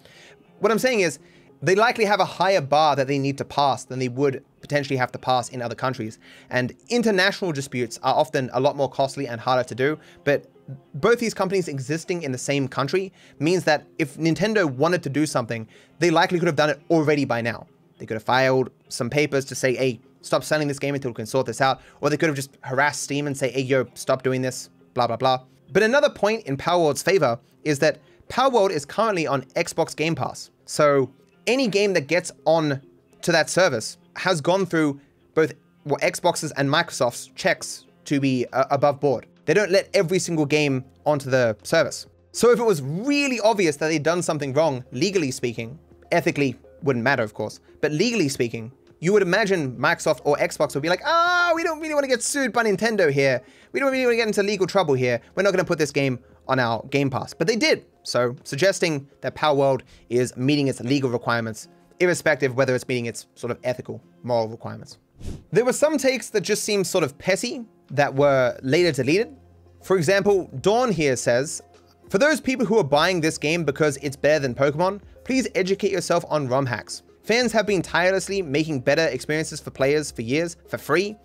What 0.59 0.71
I'm 0.71 0.79
saying 0.79 1.01
is, 1.01 1.19
they 1.61 1.75
likely 1.75 2.05
have 2.05 2.19
a 2.19 2.25
higher 2.25 2.61
bar 2.61 2.95
that 2.95 3.07
they 3.07 3.19
need 3.19 3.37
to 3.37 3.45
pass 3.45 3.85
than 3.85 3.99
they 3.99 4.09
would 4.09 4.43
potentially 4.61 4.97
have 4.97 5.11
to 5.11 5.19
pass 5.19 5.49
in 5.49 5.61
other 5.61 5.75
countries. 5.75 6.19
And 6.49 6.73
international 6.89 7.51
disputes 7.51 7.99
are 8.03 8.13
often 8.15 8.49
a 8.53 8.59
lot 8.59 8.75
more 8.75 8.89
costly 8.89 9.27
and 9.27 9.39
harder 9.39 9.63
to 9.63 9.75
do, 9.75 9.99
but 10.23 10.45
both 10.93 11.19
these 11.19 11.33
companies 11.33 11.67
existing 11.67 12.23
in 12.23 12.31
the 12.31 12.37
same 12.37 12.67
country 12.67 13.13
means 13.39 13.63
that 13.63 13.87
if 13.97 14.17
Nintendo 14.17 14.69
wanted 14.69 15.01
to 15.03 15.09
do 15.09 15.25
something, 15.25 15.67
they 15.99 16.09
likely 16.09 16.39
could 16.39 16.47
have 16.47 16.57
done 16.57 16.69
it 16.69 16.81
already 16.89 17.25
by 17.25 17.41
now. 17.41 17.67
They 17.97 18.05
could 18.05 18.15
have 18.15 18.23
filed 18.23 18.69
some 18.89 19.09
papers 19.09 19.45
to 19.45 19.55
say, 19.55 19.75
hey, 19.75 19.99
stop 20.21 20.43
selling 20.43 20.67
this 20.67 20.79
game 20.79 20.93
until 20.93 21.11
we 21.11 21.15
can 21.15 21.25
sort 21.25 21.45
this 21.45 21.61
out. 21.61 21.81
Or 22.01 22.09
they 22.09 22.17
could 22.17 22.27
have 22.27 22.35
just 22.35 22.57
harassed 22.61 23.01
Steam 23.01 23.27
and 23.27 23.35
say, 23.35 23.49
hey, 23.49 23.61
yo, 23.61 23.87
stop 23.93 24.23
doing 24.23 24.41
this, 24.41 24.69
blah, 24.93 25.07
blah, 25.07 25.15
blah. 25.15 25.43
But 25.71 25.83
another 25.83 26.09
point 26.09 26.45
in 26.45 26.57
Palworld's 26.57 27.01
favor 27.01 27.39
is 27.63 27.79
that 27.79 27.99
Palworld 28.29 28.71
is 28.71 28.85
currently 28.85 29.25
on 29.25 29.43
Xbox 29.55 29.95
Game 29.95 30.15
Pass. 30.15 30.51
So 30.65 31.11
any 31.47 31.67
game 31.67 31.93
that 31.93 32.07
gets 32.07 32.31
on 32.45 32.81
to 33.21 33.31
that 33.31 33.49
service 33.49 33.97
has 34.15 34.41
gone 34.41 34.65
through 34.65 34.99
both 35.33 35.53
well, 35.85 35.99
Xbox's 36.01 36.51
and 36.51 36.69
Microsoft's 36.69 37.27
checks 37.35 37.85
to 38.05 38.19
be 38.19 38.45
uh, 38.53 38.65
above 38.71 38.99
board. 38.99 39.25
They 39.45 39.53
don't 39.53 39.71
let 39.71 39.89
every 39.93 40.19
single 40.19 40.45
game 40.45 40.83
onto 41.05 41.29
the 41.29 41.55
service. 41.63 42.05
So 42.33 42.51
if 42.51 42.59
it 42.59 42.63
was 42.63 42.81
really 42.81 43.39
obvious 43.39 43.77
that 43.77 43.87
they'd 43.87 44.03
done 44.03 44.21
something 44.21 44.53
wrong, 44.53 44.83
legally 44.91 45.31
speaking, 45.31 45.79
ethically 46.11 46.55
wouldn't 46.83 47.03
matter, 47.03 47.23
of 47.23 47.33
course, 47.33 47.59
but 47.81 47.91
legally 47.91 48.29
speaking, 48.29 48.71
you 48.99 49.13
would 49.13 49.21
imagine 49.21 49.77
Microsoft 49.77 50.21
or 50.23 50.35
Xbox 50.37 50.73
would 50.73 50.83
be 50.83 50.89
like, 50.89 51.01
ah, 51.05 51.51
we 51.55 51.63
don't 51.63 51.79
really 51.79 51.93
want 51.93 52.03
to 52.03 52.09
get 52.09 52.21
sued 52.21 52.51
by 52.51 52.63
Nintendo 52.63 53.11
here. 53.11 53.41
We 53.71 53.79
don't 53.79 53.91
really 53.91 54.05
want 54.05 54.13
to 54.13 54.17
get 54.17 54.27
into 54.27 54.43
legal 54.43 54.67
trouble 54.67 54.95
here. 54.95 55.21
We're 55.35 55.43
not 55.43 55.51
going 55.51 55.63
to 55.63 55.67
put 55.67 55.77
this 55.77 55.91
game 55.91 56.19
on 56.47 56.59
our 56.59 56.85
Game 56.89 57.09
Pass. 57.09 57.33
But 57.33 57.47
they 57.47 57.55
did. 57.55 57.85
So 58.03 58.35
suggesting 58.43 59.07
that 59.21 59.35
Palworld 59.35 59.81
is 60.09 60.35
meeting 60.37 60.67
its 60.67 60.79
legal 60.81 61.09
requirements, 61.09 61.67
irrespective 61.99 62.55
whether 62.55 62.73
it's 62.73 62.87
meeting 62.87 63.05
its 63.07 63.27
sort 63.35 63.51
of 63.51 63.59
ethical, 63.63 64.01
moral 64.23 64.47
requirements. 64.47 64.97
There 65.51 65.65
were 65.65 65.73
some 65.73 65.97
takes 65.97 66.29
that 66.29 66.41
just 66.41 66.63
seemed 66.63 66.87
sort 66.87 67.03
of 67.03 67.17
petty 67.17 67.65
that 67.91 68.13
were 68.13 68.57
later 68.61 68.91
deleted. 68.91 69.35
For 69.81 69.97
example, 69.97 70.49
Dawn 70.61 70.91
here 70.91 71.15
says, 71.15 71.61
for 72.09 72.17
those 72.17 72.39
people 72.39 72.65
who 72.65 72.77
are 72.77 72.83
buying 72.83 73.19
this 73.19 73.37
game 73.37 73.65
because 73.65 73.97
it's 73.97 74.15
better 74.15 74.39
than 74.39 74.55
Pokemon, 74.55 75.01
please 75.25 75.47
educate 75.55 75.91
yourself 75.91 76.23
on 76.29 76.47
ROM 76.47 76.65
hacks. 76.65 77.03
Fans 77.23 77.51
have 77.51 77.67
been 77.67 77.81
tirelessly 77.81 78.41
making 78.41 78.79
better 78.79 79.05
experiences 79.07 79.59
for 79.59 79.71
players 79.71 80.11
for 80.11 80.21
years 80.21 80.55
for 80.69 80.77
free. 80.77 81.17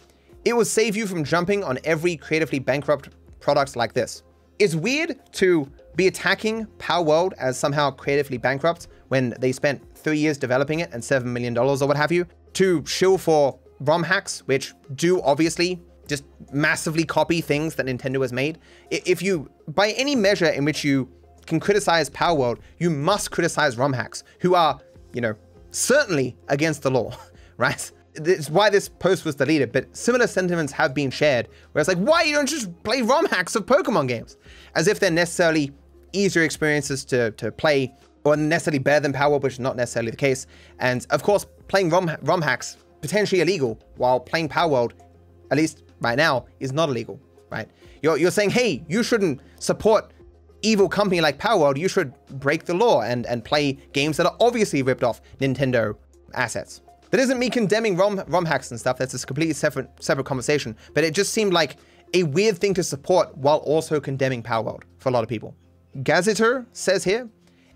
It 0.45 0.55
will 0.55 0.65
save 0.65 0.97
you 0.97 1.07
from 1.07 1.23
jumping 1.23 1.63
on 1.63 1.79
every 1.85 2.17
creatively 2.17 2.59
bankrupt 2.59 3.11
product 3.39 3.77
like 3.77 3.93
this. 3.93 4.25
It's 4.59 4.75
weird 4.75 5.19
to 5.33 5.69
be 5.97 6.07
attacking 6.07 6.67
Palworld 6.79 7.33
as 7.39 7.59
somehow 7.59 7.91
creatively 7.91 8.39
bankrupt 8.39 8.89
when 9.09 9.35
they 9.41 9.53
spent 9.53 9.83
three 9.97 10.19
years 10.19 10.39
developing 10.39 10.81
it 10.81 10.91
and 10.93 11.03
$7 11.03 11.25
million 11.25 11.57
or 11.57 11.77
what 11.87 11.97
have 11.97 12.13
you, 12.13 12.27
to 12.55 12.85
shill 12.87 13.19
for 13.19 13.59
ROM 13.81 14.03
hacks, 14.03 14.41
which 14.47 14.73
do 14.95 15.21
obviously 15.23 15.81
just 16.07 16.25
massively 16.53 17.05
copy 17.05 17.41
things 17.41 17.75
that 17.77 17.87
Nintendo 17.87 18.21
has 18.21 18.33
made. 18.33 18.59
If 18.91 19.23
you, 19.23 19.51
by 19.69 19.91
any 19.93 20.15
measure 20.15 20.47
in 20.47 20.65
which 20.65 20.85
you 20.85 21.09
can 21.47 21.61
criticize 21.61 22.11
Palworld, 22.11 22.59
you 22.79 22.91
must 22.91 23.31
criticize 23.31 23.77
ROM 23.77 23.93
hacks, 23.93 24.25
who 24.41 24.55
are, 24.55 24.79
you 25.13 25.21
know, 25.21 25.35
certainly 25.71 26.37
against 26.49 26.83
the 26.83 26.91
law, 26.91 27.17
right? 27.57 27.91
It's 28.15 28.51
why 28.51 28.69
this 28.69 28.89
post 28.89 29.25
was 29.25 29.37
deleted, 29.37 29.73
but 29.73 29.97
similar 29.97 30.27
sentiments 30.27 30.73
have 30.73 30.95
been 30.95 31.11
shared, 31.11 31.49
where 31.73 31.81
it's 31.81 31.89
like, 31.89 31.99
why 31.99 32.23
you 32.23 32.35
don't 32.35 32.49
just 32.49 32.71
play 32.83 33.01
ROM 33.01 33.25
hacks 33.27 33.55
of 33.55 33.65
Pokemon 33.65 34.09
games? 34.09 34.37
As 34.75 34.87
if 34.87 35.01
they're 35.01 35.11
necessarily 35.11 35.73
easier 36.13 36.43
experiences 36.43 37.05
to, 37.07 37.31
to 37.33 37.51
play, 37.51 37.95
or 38.25 38.37
necessarily 38.37 38.79
better 38.79 39.01
than 39.01 39.13
Palworld, 39.13 39.43
which 39.43 39.55
is 39.55 39.61
not 39.61 39.77
necessarily 39.77 40.11
the 40.11 40.17
case. 40.17 40.47
And 40.79 41.07
of 41.11 41.23
course, 41.23 41.47
playing 41.69 41.89
ROM, 41.91 42.11
ROM 42.23 42.43
hacks, 42.43 42.77
potentially 43.01 43.41
illegal, 43.41 43.79
while 43.97 44.21
playing 44.21 44.49
Palworld, 44.49 44.93
at 45.51 45.57
least 45.57 45.83
right 46.01 46.17
now, 46.17 46.47
is 46.61 46.73
not 46.73 46.91
illegal, 46.91 47.19
right? 47.51 47.69
You're, 48.03 48.19
you're 48.19 48.31
saying, 48.31 48.51
hey, 48.51 48.85
you 48.89 49.03
shouldn't 49.03 49.41
support 49.59 50.13
evil 50.63 50.89
company 50.89 51.21
like 51.21 51.39
Palworld, 51.39 51.77
you 51.77 51.89
should 51.89 52.13
break 52.39 52.65
the 52.65 52.75
law 52.75 53.03
and, 53.03 53.27
and 53.27 53.45
play 53.45 53.73
games 53.93 54.17
that 54.17 54.27
are 54.27 54.37
obviously 54.41 54.83
ripped 54.83 55.03
off 55.03 55.21
Nintendo 55.41 55.97
assets. 56.35 56.81
That 57.13 57.21
isn't 57.21 57.39
me 57.39 57.51
condemning 57.51 57.95
ROM, 57.99 58.25
ROM 58.27 58.47
hacks 58.47 58.71
and 58.71 58.81
stuff, 58.81 58.97
that's 58.97 59.13
a 59.13 59.27
completely 59.27 59.53
separate, 59.53 59.91
separate 60.01 60.25
conversation, 60.25 60.75
but 60.95 61.05
it 61.05 61.13
just 61.13 61.35
seemed 61.35 61.53
like 61.53 61.77
a 62.15 62.23
weird 62.23 62.57
thing 62.57 62.73
to 62.73 62.83
support 62.83 63.37
while 63.37 63.59
also 63.59 64.01
condemning 64.01 64.43
Palworld 64.43 64.85
for 64.97 65.11
a 65.11 65.13
lot 65.13 65.23
of 65.23 65.29
people. 65.29 65.55
Gazeter 65.99 66.65
says 66.73 67.05
here, 67.05 67.29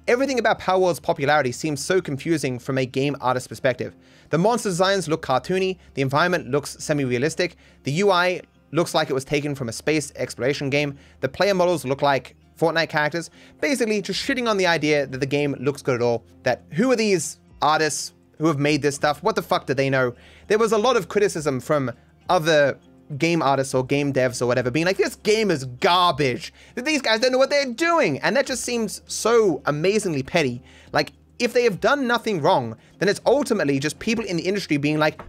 Everything 0.09 0.39
about 0.39 0.59
Palworld's 0.59 1.01
popularity 1.01 1.53
seems 1.53 1.85
so 1.85 2.01
confusing 2.01 2.59
from 2.59 2.79
a 2.79 2.87
game 2.87 3.15
artist 3.21 3.51
perspective. 3.51 3.95
The 4.31 4.39
monster 4.39 4.71
designs 4.71 5.07
look 5.07 5.21
cartoony, 5.21 5.77
the 5.93 6.01
environment 6.01 6.49
looks 6.49 6.83
semi-realistic, 6.83 7.57
the 7.83 8.01
UI 8.01 8.41
looks 8.73 8.95
like 8.95 9.11
it 9.11 9.15
was 9.15 9.25
taken 9.27 9.55
from 9.55 9.69
a 9.69 9.73
space 9.73 10.15
exploration 10.17 10.71
game, 10.71 10.97
the 11.21 11.29
player 11.29 11.53
models 11.53 11.85
look 11.85 12.01
like 12.01 12.37
Fortnite 12.59 12.89
characters, 12.89 13.29
basically 13.61 14.01
just 14.01 14.27
shitting 14.27 14.49
on 14.49 14.57
the 14.57 14.67
idea 14.67 15.07
that 15.07 15.19
the 15.19 15.27
game 15.27 15.55
looks 15.61 15.83
good 15.83 15.97
at 15.97 16.03
all, 16.03 16.25
that 16.45 16.63
who 16.71 16.91
are 16.91 16.97
these 16.97 17.39
artists 17.61 18.13
who 18.39 18.47
have 18.47 18.59
made 18.59 18.83
this 18.83 18.95
stuff, 18.95 19.23
what 19.23 19.37
the 19.37 19.43
fuck 19.43 19.67
do 19.67 19.75
they 19.75 19.91
know? 19.91 20.15
There 20.49 20.59
was 20.59 20.73
a 20.73 20.79
lot 20.79 20.97
of 20.97 21.09
criticism 21.09 21.61
from 21.61 21.93
other 22.29 22.79
game 23.19 23.41
artists 23.41 23.73
or 23.75 23.85
game 23.85 24.13
devs 24.13 24.43
or 24.43 24.47
whatever 24.47 24.71
being 24.71 24.87
like, 24.87 24.97
this 24.97 25.15
game 25.15 25.51
is 25.51 25.65
garbage. 25.65 26.53
These 26.75 27.03
guys 27.03 27.21
don't 27.21 27.33
know 27.33 27.39
what 27.39 27.51
they're 27.51 27.73
doing. 27.73 28.19
And 28.19 28.37
that 28.37 28.47
just 28.47 28.65
seems 28.65 29.03
so 29.07 29.63
amazingly 29.67 30.23
petty. 30.23 30.63
Like, 30.93 31.13
if 31.39 31.53
they 31.53 31.65
have 31.65 31.81
done 31.81 32.07
nothing 32.07 32.41
wrong, 32.41 32.77
then 32.99 33.09
it's 33.09 33.21
ultimately 33.27 33.79
just 33.79 33.99
people 33.99 34.25
in 34.25 34.37
the 34.37 34.43
industry 34.43 34.77
being 34.77 34.99
like, 34.99 35.21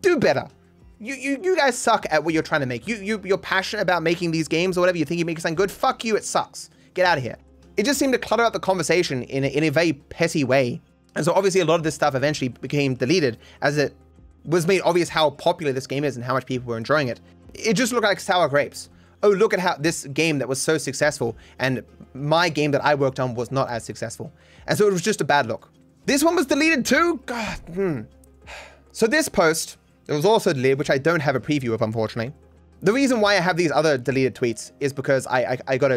do 0.00 0.18
better. 0.18 0.48
You, 0.98 1.14
you, 1.14 1.38
you 1.42 1.56
guys 1.56 1.76
suck 1.76 2.06
at 2.10 2.24
what 2.24 2.32
you're 2.32 2.42
trying 2.42 2.62
to 2.62 2.66
make. 2.66 2.88
You, 2.88 2.96
you, 2.96 3.20
you're 3.22 3.36
passionate 3.36 3.82
about 3.82 4.02
making 4.02 4.30
these 4.30 4.48
games 4.48 4.78
or 4.78 4.80
whatever. 4.80 4.96
You 4.96 5.04
think 5.04 5.18
you 5.18 5.24
make 5.24 5.38
something 5.38 5.56
good. 5.56 5.70
Fuck 5.70 6.04
you. 6.04 6.16
It 6.16 6.24
sucks. 6.24 6.70
Get 6.94 7.04
out 7.04 7.18
of 7.18 7.24
here. 7.24 7.36
It 7.76 7.84
just 7.84 7.98
seemed 7.98 8.14
to 8.14 8.18
clutter 8.18 8.44
up 8.44 8.54
the 8.54 8.60
conversation 8.60 9.22
in 9.24 9.44
a, 9.44 9.48
in 9.48 9.64
a 9.64 9.68
very 9.68 9.92
petty 9.92 10.44
way. 10.44 10.80
And 11.16 11.24
so 11.24 11.32
obviously 11.32 11.60
a 11.60 11.64
lot 11.64 11.76
of 11.76 11.82
this 11.82 11.94
stuff 11.94 12.14
eventually 12.14 12.48
became 12.48 12.94
deleted 12.94 13.38
as 13.62 13.78
it 13.78 13.96
was 14.44 14.66
made 14.66 14.82
obvious 14.82 15.08
how 15.08 15.30
popular 15.30 15.72
this 15.72 15.86
game 15.86 16.04
is 16.04 16.14
and 16.14 16.24
how 16.24 16.34
much 16.34 16.46
people 16.46 16.68
were 16.68 16.76
enjoying 16.76 17.08
it. 17.08 17.20
It 17.54 17.74
just 17.74 17.92
looked 17.92 18.04
like 18.04 18.20
sour 18.20 18.48
grapes. 18.48 18.90
Oh, 19.22 19.30
look 19.30 19.54
at 19.54 19.58
how 19.58 19.76
this 19.76 20.04
game 20.04 20.38
that 20.38 20.46
was 20.46 20.60
so 20.60 20.78
successful 20.78 21.36
and 21.58 21.82
my 22.14 22.48
game 22.48 22.70
that 22.70 22.84
I 22.84 22.94
worked 22.94 23.18
on 23.18 23.34
was 23.34 23.50
not 23.50 23.70
as 23.70 23.82
successful. 23.82 24.30
And 24.66 24.76
so 24.78 24.86
it 24.86 24.92
was 24.92 25.02
just 25.02 25.20
a 25.20 25.24
bad 25.24 25.46
look. 25.46 25.70
This 26.04 26.22
one 26.22 26.36
was 26.36 26.46
deleted 26.46 26.84
too? 26.84 27.20
God. 27.26 27.58
Hmm. 27.74 28.00
So 28.92 29.06
this 29.06 29.28
post, 29.28 29.78
it 30.06 30.12
was 30.12 30.24
also 30.24 30.52
deleted, 30.52 30.78
which 30.78 30.90
I 30.90 30.98
don't 30.98 31.20
have 31.20 31.34
a 31.34 31.40
preview 31.40 31.72
of, 31.72 31.82
unfortunately. 31.82 32.32
The 32.82 32.92
reason 32.92 33.20
why 33.20 33.36
I 33.36 33.40
have 33.40 33.56
these 33.56 33.72
other 33.72 33.98
deleted 33.98 34.34
tweets 34.34 34.72
is 34.80 34.92
because 34.92 35.26
I, 35.26 35.40
I, 35.40 35.58
I 35.66 35.78
got 35.78 35.92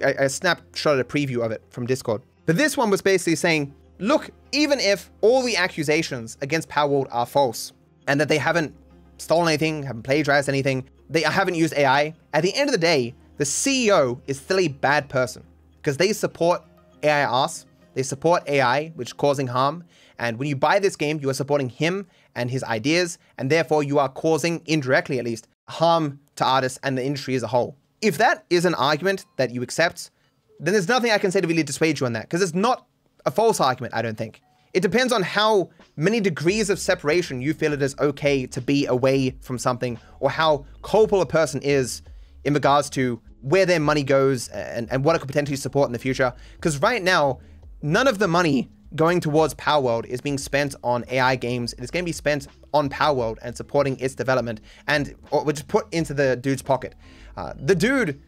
a, 0.00 0.28
snapshot, 0.28 0.98
a 0.98 1.04
preview 1.04 1.44
of 1.44 1.52
it 1.52 1.62
from 1.70 1.86
Discord. 1.86 2.22
But 2.44 2.56
this 2.56 2.76
one 2.76 2.90
was 2.90 3.00
basically 3.00 3.36
saying, 3.36 3.72
look, 4.02 4.30
even 4.50 4.80
if 4.80 5.10
all 5.20 5.42
the 5.42 5.56
accusations 5.56 6.36
against 6.42 6.68
Palworld 6.68 7.06
are 7.10 7.24
false 7.24 7.72
and 8.08 8.20
that 8.20 8.28
they 8.28 8.38
haven't 8.38 8.74
stolen 9.18 9.48
anything, 9.48 9.84
haven't 9.84 10.02
plagiarized 10.02 10.48
anything, 10.48 10.88
they 11.08 11.22
haven't 11.22 11.54
used 11.54 11.74
AI, 11.74 12.14
at 12.34 12.42
the 12.42 12.54
end 12.54 12.68
of 12.68 12.72
the 12.72 12.78
day, 12.78 13.14
the 13.36 13.44
CEO 13.44 14.20
is 14.26 14.40
still 14.40 14.58
a 14.58 14.68
bad 14.68 15.08
person 15.08 15.44
because 15.76 15.96
they 15.96 16.12
support 16.12 16.62
AI 17.02 17.24
arse, 17.24 17.64
they 17.94 18.02
support 18.02 18.42
AI, 18.48 18.88
which 18.88 19.10
is 19.10 19.12
causing 19.12 19.46
harm. 19.46 19.84
And 20.18 20.38
when 20.38 20.48
you 20.48 20.56
buy 20.56 20.78
this 20.78 20.96
game, 20.96 21.20
you 21.20 21.30
are 21.30 21.34
supporting 21.34 21.68
him 21.68 22.06
and 22.34 22.50
his 22.50 22.64
ideas, 22.64 23.18
and 23.38 23.50
therefore 23.50 23.82
you 23.82 23.98
are 23.98 24.08
causing, 24.08 24.62
indirectly 24.66 25.18
at 25.18 25.24
least, 25.24 25.48
harm 25.68 26.18
to 26.36 26.44
artists 26.44 26.78
and 26.82 26.96
the 26.96 27.04
industry 27.04 27.34
as 27.34 27.42
a 27.42 27.48
whole. 27.48 27.76
If 28.00 28.18
that 28.18 28.46
is 28.50 28.64
an 28.64 28.74
argument 28.74 29.26
that 29.36 29.50
you 29.50 29.62
accept, 29.62 30.10
then 30.58 30.72
there's 30.72 30.88
nothing 30.88 31.10
I 31.10 31.18
can 31.18 31.30
say 31.30 31.40
to 31.40 31.46
really 31.46 31.62
dissuade 31.62 32.00
you 32.00 32.06
on 32.06 32.14
that, 32.14 32.22
because 32.22 32.42
it's 32.42 32.54
not 32.54 32.86
a 33.24 33.30
false 33.30 33.60
argument, 33.60 33.94
I 33.94 34.02
don't 34.02 34.16
think. 34.16 34.40
It 34.74 34.80
depends 34.80 35.12
on 35.12 35.22
how 35.22 35.70
many 35.96 36.20
degrees 36.20 36.70
of 36.70 36.78
separation 36.78 37.42
you 37.42 37.52
feel 37.52 37.72
it 37.72 37.82
is 37.82 37.94
okay 37.98 38.46
to 38.46 38.60
be 38.60 38.86
away 38.86 39.36
from 39.40 39.58
something, 39.58 39.98
or 40.20 40.30
how 40.30 40.64
culpable 40.82 41.20
a 41.20 41.26
person 41.26 41.60
is 41.62 42.02
in 42.44 42.54
regards 42.54 42.88
to 42.90 43.20
where 43.42 43.66
their 43.66 43.80
money 43.80 44.02
goes 44.02 44.48
and, 44.48 44.90
and 44.90 45.04
what 45.04 45.16
it 45.16 45.18
could 45.18 45.28
potentially 45.28 45.56
support 45.56 45.88
in 45.88 45.92
the 45.92 45.98
future. 45.98 46.32
Because 46.54 46.80
right 46.80 47.02
now, 47.02 47.40
none 47.82 48.08
of 48.08 48.18
the 48.18 48.28
money 48.28 48.70
going 48.94 49.20
towards 49.20 49.54
Palworld 49.54 50.06
is 50.06 50.20
being 50.20 50.38
spent 50.38 50.74
on 50.82 51.04
AI 51.10 51.36
games. 51.36 51.72
It 51.74 51.82
is 51.82 51.90
going 51.90 52.04
to 52.04 52.08
be 52.08 52.12
spent 52.12 52.46
on 52.72 52.88
Palworld 52.88 53.38
and 53.42 53.56
supporting 53.56 53.98
its 53.98 54.14
development, 54.14 54.60
and 54.86 55.14
which 55.32 55.58
is 55.58 55.62
put 55.62 55.92
into 55.92 56.14
the 56.14 56.36
dude's 56.36 56.62
pocket. 56.62 56.94
Uh, 57.36 57.54
the 57.56 57.74
dude 57.74 58.20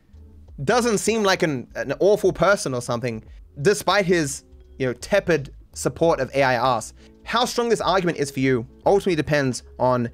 doesn't 0.63 0.99
seem 0.99 1.23
like 1.23 1.43
an, 1.43 1.69
an 1.75 1.95
awful 2.01 2.33
person 2.33 2.75
or 2.75 2.83
something, 2.83 3.25
despite 3.61 4.07
his 4.07 4.45
you 4.79 4.87
know, 4.87 4.93
tepid 4.95 5.55
support 5.73 6.21
of 6.21 6.35
AI 6.35 6.57
arse. 6.57 6.93
How 7.25 7.45
strong 7.45 7.69
this 7.69 7.81
argument 7.81 8.19
is 8.19 8.31
for 8.31 8.41
you 8.41 8.67
ultimately 8.85 9.17
depends 9.17 9.63
on 9.79 10.11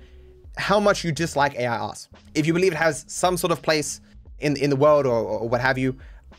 how 0.57 0.79
much 0.81 1.05
you 1.05 1.13
dislike 1.13 1.55
AI 1.57 1.77
arse. 1.77 2.09
If 2.35 2.47
you 2.47 2.53
believe 2.53 2.73
it 2.73 2.79
has 2.79 3.05
some 3.09 3.37
sort 3.37 3.53
of 3.53 3.63
place 3.63 4.01
in, 4.39 4.57
in 4.57 4.71
the 4.71 4.77
world 4.77 5.07
or, 5.07 5.19
or 5.19 5.49
what 5.49 5.61
have 5.61 5.79
you, 5.79 5.97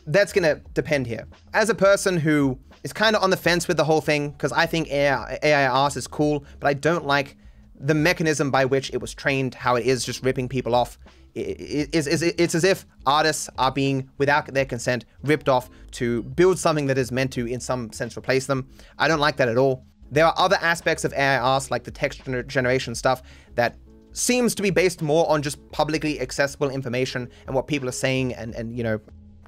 that's 0.07 0.34
going 0.34 0.43
to 0.43 0.61
depend 0.74 1.07
here. 1.07 1.28
As 1.53 1.69
a 1.69 1.76
person 1.76 2.17
who 2.17 2.57
is 2.84 2.93
kind 2.93 3.15
of 3.15 3.24
on 3.24 3.30
the 3.30 3.38
fence 3.38 3.67
with 3.67 3.78
the 3.78 3.84
whole 3.84 4.01
thing, 4.01 4.32
because 4.32 4.51
I 4.51 4.65
think 4.65 4.89
AI, 4.89 5.38
AI 5.43 5.67
arse 5.67 5.97
is 5.97 6.07
cool, 6.07 6.43
but 6.59 6.67
I 6.67 6.74
don't 6.74 7.05
like 7.05 7.38
the 7.80 7.93
mechanism 7.93 8.51
by 8.51 8.65
which 8.65 8.91
it 8.93 9.01
was 9.01 9.13
trained, 9.13 9.55
how 9.55 9.76
it 9.76 9.86
is 9.86 10.05
just 10.05 10.24
ripping 10.24 10.47
people 10.47 10.76
off 10.76 10.97
it's, 11.36 12.07
it's 12.07 12.55
as 12.55 12.63
if 12.63 12.86
artists 13.05 13.49
are 13.57 13.71
being, 13.71 14.09
without 14.17 14.53
their 14.53 14.65
consent, 14.65 15.05
ripped 15.23 15.49
off 15.49 15.69
to 15.91 16.23
build 16.23 16.59
something 16.59 16.88
that 16.88 16.97
is 16.97 17.11
meant 17.11 17.32
to, 17.34 17.45
in 17.45 17.59
some 17.59 17.91
sense, 17.91 18.17
replace 18.17 18.45
them. 18.45 18.67
I 18.97 19.07
don't 19.07 19.19
like 19.19 19.38
that 19.38 19.49
at 19.49 19.57
all. 19.57 19.86
There 20.11 20.25
are 20.25 20.34
other 20.38 20.57
aspects 20.61 21.05
of 21.05 21.13
AI 21.13 21.38
art, 21.38 21.71
like 21.71 21.84
the 21.84 21.91
text 21.91 22.21
generation 22.47 22.95
stuff, 22.95 23.23
that 23.55 23.77
seems 24.13 24.53
to 24.55 24.61
be 24.61 24.69
based 24.69 25.01
more 25.01 25.29
on 25.29 25.41
just 25.41 25.57
publicly 25.71 26.19
accessible 26.19 26.69
information 26.69 27.29
and 27.47 27.55
what 27.55 27.67
people 27.67 27.88
are 27.88 27.93
saying 27.93 28.34
and, 28.34 28.53
and 28.55 28.75
you 28.77 28.84
know, 28.84 28.99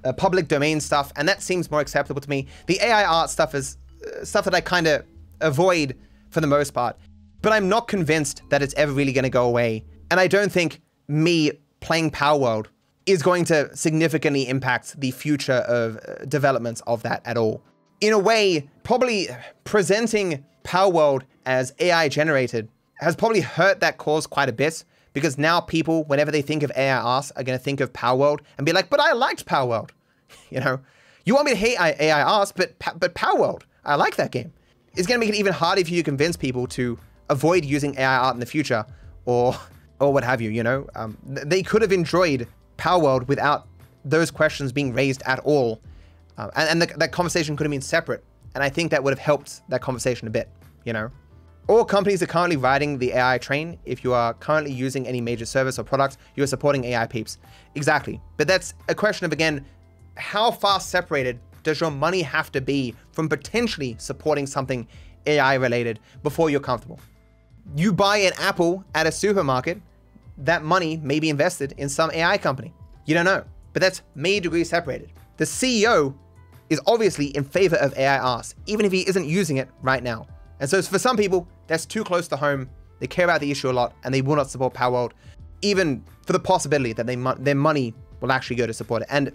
uh, 0.05 0.13
public 0.13 0.47
domain 0.47 0.79
stuff. 0.79 1.11
And 1.15 1.27
that 1.27 1.41
seems 1.41 1.69
more 1.69 1.81
acceptable 1.81 2.21
to 2.21 2.29
me. 2.29 2.47
The 2.67 2.79
AI 2.81 3.03
art 3.03 3.29
stuff 3.29 3.55
is 3.55 3.77
uh, 4.05 4.23
stuff 4.23 4.45
that 4.45 4.55
I 4.55 4.61
kind 4.61 4.87
of 4.87 5.05
avoid 5.41 5.97
for 6.29 6.39
the 6.39 6.47
most 6.47 6.71
part. 6.71 6.97
But 7.41 7.51
I'm 7.51 7.67
not 7.67 7.89
convinced 7.89 8.41
that 8.49 8.61
it's 8.61 8.73
ever 8.75 8.93
really 8.93 9.11
going 9.11 9.23
to 9.23 9.29
go 9.29 9.45
away. 9.45 9.83
And 10.09 10.19
I 10.19 10.27
don't 10.27 10.51
think 10.51 10.81
me 11.07 11.51
playing 11.83 12.09
Palworld 12.11 12.67
is 13.05 13.21
going 13.21 13.43
to 13.45 13.75
significantly 13.75 14.47
impact 14.47 14.99
the 14.99 15.11
future 15.11 15.61
of 15.67 15.97
uh, 15.97 16.23
developments 16.25 16.81
of 16.87 17.03
that 17.03 17.21
at 17.25 17.37
all. 17.37 17.61
In 17.99 18.13
a 18.13 18.19
way, 18.19 18.69
probably 18.83 19.27
presenting 19.65 20.45
Palworld 20.63 21.23
as 21.45 21.73
AI 21.79 22.07
generated 22.07 22.69
has 22.99 23.17
probably 23.17 23.41
hurt 23.41 23.81
that 23.81 23.97
cause 23.97 24.25
quite 24.25 24.47
a 24.47 24.53
bit 24.53 24.85
because 25.11 25.37
now 25.37 25.59
people, 25.59 26.05
whenever 26.05 26.31
they 26.31 26.41
think 26.41 26.63
of 26.63 26.71
AI 26.77 26.97
arse, 26.97 27.31
are 27.31 27.43
going 27.43 27.57
to 27.57 27.63
think 27.63 27.81
of 27.81 27.91
Palworld 27.91 28.39
and 28.57 28.65
be 28.65 28.71
like, 28.71 28.89
but 28.89 29.01
I 29.01 29.11
liked 29.11 29.45
Palworld. 29.45 29.91
you 30.49 30.61
know, 30.61 30.79
you 31.25 31.35
want 31.35 31.45
me 31.45 31.51
to 31.51 31.57
hate 31.57 31.77
AI 31.79 32.23
arse, 32.23 32.53
but, 32.53 32.75
but 32.97 33.13
Palworld, 33.13 33.63
I 33.83 33.95
like 33.95 34.15
that 34.15 34.31
game. 34.31 34.53
It's 34.95 35.05
going 35.05 35.19
to 35.19 35.25
make 35.25 35.35
it 35.35 35.37
even 35.37 35.51
harder 35.51 35.83
for 35.83 35.91
you 35.91 35.97
to 35.97 36.03
convince 36.03 36.37
people 36.37 36.65
to 36.67 36.97
avoid 37.29 37.65
using 37.65 37.95
AI 37.97 38.17
art 38.17 38.35
in 38.35 38.39
the 38.39 38.45
future 38.45 38.85
or 39.25 39.55
or 39.99 40.13
what 40.13 40.23
have 40.23 40.41
you, 40.41 40.49
you 40.49 40.63
know? 40.63 40.87
Um, 40.95 41.17
they 41.23 41.63
could 41.63 41.81
have 41.81 41.91
enjoyed 41.91 42.47
Palworld 42.77 43.27
without 43.27 43.67
those 44.05 44.31
questions 44.31 44.71
being 44.71 44.93
raised 44.93 45.21
at 45.25 45.39
all. 45.39 45.81
Uh, 46.37 46.49
and, 46.55 46.69
and 46.69 46.81
the, 46.81 46.97
that 46.97 47.11
conversation 47.11 47.55
could 47.55 47.65
have 47.65 47.71
been 47.71 47.81
separate. 47.81 48.23
And 48.55 48.63
I 48.63 48.69
think 48.69 48.91
that 48.91 49.03
would 49.03 49.11
have 49.11 49.19
helped 49.19 49.61
that 49.69 49.81
conversation 49.81 50.27
a 50.27 50.31
bit, 50.31 50.49
you 50.85 50.93
know? 50.93 51.09
All 51.67 51.85
companies 51.85 52.21
are 52.21 52.27
currently 52.27 52.57
riding 52.57 52.97
the 52.97 53.13
AI 53.13 53.37
train. 53.37 53.79
If 53.85 54.03
you 54.03 54.13
are 54.13 54.33
currently 54.33 54.73
using 54.73 55.07
any 55.07 55.21
major 55.21 55.45
service 55.45 55.79
or 55.79 55.83
product, 55.83 56.17
you 56.35 56.43
are 56.43 56.47
supporting 56.47 56.83
AI 56.83 57.07
peeps. 57.07 57.37
Exactly. 57.75 58.19
But 58.35 58.49
that's 58.49 58.73
a 58.89 58.95
question 58.95 59.25
of, 59.25 59.31
again, 59.31 59.65
how 60.17 60.51
far 60.51 60.81
separated 60.81 61.39
does 61.63 61.79
your 61.79 61.89
money 61.89 62.21
have 62.21 62.51
to 62.51 62.59
be 62.59 62.93
from 63.13 63.29
potentially 63.29 63.95
supporting 63.97 64.45
something 64.45 64.85
AI 65.25 65.53
related 65.53 65.99
before 66.21 66.49
you're 66.49 66.59
comfortable? 66.59 66.99
You 67.75 67.93
buy 67.93 68.17
an 68.17 68.33
apple 68.37 68.83
at 68.93 69.07
a 69.07 69.11
supermarket, 69.11 69.81
that 70.37 70.63
money 70.63 70.97
may 70.97 71.19
be 71.19 71.29
invested 71.29 71.73
in 71.77 71.89
some 71.89 72.11
AI 72.11 72.37
company. 72.37 72.73
You 73.05 73.13
don't 73.13 73.25
know, 73.25 73.43
but 73.71 73.81
that's 73.81 74.01
many 74.15 74.39
degrees 74.39 74.69
separated. 74.69 75.11
The 75.37 75.45
CEO 75.45 76.13
is 76.69 76.79
obviously 76.87 77.27
in 77.27 77.43
favor 77.43 77.75
of 77.77 77.97
AI 77.97 78.17
arse, 78.17 78.55
even 78.65 78.85
if 78.85 78.91
he 78.91 79.07
isn't 79.07 79.25
using 79.25 79.57
it 79.57 79.69
right 79.81 80.03
now. 80.03 80.27
And 80.59 80.69
so 80.69 80.81
for 80.81 80.99
some 80.99 81.17
people, 81.17 81.47
that's 81.67 81.85
too 81.85 82.03
close 82.03 82.27
to 82.29 82.37
home. 82.37 82.69
They 82.99 83.07
care 83.07 83.25
about 83.25 83.41
the 83.41 83.51
issue 83.51 83.69
a 83.69 83.71
lot 83.73 83.93
and 84.03 84.13
they 84.13 84.21
will 84.21 84.35
not 84.35 84.49
support 84.49 84.73
Palworld, 84.73 85.11
even 85.61 86.03
for 86.25 86.33
the 86.33 86.39
possibility 86.39 86.93
that 86.93 87.05
they 87.05 87.15
their 87.15 87.55
money 87.55 87.93
will 88.21 88.31
actually 88.31 88.55
go 88.55 88.65
to 88.65 88.73
support 88.73 89.01
it. 89.01 89.07
And 89.11 89.31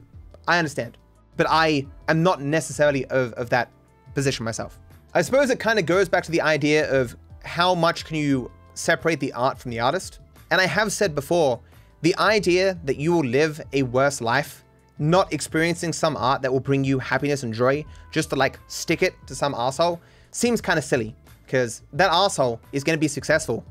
I 0.47 0.59
understand, 0.59 0.97
but 1.37 1.47
I 1.49 1.87
am 2.09 2.23
not 2.23 2.41
necessarily 2.41 3.05
of, 3.07 3.33
of 3.35 3.51
that 3.51 3.71
position 4.15 4.45
myself. 4.45 4.79
I 5.15 5.23
suppose 5.23 5.51
it 5.51 5.59
kind 5.59 5.79
of 5.79 5.87
goes 5.87 6.09
back 6.09 6.25
to 6.25 6.31
the 6.31 6.41
idea 6.41 6.91
of 6.91 7.17
how 7.49 7.75
much 7.75 8.05
can 8.05 8.17
you 8.17 8.51
separate 8.75 9.19
the 9.19 9.33
art 9.33 9.59
from 9.59 9.71
the 9.71 9.81
artist? 9.81 10.21
And 10.51 10.61
I 10.61 10.67
have 10.67 10.93
said 10.93 11.15
before, 11.15 11.59
the 12.03 12.15
idea 12.19 12.79
that 12.85 12.99
you 12.99 13.13
will 13.13 13.25
live 13.25 13.61
a 13.73 13.83
worse 13.83 14.21
life, 14.21 14.65
not 14.99 15.33
experiencing 15.33 15.93
some 15.93 16.17
art 16.17 16.43
that 16.43 16.53
will 16.53 16.61
bring 16.61 16.85
you 16.85 16.99
happiness 16.99 17.43
and 17.43 17.53
joy, 17.53 17.85
just 18.13 18.31
to 18.31 18.37
like 18.37 18.61
stick 18.69 19.03
it 19.03 19.15
to 19.27 19.35
some 19.35 19.55
asshole, 19.55 20.01
seems 20.31 20.61
kind 20.61 20.79
of 20.79 20.85
silly. 20.85 21.17
Because 21.45 21.83
that 21.95 22.11
asshole 22.13 22.61
is 22.73 22.85
going 22.85 22.97
to 22.97 23.01
be 23.01 23.09
successful, 23.09 23.65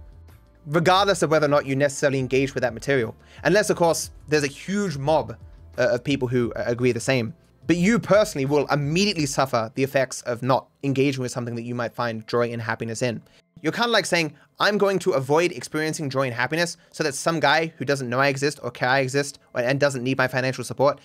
regardless 0.65 1.21
of 1.21 1.29
whether 1.29 1.45
or 1.45 1.49
not 1.49 1.67
you 1.67 1.75
necessarily 1.75 2.17
engage 2.17 2.55
with 2.55 2.63
that 2.63 2.73
material. 2.73 3.15
Unless, 3.43 3.69
of 3.69 3.77
course, 3.77 4.09
there's 4.27 4.43
a 4.43 4.47
huge 4.47 4.97
mob 4.97 5.37
uh, 5.77 5.89
of 5.91 6.03
people 6.03 6.27
who 6.27 6.51
uh, 6.53 6.63
agree 6.65 6.91
the 6.91 6.99
same. 6.99 7.33
But 7.67 7.75
you 7.77 7.99
personally 7.99 8.45
will 8.45 8.65
immediately 8.67 9.25
suffer 9.25 9.71
the 9.75 9.83
effects 9.83 10.21
of 10.23 10.41
not 10.41 10.67
engaging 10.83 11.21
with 11.21 11.31
something 11.31 11.53
that 11.55 11.63
you 11.63 11.75
might 11.75 11.93
find 11.93 12.25
joy 12.25 12.51
and 12.51 12.61
happiness 12.61 13.01
in. 13.01 13.21
You're 13.61 13.71
kind 13.71 13.85
of 13.85 13.91
like 13.91 14.05
saying, 14.05 14.35
I'm 14.59 14.77
going 14.77 14.99
to 14.99 15.11
avoid 15.11 15.51
experiencing 15.51 16.09
joy 16.09 16.23
and 16.23 16.33
happiness 16.33 16.77
so 16.91 17.03
that 17.03 17.13
some 17.13 17.39
guy 17.39 17.73
who 17.77 17.85
doesn't 17.85 18.09
know 18.09 18.19
I 18.19 18.27
exist 18.27 18.59
or 18.63 18.71
care 18.71 18.89
I 18.89 18.99
exist 18.99 19.39
and 19.53 19.79
doesn't 19.79 20.03
need 20.03 20.17
my 20.17 20.27
financial 20.27 20.63
support 20.63 20.99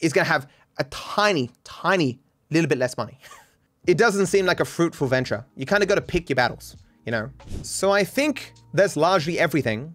is 0.00 0.12
going 0.12 0.24
to 0.24 0.32
have 0.32 0.48
a 0.78 0.84
tiny, 0.84 1.50
tiny 1.64 2.18
little 2.50 2.68
bit 2.68 2.78
less 2.78 2.96
money. 2.96 3.18
it 3.86 3.98
doesn't 3.98 4.26
seem 4.26 4.46
like 4.46 4.60
a 4.60 4.64
fruitful 4.64 5.08
venture. 5.08 5.44
You 5.56 5.66
kind 5.66 5.82
of 5.82 5.88
got 5.88 5.96
to 5.96 6.02
pick 6.02 6.28
your 6.28 6.36
battles, 6.36 6.76
you 7.04 7.12
know? 7.12 7.30
So 7.62 7.90
I 7.90 8.04
think 8.04 8.52
that's 8.72 8.96
largely 8.96 9.38
everything 9.38 9.94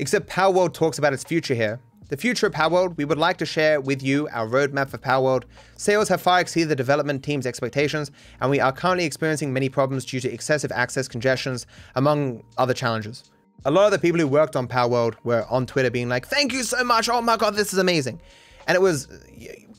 Except 0.00 0.26
Palworld 0.30 0.72
talks 0.72 0.96
about 0.96 1.12
its 1.12 1.22
future 1.22 1.54
here. 1.54 1.78
The 2.10 2.16
future 2.16 2.48
of 2.48 2.52
Palworld, 2.52 2.96
we 2.96 3.04
would 3.04 3.18
like 3.18 3.36
to 3.36 3.46
share 3.46 3.80
with 3.80 4.02
you 4.02 4.28
our 4.32 4.48
roadmap 4.48 4.88
for 4.88 4.98
Palworld. 4.98 5.44
Sales 5.76 6.08
have 6.08 6.20
far 6.20 6.40
exceeded 6.40 6.68
the 6.68 6.74
development 6.74 7.22
team's 7.22 7.46
expectations, 7.46 8.10
and 8.40 8.50
we 8.50 8.58
are 8.58 8.72
currently 8.72 9.04
experiencing 9.04 9.52
many 9.52 9.68
problems 9.68 10.04
due 10.04 10.18
to 10.18 10.32
excessive 10.32 10.72
access 10.72 11.06
congestions, 11.06 11.66
among 11.94 12.42
other 12.58 12.74
challenges. 12.74 13.30
A 13.64 13.70
lot 13.70 13.86
of 13.86 13.92
the 13.92 13.98
people 14.00 14.18
who 14.18 14.26
worked 14.26 14.56
on 14.56 14.66
Palworld 14.66 15.14
were 15.22 15.46
on 15.48 15.66
Twitter 15.66 15.88
being 15.88 16.08
like, 16.08 16.26
thank 16.26 16.52
you 16.52 16.64
so 16.64 16.82
much, 16.82 17.08
oh 17.08 17.20
my 17.20 17.36
god, 17.36 17.54
this 17.54 17.72
is 17.72 17.78
amazing. 17.78 18.20
And 18.66 18.74
it 18.74 18.80
was, 18.80 19.06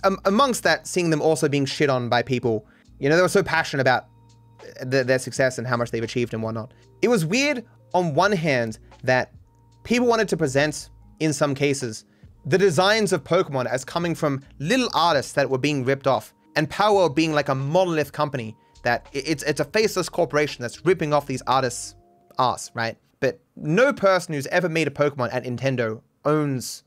um, 0.05 0.17
amongst 0.23 0.63
that, 0.63 0.87
seeing 0.87 1.09
them 1.09 1.21
also 1.21 1.49
being 1.49 1.65
shit 1.65 1.89
on 1.89 2.07
by 2.07 2.21
people, 2.21 2.65
you 2.99 3.09
know, 3.09 3.17
they 3.17 3.21
were 3.21 3.27
so 3.27 3.43
passionate 3.43 3.81
about 3.81 4.05
th 4.89 5.05
their 5.05 5.19
success 5.19 5.57
and 5.57 5.67
how 5.67 5.75
much 5.75 5.91
they've 5.91 6.01
achieved 6.01 6.33
and 6.33 6.41
whatnot. 6.41 6.73
It 7.01 7.09
was 7.09 7.25
weird 7.25 7.65
on 7.93 8.15
one 8.15 8.31
hand 8.31 8.79
that 9.03 9.33
people 9.83 10.07
wanted 10.07 10.29
to 10.29 10.37
present, 10.37 10.89
in 11.19 11.33
some 11.33 11.53
cases, 11.53 12.05
the 12.45 12.57
designs 12.57 13.13
of 13.13 13.23
Pokemon 13.23 13.67
as 13.67 13.85
coming 13.85 14.15
from 14.15 14.41
little 14.59 14.89
artists 14.93 15.33
that 15.33 15.49
were 15.49 15.57
being 15.57 15.85
ripped 15.85 16.07
off, 16.07 16.33
and 16.55 16.69
Power 16.69 17.09
being 17.09 17.33
like 17.33 17.49
a 17.49 17.55
monolith 17.55 18.11
company 18.11 18.55
that 18.83 19.07
it's 19.13 19.43
it's 19.43 19.59
a 19.59 19.65
faceless 19.65 20.09
corporation 20.09 20.61
that's 20.61 20.85
ripping 20.85 21.13
off 21.13 21.27
these 21.27 21.43
artists' 21.47 21.95
ass, 22.39 22.71
right? 22.73 22.97
But 23.19 23.39
no 23.55 23.93
person 23.93 24.33
who's 24.33 24.47
ever 24.47 24.67
made 24.67 24.87
a 24.87 24.91
Pokemon 24.91 25.33
at 25.33 25.43
Nintendo 25.43 26.01
owns 26.25 26.83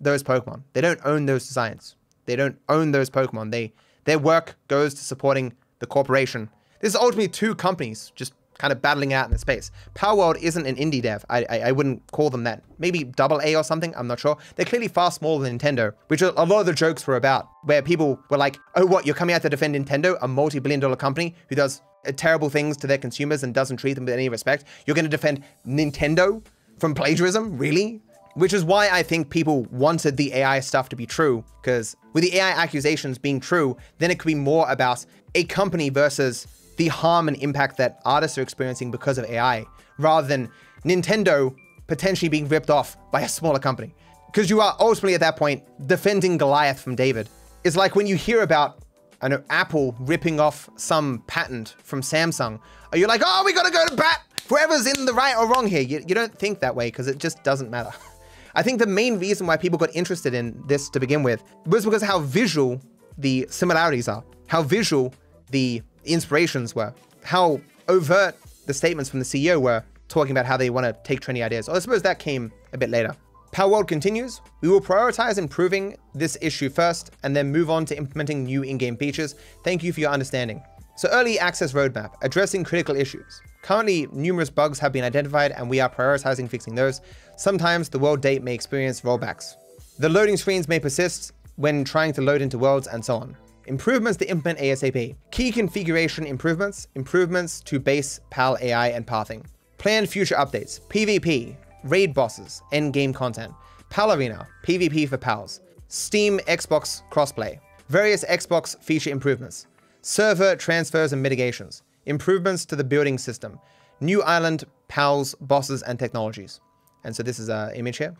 those 0.00 0.22
Pokemon. 0.22 0.62
They 0.74 0.80
don't 0.80 1.00
own 1.04 1.26
those 1.26 1.46
designs. 1.46 1.96
They 2.26 2.36
don't 2.36 2.58
own 2.68 2.92
those 2.92 3.08
Pokemon. 3.08 3.50
They 3.50 3.72
their 4.04 4.18
work 4.18 4.56
goes 4.68 4.94
to 4.94 5.00
supporting 5.00 5.54
the 5.78 5.86
corporation. 5.86 6.50
This 6.80 6.90
is 6.90 6.96
ultimately 6.96 7.28
two 7.28 7.54
companies 7.54 8.12
just 8.14 8.34
kind 8.62 8.70
of 8.70 8.80
battling 8.80 9.12
out 9.12 9.26
in 9.26 9.32
the 9.32 9.38
space. 9.38 9.72
Palworld 9.96 10.40
isn't 10.40 10.66
an 10.66 10.76
indie 10.76 11.02
dev. 11.02 11.24
I, 11.28 11.44
I, 11.50 11.58
I 11.58 11.72
wouldn't 11.72 12.00
call 12.12 12.30
them 12.30 12.44
that. 12.44 12.62
Maybe 12.78 13.02
double 13.02 13.40
A 13.42 13.56
or 13.56 13.64
something. 13.64 13.92
I'm 13.96 14.06
not 14.06 14.20
sure. 14.20 14.36
They're 14.54 14.64
clearly 14.64 14.86
far 14.86 15.10
smaller 15.10 15.42
than 15.42 15.58
Nintendo, 15.58 15.94
which 16.06 16.22
a 16.22 16.30
lot 16.30 16.60
of 16.60 16.66
the 16.66 16.72
jokes 16.72 17.04
were 17.04 17.16
about, 17.16 17.48
where 17.64 17.82
people 17.82 18.20
were 18.30 18.38
like, 18.38 18.58
"Oh, 18.76 18.86
what? 18.86 19.04
You're 19.04 19.16
coming 19.16 19.34
out 19.34 19.42
to 19.42 19.50
defend 19.50 19.74
Nintendo, 19.74 20.16
a 20.22 20.28
multi-billion-dollar 20.28 20.94
company 20.94 21.34
who 21.48 21.56
does 21.56 21.82
uh, 22.06 22.12
terrible 22.12 22.48
things 22.48 22.76
to 22.76 22.86
their 22.86 22.98
consumers 22.98 23.42
and 23.42 23.52
doesn't 23.52 23.78
treat 23.78 23.94
them 23.94 24.04
with 24.04 24.14
any 24.14 24.28
respect? 24.28 24.62
You're 24.86 24.94
going 24.94 25.06
to 25.06 25.16
defend 25.18 25.42
Nintendo 25.66 26.40
from 26.78 26.94
plagiarism? 26.94 27.58
Really?" 27.58 28.00
Which 28.34 28.52
is 28.54 28.64
why 28.64 28.88
I 28.88 29.02
think 29.02 29.28
people 29.28 29.66
wanted 29.72 30.16
the 30.16 30.32
AI 30.32 30.60
stuff 30.60 30.88
to 30.90 30.96
be 30.96 31.04
true, 31.04 31.44
because 31.60 31.96
with 32.12 32.22
the 32.22 32.36
AI 32.36 32.50
accusations 32.50 33.18
being 33.18 33.40
true, 33.40 33.76
then 33.98 34.10
it 34.12 34.20
could 34.20 34.28
be 34.28 34.36
more 34.36 34.70
about 34.70 35.04
a 35.34 35.44
company 35.44 35.90
versus 35.90 36.46
the 36.76 36.88
harm 36.88 37.28
and 37.28 37.36
impact 37.38 37.76
that 37.78 38.00
artists 38.04 38.38
are 38.38 38.42
experiencing 38.42 38.90
because 38.90 39.18
of 39.18 39.24
AI, 39.26 39.64
rather 39.98 40.26
than 40.26 40.48
Nintendo 40.84 41.54
potentially 41.86 42.28
being 42.28 42.48
ripped 42.48 42.70
off 42.70 42.96
by 43.10 43.22
a 43.22 43.28
smaller 43.28 43.58
company. 43.58 43.94
Because 44.26 44.48
you 44.48 44.60
are 44.60 44.74
ultimately 44.80 45.14
at 45.14 45.20
that 45.20 45.36
point 45.36 45.62
defending 45.86 46.38
Goliath 46.38 46.80
from 46.80 46.94
David. 46.94 47.28
It's 47.64 47.76
like 47.76 47.94
when 47.94 48.06
you 48.06 48.16
hear 48.16 48.42
about 48.42 48.82
I 49.22 49.28
know 49.28 49.42
Apple 49.50 49.94
ripping 50.00 50.40
off 50.40 50.68
some 50.76 51.22
patent 51.28 51.76
from 51.84 52.00
Samsung. 52.00 52.58
Are 52.90 52.98
you 52.98 53.06
like, 53.06 53.22
oh, 53.24 53.42
we 53.44 53.52
gotta 53.52 53.70
go 53.70 53.86
to 53.86 53.94
bat? 53.94 54.20
Whoever's 54.48 54.86
in 54.86 55.04
the 55.04 55.12
right 55.12 55.36
or 55.36 55.46
wrong 55.46 55.68
here. 55.68 55.80
You, 55.80 56.02
you 56.06 56.14
don't 56.14 56.36
think 56.36 56.58
that 56.58 56.74
way 56.74 56.88
because 56.88 57.06
it 57.06 57.18
just 57.18 57.42
doesn't 57.44 57.70
matter. 57.70 57.92
I 58.54 58.62
think 58.62 58.80
the 58.80 58.86
main 58.86 59.18
reason 59.18 59.46
why 59.46 59.56
people 59.56 59.78
got 59.78 59.94
interested 59.94 60.34
in 60.34 60.60
this 60.66 60.90
to 60.90 61.00
begin 61.00 61.22
with 61.22 61.44
was 61.66 61.84
because 61.84 62.02
how 62.02 62.18
visual 62.18 62.80
the 63.16 63.46
similarities 63.48 64.08
are, 64.08 64.24
how 64.48 64.62
visual 64.62 65.14
the 65.50 65.82
inspirations 66.04 66.74
were, 66.74 66.94
how 67.22 67.60
overt 67.88 68.36
the 68.66 68.74
statements 68.74 69.10
from 69.10 69.18
the 69.18 69.24
CEO 69.24 69.60
were 69.60 69.82
talking 70.08 70.32
about 70.32 70.46
how 70.46 70.56
they 70.56 70.70
want 70.70 70.84
to 70.84 70.92
take 71.04 71.20
trendy 71.20 71.44
ideas. 71.44 71.68
I 71.68 71.78
suppose 71.78 72.02
that 72.02 72.18
came 72.18 72.52
a 72.72 72.78
bit 72.78 72.90
later. 72.90 73.16
Palworld 73.52 73.86
continues. 73.86 74.40
We 74.62 74.68
will 74.68 74.80
prioritize 74.80 75.36
improving 75.36 75.96
this 76.14 76.38
issue 76.40 76.70
first 76.70 77.10
and 77.22 77.36
then 77.36 77.52
move 77.52 77.68
on 77.68 77.84
to 77.86 77.96
implementing 77.96 78.44
new 78.44 78.62
in-game 78.62 78.96
features. 78.96 79.34
Thank 79.62 79.82
you 79.82 79.92
for 79.92 80.00
your 80.00 80.10
understanding. 80.10 80.62
So 80.96 81.08
early 81.10 81.38
access 81.38 81.72
roadmap, 81.72 82.14
addressing 82.22 82.64
critical 82.64 82.96
issues. 82.96 83.42
Currently, 83.62 84.08
numerous 84.12 84.50
bugs 84.50 84.78
have 84.78 84.92
been 84.92 85.04
identified 85.04 85.52
and 85.52 85.68
we 85.68 85.80
are 85.80 85.88
prioritizing 85.88 86.48
fixing 86.48 86.74
those. 86.74 87.00
Sometimes 87.36 87.88
the 87.88 87.98
world 87.98 88.20
date 88.20 88.42
may 88.42 88.54
experience 88.54 89.02
rollbacks. 89.02 89.54
The 89.98 90.08
loading 90.08 90.36
screens 90.36 90.68
may 90.68 90.80
persist 90.80 91.32
when 91.56 91.84
trying 91.84 92.12
to 92.14 92.22
load 92.22 92.40
into 92.40 92.58
worlds 92.58 92.86
and 92.86 93.04
so 93.04 93.16
on. 93.16 93.36
Improvements 93.66 94.18
to 94.18 94.28
implement 94.28 94.58
ASAP. 94.58 95.14
Key 95.30 95.52
configuration 95.52 96.26
improvements, 96.26 96.88
improvements 96.94 97.60
to 97.60 97.78
base 97.78 98.20
PAL 98.30 98.58
AI 98.60 98.88
and 98.88 99.06
pathing. 99.06 99.44
Planned 99.78 100.08
future 100.08 100.34
updates. 100.34 100.80
PvP, 100.88 101.56
raid 101.84 102.12
bosses, 102.12 102.62
endgame 102.72 103.14
content. 103.14 103.52
PAL 103.90 104.12
Arena, 104.12 104.48
PvP 104.64 105.08
for 105.08 105.16
PALs. 105.16 105.60
Steam 105.88 106.38
Xbox 106.40 107.02
crossplay. 107.10 107.58
Various 107.88 108.24
Xbox 108.24 108.80
feature 108.82 109.10
improvements. 109.10 109.66
Server 110.00 110.56
transfers 110.56 111.12
and 111.12 111.22
mitigations. 111.22 111.82
Improvements 112.06 112.64
to 112.64 112.74
the 112.74 112.84
building 112.84 113.18
system. 113.18 113.60
New 114.00 114.22
island, 114.22 114.64
PALs, 114.88 115.36
bosses, 115.40 115.82
and 115.82 115.98
technologies. 115.98 116.60
And 117.04 117.14
so 117.14 117.22
this 117.22 117.38
is 117.38 117.48
an 117.48 117.74
image 117.74 117.98
here. 117.98 118.16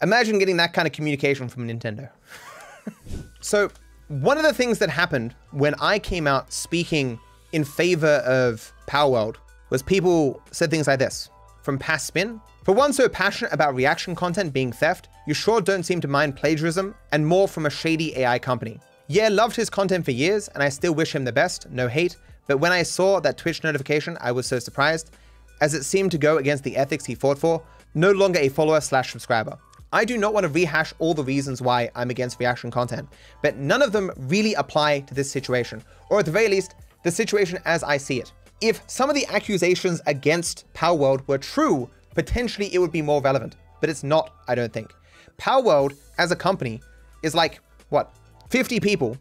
Imagine 0.00 0.38
getting 0.38 0.56
that 0.58 0.72
kind 0.72 0.86
of 0.86 0.92
communication 0.92 1.48
from 1.48 1.68
Nintendo. 1.68 2.10
so 3.40 3.70
one 4.08 4.38
of 4.38 4.44
the 4.44 4.54
things 4.54 4.78
that 4.78 4.88
happened 4.88 5.34
when 5.50 5.74
I 5.80 5.98
came 5.98 6.28
out 6.28 6.52
speaking 6.52 7.18
in 7.52 7.64
favor 7.64 8.22
of 8.24 8.72
Palworld 8.86 9.36
was 9.70 9.82
people 9.82 10.40
said 10.52 10.70
things 10.70 10.86
like 10.86 11.00
this 11.00 11.28
from 11.62 11.76
Past 11.76 12.06
Spin. 12.06 12.40
For 12.64 12.72
one 12.72 12.92
so 12.92 13.08
passionate 13.08 13.52
about 13.52 13.74
reaction 13.74 14.14
content 14.14 14.52
being 14.52 14.70
theft, 14.70 15.08
you 15.26 15.34
sure 15.34 15.60
don't 15.60 15.82
seem 15.82 16.00
to 16.02 16.08
mind 16.08 16.36
plagiarism 16.36 16.94
and 17.10 17.26
more 17.26 17.48
from 17.48 17.66
a 17.66 17.70
shady 17.70 18.16
AI 18.16 18.38
company. 18.38 18.78
Yeah, 19.08 19.28
loved 19.28 19.56
his 19.56 19.70
content 19.70 20.04
for 20.04 20.12
years 20.12 20.46
and 20.48 20.62
I 20.62 20.68
still 20.68 20.94
wish 20.94 21.12
him 21.12 21.24
the 21.24 21.32
best, 21.32 21.68
no 21.70 21.88
hate, 21.88 22.16
but 22.46 22.58
when 22.58 22.70
I 22.70 22.84
saw 22.84 23.18
that 23.20 23.38
Twitch 23.38 23.64
notification, 23.64 24.16
I 24.20 24.30
was 24.30 24.46
so 24.46 24.60
surprised, 24.60 25.10
as 25.60 25.74
it 25.74 25.82
seemed 25.82 26.12
to 26.12 26.18
go 26.18 26.38
against 26.38 26.62
the 26.62 26.76
ethics 26.76 27.04
he 27.04 27.16
fought 27.16 27.38
for, 27.38 27.60
no 27.94 28.12
longer 28.12 28.38
a 28.38 28.50
follower 28.50 28.80
slash 28.80 29.10
subscriber. 29.10 29.58
I 29.92 30.04
do 30.04 30.18
not 30.18 30.34
want 30.34 30.44
to 30.44 30.52
rehash 30.52 30.92
all 30.98 31.14
the 31.14 31.22
reasons 31.22 31.62
why 31.62 31.90
I'm 31.94 32.10
against 32.10 32.40
reaction 32.40 32.70
content, 32.70 33.08
but 33.42 33.56
none 33.56 33.82
of 33.82 33.92
them 33.92 34.10
really 34.16 34.54
apply 34.54 35.00
to 35.00 35.14
this 35.14 35.30
situation, 35.30 35.82
or 36.10 36.18
at 36.18 36.24
the 36.24 36.32
very 36.32 36.48
least, 36.48 36.74
the 37.04 37.10
situation 37.10 37.58
as 37.64 37.84
I 37.84 37.96
see 37.96 38.20
it. 38.20 38.32
If 38.60 38.82
some 38.88 39.08
of 39.08 39.14
the 39.14 39.26
accusations 39.26 40.00
against 40.06 40.64
Palworld 40.74 41.26
were 41.28 41.38
true, 41.38 41.88
potentially 42.14 42.74
it 42.74 42.78
would 42.78 42.90
be 42.90 43.02
more 43.02 43.20
relevant, 43.20 43.56
but 43.80 43.88
it's 43.88 44.02
not, 44.02 44.32
I 44.48 44.54
don't 44.54 44.72
think. 44.72 44.92
Palworld, 45.38 45.96
as 46.18 46.32
a 46.32 46.36
company, 46.36 46.80
is 47.22 47.34
like, 47.34 47.60
what, 47.90 48.14
50 48.50 48.80
people, 48.80 49.16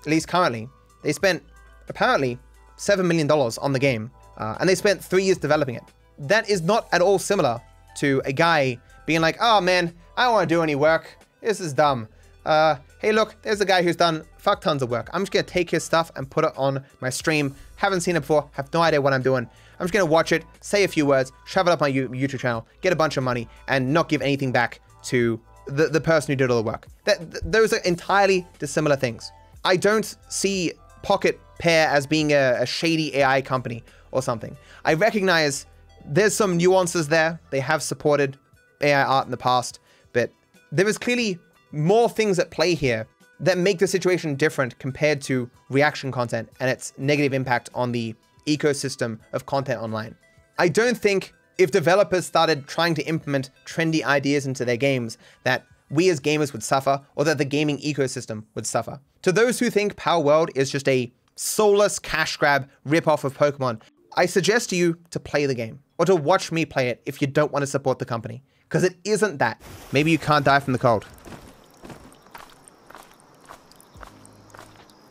at 0.00 0.06
least 0.08 0.26
currently. 0.26 0.68
They 1.02 1.12
spent, 1.12 1.42
apparently, 1.88 2.38
$7 2.78 3.04
million 3.04 3.30
on 3.30 3.72
the 3.72 3.78
game, 3.78 4.10
uh, 4.38 4.56
and 4.58 4.68
they 4.68 4.74
spent 4.74 5.04
three 5.04 5.24
years 5.24 5.38
developing 5.38 5.76
it. 5.76 5.84
That 6.18 6.48
is 6.48 6.62
not 6.62 6.88
at 6.92 7.00
all 7.00 7.18
similar 7.18 7.60
to 7.98 8.22
a 8.24 8.32
guy 8.32 8.78
being 9.06 9.20
like, 9.20 9.36
oh 9.40 9.60
man, 9.60 9.94
I 10.16 10.24
don't 10.24 10.32
want 10.32 10.48
to 10.48 10.54
do 10.54 10.62
any 10.62 10.74
work. 10.74 11.18
This 11.40 11.60
is 11.60 11.72
dumb. 11.72 12.08
Uh, 12.44 12.76
hey 12.98 13.12
look, 13.12 13.36
there's 13.42 13.60
a 13.60 13.64
guy 13.64 13.82
who's 13.82 13.96
done 13.96 14.24
fuck 14.38 14.60
tons 14.60 14.82
of 14.82 14.90
work. 14.90 15.08
I'm 15.12 15.22
just 15.22 15.32
gonna 15.32 15.42
take 15.44 15.70
his 15.70 15.82
stuff 15.82 16.10
and 16.16 16.30
put 16.30 16.44
it 16.44 16.52
on 16.56 16.84
my 17.00 17.10
stream. 17.10 17.54
Haven't 17.76 18.02
seen 18.02 18.16
it 18.16 18.20
before, 18.20 18.48
have 18.52 18.72
no 18.72 18.82
idea 18.82 19.00
what 19.00 19.12
I'm 19.12 19.22
doing. 19.22 19.48
I'm 19.78 19.84
just 19.84 19.92
gonna 19.92 20.06
watch 20.06 20.32
it, 20.32 20.44
say 20.60 20.84
a 20.84 20.88
few 20.88 21.06
words, 21.06 21.32
shove 21.46 21.66
it 21.66 21.70
up 21.70 21.80
my 21.80 21.90
YouTube 21.90 22.40
channel, 22.40 22.66
get 22.80 22.92
a 22.92 22.96
bunch 22.96 23.16
of 23.16 23.24
money, 23.24 23.48
and 23.68 23.92
not 23.92 24.08
give 24.08 24.22
anything 24.22 24.52
back 24.52 24.80
to 25.04 25.40
the, 25.66 25.88
the 25.88 26.00
person 26.00 26.32
who 26.32 26.36
did 26.36 26.50
all 26.50 26.62
the 26.62 26.62
work. 26.62 26.86
That, 27.04 27.18
th 27.32 27.42
those 27.44 27.72
are 27.72 27.82
entirely 27.84 28.46
dissimilar 28.58 28.96
things. 28.96 29.32
I 29.64 29.76
don't 29.76 30.16
see 30.28 30.72
Pocket 31.02 31.40
Pair 31.58 31.88
as 31.88 32.06
being 32.06 32.32
a, 32.32 32.58
a 32.60 32.66
shady 32.66 33.16
AI 33.16 33.40
company 33.42 33.82
or 34.12 34.22
something. 34.22 34.56
I 34.84 34.94
recognize 34.94 35.66
there's 36.04 36.34
some 36.34 36.56
nuances 36.56 37.08
there. 37.08 37.40
They 37.50 37.60
have 37.60 37.82
supported 37.82 38.38
AI 38.84 39.02
art 39.02 39.24
in 39.24 39.30
the 39.30 39.36
past, 39.36 39.80
but 40.12 40.30
there 40.70 40.88
is 40.88 40.98
clearly 40.98 41.38
more 41.72 42.08
things 42.08 42.38
at 42.38 42.50
play 42.50 42.74
here 42.74 43.06
that 43.40 43.58
make 43.58 43.78
the 43.78 43.86
situation 43.86 44.36
different 44.36 44.78
compared 44.78 45.20
to 45.22 45.50
reaction 45.70 46.12
content 46.12 46.48
and 46.60 46.70
its 46.70 46.92
negative 46.98 47.32
impact 47.32 47.68
on 47.74 47.92
the 47.92 48.14
ecosystem 48.46 49.18
of 49.32 49.46
content 49.46 49.80
online. 49.80 50.14
I 50.58 50.68
don't 50.68 50.96
think 50.96 51.32
if 51.58 51.70
developers 51.70 52.26
started 52.26 52.66
trying 52.66 52.94
to 52.94 53.02
implement 53.06 53.50
trendy 53.64 54.04
ideas 54.04 54.46
into 54.46 54.64
their 54.64 54.76
games 54.76 55.18
that 55.44 55.64
we 55.90 56.08
as 56.08 56.20
gamers 56.20 56.52
would 56.52 56.62
suffer 56.62 57.00
or 57.16 57.24
that 57.24 57.38
the 57.38 57.44
gaming 57.44 57.78
ecosystem 57.78 58.44
would 58.54 58.66
suffer. 58.66 59.00
To 59.22 59.32
those 59.32 59.58
who 59.58 59.70
think 59.70 59.96
Palworld 59.96 60.50
is 60.54 60.70
just 60.70 60.88
a 60.88 61.12
soulless 61.36 61.98
cash 61.98 62.36
grab 62.36 62.68
ripoff 62.86 63.24
of 63.24 63.36
Pokemon, 63.36 63.82
I 64.16 64.26
suggest 64.26 64.70
to 64.70 64.76
you 64.76 64.98
to 65.10 65.20
play 65.20 65.46
the 65.46 65.54
game 65.54 65.80
or 65.98 66.06
to 66.06 66.16
watch 66.16 66.52
me 66.52 66.64
play 66.64 66.88
it 66.88 67.02
if 67.04 67.20
you 67.20 67.26
don't 67.26 67.52
want 67.52 67.62
to 67.62 67.66
support 67.66 67.98
the 67.98 68.04
company 68.04 68.42
because 68.68 68.84
it 68.84 68.96
isn't 69.04 69.38
that. 69.38 69.60
Maybe 69.92 70.10
you 70.10 70.18
can't 70.18 70.44
die 70.44 70.60
from 70.60 70.72
the 70.72 70.78
cold. 70.78 71.06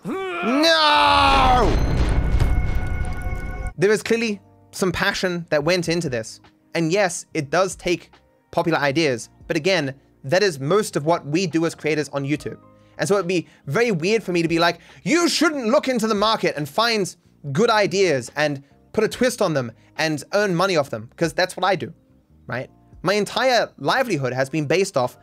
No! 0.06 1.72
There 3.78 3.92
is 3.92 4.04
clearly 4.04 4.42
some 4.72 4.92
passion 4.92 5.46
that 5.50 5.64
went 5.64 5.88
into 5.90 6.10
this. 6.10 6.42
And 6.76 6.92
yes, 6.92 7.26
it 7.34 7.50
does 7.50 7.76
take 7.76 8.12
popular 8.52 8.80
ideas. 8.80 9.30
But 9.48 9.58
again, 9.58 9.96
that 10.24 10.44
is 10.44 10.60
most 10.60 10.96
of 10.96 11.06
what 11.06 11.26
we 11.26 11.48
do 11.48 11.66
as 11.66 11.76
creators 11.76 12.10
on 12.10 12.24
YouTube. 12.24 12.58
And 12.98 13.08
so 13.08 13.16
it'd 13.16 13.28
be 13.28 13.48
very 13.66 13.92
weird 13.92 14.24
for 14.24 14.32
me 14.32 14.42
to 14.42 14.48
be 14.48 14.60
like, 14.60 14.80
you 15.04 15.28
shouldn't 15.28 15.68
look 15.68 15.88
into 15.88 16.08
the 16.08 16.16
market 16.16 16.56
and 16.56 16.68
find 16.68 17.16
good 17.52 17.70
ideas 17.70 18.32
and 18.36 18.64
put 18.94 19.04
a 19.04 19.08
twist 19.08 19.42
on 19.42 19.54
them 19.54 19.72
and 19.98 20.24
earn 20.34 20.56
money 20.56 20.78
off 20.78 20.90
them, 20.90 21.08
because 21.10 21.34
that's 21.34 21.58
what 21.58 21.66
I 21.66 21.76
do, 21.76 21.94
right? 22.48 22.70
My 23.06 23.16
entire 23.16 23.70
livelihood 23.78 24.32
has 24.32 24.50
been 24.50 24.66
based 24.66 24.96
off 24.96 25.18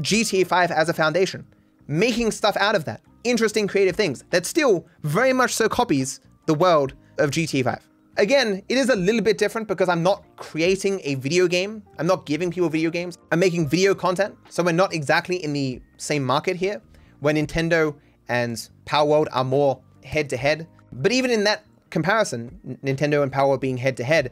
GTA 0.00 0.46
5 0.46 0.70
as 0.70 0.90
a 0.90 0.92
foundation, 0.92 1.46
making 1.88 2.30
stuff 2.30 2.54
out 2.58 2.74
of 2.74 2.84
that, 2.84 3.00
interesting 3.24 3.66
creative 3.66 3.96
things 3.96 4.24
that 4.28 4.44
still 4.44 4.86
very 5.02 5.32
much 5.32 5.54
so 5.54 5.66
copies 5.66 6.20
the 6.44 6.52
world 6.52 6.92
of 7.18 7.30
GTA 7.30 7.64
5. 7.64 7.88
Again, 8.18 8.62
it 8.68 8.76
is 8.76 8.90
a 8.90 8.96
little 8.96 9.22
bit 9.22 9.38
different 9.38 9.66
because 9.68 9.88
I'm 9.88 10.02
not 10.02 10.22
creating 10.36 11.00
a 11.02 11.14
video 11.14 11.48
game. 11.48 11.82
I'm 11.98 12.06
not 12.06 12.26
giving 12.26 12.50
people 12.50 12.68
video 12.68 12.90
games. 12.90 13.16
I'm 13.32 13.40
making 13.40 13.68
video 13.68 13.94
content. 13.94 14.36
So 14.50 14.62
we're 14.62 14.72
not 14.72 14.92
exactly 14.92 15.42
in 15.42 15.54
the 15.54 15.80
same 15.96 16.22
market 16.22 16.56
here 16.56 16.80
where 17.20 17.34
Nintendo 17.34 17.96
and 18.28 18.68
Palworld 18.84 19.28
are 19.32 19.44
more 19.44 19.80
head 20.04 20.28
to 20.30 20.36
head. 20.36 20.68
But 20.92 21.10
even 21.10 21.30
in 21.30 21.42
that 21.44 21.64
comparison, 21.88 22.78
Nintendo 22.84 23.22
and 23.22 23.32
Palworld 23.32 23.60
being 23.60 23.78
head 23.78 23.96
to 23.96 24.04
head, 24.04 24.30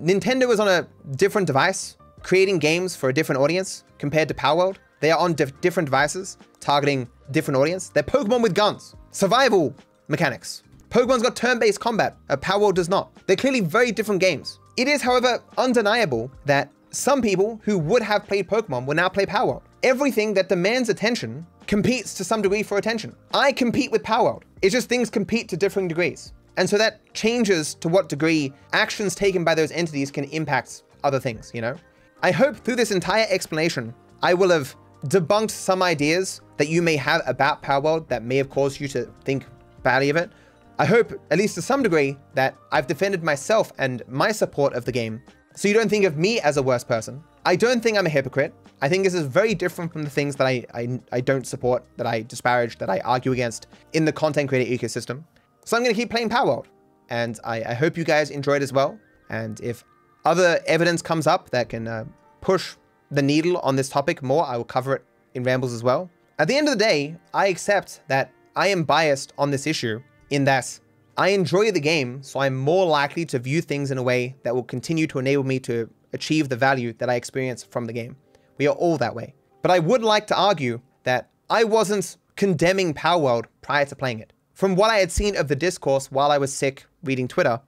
Nintendo 0.00 0.52
is 0.52 0.60
on 0.60 0.68
a 0.68 0.86
different 1.16 1.46
device, 1.48 1.96
creating 2.22 2.58
games 2.58 2.94
for 2.96 3.08
a 3.08 3.14
different 3.14 3.40
audience 3.40 3.84
compared 3.98 4.28
to 4.28 4.34
Palworld. 4.34 4.76
They 5.00 5.10
are 5.10 5.18
on 5.18 5.34
different 5.34 5.86
devices, 5.86 6.38
targeting 6.60 7.08
different 7.30 7.58
audience. 7.58 7.88
They're 7.88 8.02
Pokemon 8.02 8.42
with 8.42 8.54
guns, 8.54 8.94
survival 9.10 9.74
mechanics. 10.08 10.62
Pokemon's 10.90 11.22
got 11.22 11.36
turn-based 11.36 11.80
combat, 11.80 12.16
uh, 12.30 12.36
Palworld 12.36 12.74
does 12.74 12.88
not. 12.88 13.12
They're 13.26 13.36
clearly 13.36 13.60
very 13.60 13.92
different 13.92 14.20
games. 14.20 14.58
It 14.76 14.88
is, 14.88 15.02
however, 15.02 15.42
undeniable 15.58 16.30
that 16.46 16.72
some 16.90 17.20
people 17.20 17.60
who 17.64 17.78
would 17.78 18.02
have 18.02 18.26
played 18.26 18.48
Pokemon 18.48 18.86
will 18.86 18.94
now 18.94 19.08
play 19.08 19.26
Palworld. 19.26 19.62
Everything 19.82 20.32
that 20.34 20.48
demands 20.48 20.88
attention 20.88 21.46
competes 21.66 22.14
to 22.14 22.24
some 22.24 22.40
degree 22.40 22.62
for 22.62 22.78
attention. 22.78 23.14
I 23.34 23.52
compete 23.52 23.92
with 23.92 24.02
Palworld. 24.02 24.42
It's 24.62 24.72
just 24.72 24.88
things 24.88 25.10
compete 25.10 25.48
to 25.50 25.56
differing 25.56 25.88
degrees. 25.88 26.32
And 26.56 26.68
so 26.68 26.78
that 26.78 27.12
changes 27.14 27.74
to 27.76 27.88
what 27.88 28.08
degree 28.08 28.52
actions 28.72 29.14
taken 29.14 29.44
by 29.44 29.54
those 29.54 29.70
entities 29.70 30.10
can 30.10 30.24
impact 30.24 30.82
other 31.04 31.20
things, 31.20 31.52
you 31.54 31.60
know? 31.60 31.76
I 32.22 32.32
hope 32.32 32.56
through 32.56 32.76
this 32.76 32.90
entire 32.90 33.26
explanation, 33.30 33.94
I 34.22 34.34
will 34.34 34.50
have 34.50 34.74
debunked 35.06 35.52
some 35.52 35.82
ideas 35.82 36.40
that 36.56 36.68
you 36.68 36.82
may 36.82 36.96
have 36.96 37.22
about 37.26 37.62
Palworld 37.62 38.08
that 38.08 38.24
may 38.24 38.36
have 38.36 38.50
caused 38.50 38.80
you 38.80 38.88
to 38.88 39.04
think 39.24 39.46
badly 39.84 40.10
of 40.10 40.16
it. 40.16 40.30
I 40.80 40.84
hope, 40.84 41.12
at 41.30 41.38
least 41.38 41.54
to 41.54 41.62
some 41.62 41.82
degree, 41.82 42.16
that 42.34 42.56
I've 42.72 42.88
defended 42.88 43.22
myself 43.22 43.72
and 43.78 44.02
my 44.08 44.32
support 44.32 44.74
of 44.74 44.84
the 44.84 44.92
game 44.92 45.22
so 45.54 45.66
you 45.66 45.74
don't 45.74 45.88
think 45.88 46.04
of 46.04 46.16
me 46.16 46.40
as 46.40 46.56
a 46.56 46.62
worse 46.62 46.84
person. 46.84 47.22
I 47.44 47.56
don't 47.56 47.82
think 47.82 47.98
I'm 47.98 48.06
a 48.06 48.10
hypocrite. 48.10 48.54
I 48.80 48.88
think 48.88 49.02
this 49.02 49.14
is 49.14 49.26
very 49.26 49.54
different 49.54 49.92
from 49.92 50.02
the 50.02 50.10
things 50.10 50.36
that 50.36 50.46
I, 50.46 50.64
I, 50.72 51.00
I 51.10 51.20
don't 51.20 51.46
support, 51.46 51.84
that 51.96 52.06
I 52.06 52.22
disparage, 52.22 52.78
that 52.78 52.90
I 52.90 53.00
argue 53.00 53.32
against 53.32 53.66
in 53.92 54.04
the 54.04 54.12
content 54.12 54.48
creator 54.48 54.70
ecosystem. 54.70 55.24
So 55.64 55.76
I'm 55.76 55.82
going 55.82 55.94
to 55.94 56.00
keep 56.00 56.10
playing 56.10 56.28
Palworld. 56.28 56.66
And 57.10 57.40
I, 57.42 57.64
I, 57.64 57.74
hope 57.74 57.96
you 57.96 58.04
guys 58.04 58.30
enjoyed 58.30 58.62
as 58.62 58.72
well. 58.72 58.98
And 59.30 59.60
if 59.60 59.82
other 60.28 60.60
evidence 60.66 61.00
comes 61.00 61.26
up 61.26 61.50
that 61.50 61.70
can 61.70 61.88
uh, 61.88 62.04
push 62.40 62.76
the 63.10 63.22
needle 63.22 63.56
on 63.58 63.76
this 63.76 63.88
topic 63.88 64.22
more, 64.22 64.44
I 64.44 64.56
will 64.56 64.64
cover 64.64 64.94
it 64.96 65.04
in 65.34 65.42
Rambles 65.42 65.72
as 65.72 65.82
well. 65.82 66.10
At 66.38 66.48
the 66.48 66.56
end 66.56 66.68
of 66.68 66.78
the 66.78 66.84
day, 66.84 67.16
I 67.32 67.46
accept 67.46 68.02
that 68.08 68.30
I 68.54 68.68
am 68.68 68.84
biased 68.84 69.32
on 69.38 69.50
this 69.50 69.66
issue 69.66 70.02
in 70.30 70.44
that 70.44 70.78
I 71.16 71.30
enjoy 71.30 71.72
the 71.72 71.80
game, 71.80 72.22
so 72.22 72.40
I'm 72.40 72.56
more 72.56 72.86
likely 72.86 73.24
to 73.26 73.38
view 73.38 73.60
things 73.62 73.90
in 73.90 73.98
a 73.98 74.02
way 74.02 74.36
that 74.42 74.54
will 74.54 74.62
continue 74.62 75.06
to 75.08 75.18
enable 75.18 75.44
me 75.44 75.58
to 75.60 75.88
achieve 76.12 76.48
the 76.48 76.56
value 76.56 76.92
that 76.98 77.08
I 77.08 77.14
experience 77.14 77.64
from 77.64 77.86
the 77.86 77.92
game. 77.92 78.16
We 78.58 78.66
are 78.68 78.74
all 78.74 78.98
that 78.98 79.14
way. 79.14 79.34
But 79.62 79.70
I 79.70 79.78
would 79.78 80.02
like 80.02 80.26
to 80.28 80.36
argue 80.36 80.80
that 81.04 81.30
I 81.48 81.64
wasn't 81.64 82.18
condemning 82.36 82.92
Palworld 82.92 83.46
prior 83.62 83.86
to 83.86 83.96
playing 83.96 84.20
it. 84.20 84.32
From 84.52 84.76
what 84.76 84.90
I 84.90 84.98
had 84.98 85.10
seen 85.10 85.36
of 85.36 85.48
the 85.48 85.56
discourse 85.56 86.12
while 86.12 86.30
I 86.30 86.38
was 86.38 86.52
sick 86.52 86.84
reading 87.02 87.28
Twitter, 87.28 87.60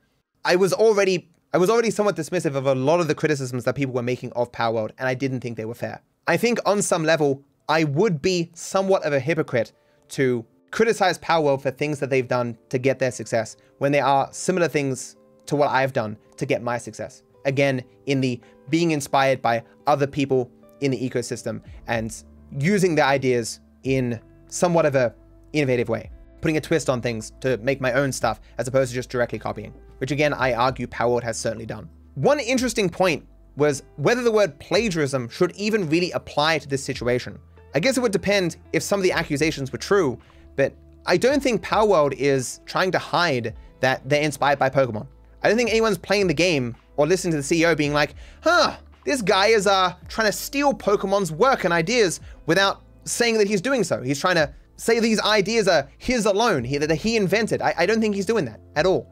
I 0.45 0.57
was 0.57 0.73
already 0.73 1.30
I 1.53 1.59
was 1.59 1.69
already 1.69 1.91
somewhat 1.91 2.15
dismissive 2.15 2.55
of 2.55 2.67
a 2.67 2.77
lot 2.77 3.01
of 3.01 3.09
the 3.09 3.15
criticisms 3.15 3.65
that 3.65 3.75
people 3.75 3.93
were 3.93 4.05
making 4.05 4.31
of 4.35 4.53
Palworld, 4.53 4.93
and 4.99 5.09
I 5.09 5.15
didn't 5.15 5.41
think 5.41 5.57
they 5.57 5.65
were 5.65 5.75
fair. 5.75 6.01
I 6.29 6.37
think 6.37 6.61
on 6.65 6.81
some 6.81 7.03
level, 7.03 7.43
I 7.69 7.83
would 7.83 8.23
be 8.23 8.53
somewhat 8.55 9.05
of 9.05 9.13
a 9.13 9.19
hypocrite 9.19 9.73
to 10.11 10.47
criticize 10.71 11.19
Palworld 11.19 11.61
for 11.61 11.73
things 11.73 11.99
that 11.99 12.09
they've 12.09 12.29
done 12.29 12.57
to 12.69 12.79
get 12.79 13.01
their 13.01 13.11
success 13.11 13.57
when 13.79 13.91
there 13.91 14.05
are 14.05 14.29
similar 14.31 14.69
things 14.69 15.17
to 15.47 15.57
what 15.57 15.71
I've 15.71 15.93
done 15.93 16.17
to 16.37 16.47
get 16.47 16.63
my 16.63 16.79
success. 16.79 17.25
Again, 17.45 17.83
in 18.07 18.21
the 18.21 18.41
being 18.69 18.93
inspired 18.93 19.43
by 19.43 19.65
other 19.89 20.07
people 20.07 20.49
in 20.81 20.93
the 20.93 21.11
ecosystem 21.11 21.63
and 21.89 22.23
using 22.61 22.95
their 22.95 23.07
ideas 23.07 23.59
in 23.83 24.21
somewhat 24.47 24.87
of 24.87 24.95
a 24.95 25.13
innovative 25.53 25.89
way, 25.89 26.11
putting 26.43 26.59
a 26.59 26.61
twist 26.61 26.89
on 26.89 27.03
things 27.03 27.33
to 27.41 27.57
make 27.57 27.81
my 27.81 27.93
own 27.95 28.13
stuff 28.13 28.41
as 28.59 28.69
opposed 28.69 28.91
to 28.91 28.95
just 28.95 29.11
directly 29.11 29.41
copying, 29.41 29.75
which 30.01 30.11
again, 30.11 30.35
I 30.35 30.55
argue 30.55 30.87
Palworld 30.87 31.23
has 31.23 31.39
certainly 31.39 31.67
done. 31.67 31.89
One 32.15 32.41
interesting 32.41 32.89
point 32.89 33.27
was 33.57 33.83
whether 33.97 34.23
the 34.23 34.33
word 34.33 34.59
plagiarism 34.59 35.29
should 35.29 35.53
even 35.53 35.89
really 35.89 36.11
apply 36.13 36.59
to 36.59 36.69
this 36.69 36.83
situation. 36.83 37.39
I 37.75 37.81
guess 37.81 37.97
it 37.97 38.01
would 38.01 38.13
depend 38.13 38.57
if 38.73 38.83
some 38.83 38.99
of 38.99 39.05
the 39.05 39.13
accusations 39.13 39.71
were 39.71 39.79
true 39.79 40.19
but 40.57 40.75
I 41.07 41.17
don't 41.17 41.43
think 41.43 41.63
Palworld 41.63 42.13
is 42.13 42.61
trying 42.67 42.91
to 42.93 42.99
hide 42.99 43.55
that 43.81 44.07
they're 44.09 44.23
inspired 44.23 44.59
by 44.59 44.69
Pokemon. 44.69 45.07
I 45.43 45.49
don't 45.49 45.57
think 45.57 45.71
anyone's 45.71 45.99
playing 45.99 46.27
the 46.27 46.35
game 46.35 46.77
or 46.97 47.07
listening 47.07 47.33
to 47.33 47.37
the 47.39 47.43
CEO 47.43 47.75
being 47.77 47.95
like, 47.95 48.15
huh, 48.43 48.77
this 49.05 49.23
guy 49.23 49.47
is 49.47 49.67
uh, 49.67 49.95
trying 50.09 50.27
to 50.27 50.33
steal 50.33 50.75
Pokemon's 50.75 51.33
work 51.33 51.65
and 51.65 51.73
ideas 51.73 52.21
without 52.45 52.83
saying 53.05 53.39
that 53.39 53.49
he's 53.49 53.63
doing 53.63 53.83
so. 53.83 54.03
He's 54.03 54.21
trying 54.21 54.35
to 54.35 54.53
say 54.77 55.01
these 55.01 55.21
ideas 55.21 55.67
are 55.67 55.89
his 55.97 56.27
alone, 56.27 56.65
that 56.65 56.95
he 56.95 57.17
invented. 57.17 57.63
I, 57.63 57.75
I 57.79 57.87
don't 57.87 58.01
think 58.01 58.15
he's 58.15 58.27
doing 58.27 58.45
that 58.45 58.61
at 58.77 58.85
all. 58.85 59.11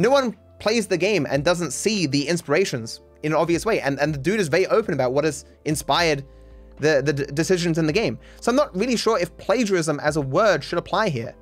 No 0.00 0.08
one 0.08 0.34
plays 0.60 0.86
the 0.86 0.96
game 0.96 1.26
and 1.28 1.44
doesn't 1.44 1.72
see 1.72 2.06
the 2.06 2.26
inspirations 2.26 3.02
in 3.22 3.32
an 3.32 3.38
obvious 3.38 3.66
way. 3.66 3.82
And, 3.82 4.00
and 4.00 4.14
the 4.14 4.18
dude 4.18 4.40
is 4.40 4.48
very 4.48 4.66
open 4.68 4.94
about 4.94 5.12
what 5.12 5.24
has 5.24 5.44
inspired 5.66 6.24
the, 6.78 7.02
the 7.04 7.12
decisions 7.12 7.76
in 7.76 7.86
the 7.86 7.92
game. 7.92 8.18
So 8.40 8.50
I'm 8.50 8.56
not 8.56 8.74
really 8.74 8.96
sure 8.96 9.18
if 9.18 9.36
plagiarism 9.36 10.00
as 10.00 10.16
a 10.16 10.22
word 10.22 10.64
should 10.64 10.78
apply 10.78 11.10
here. 11.10 11.34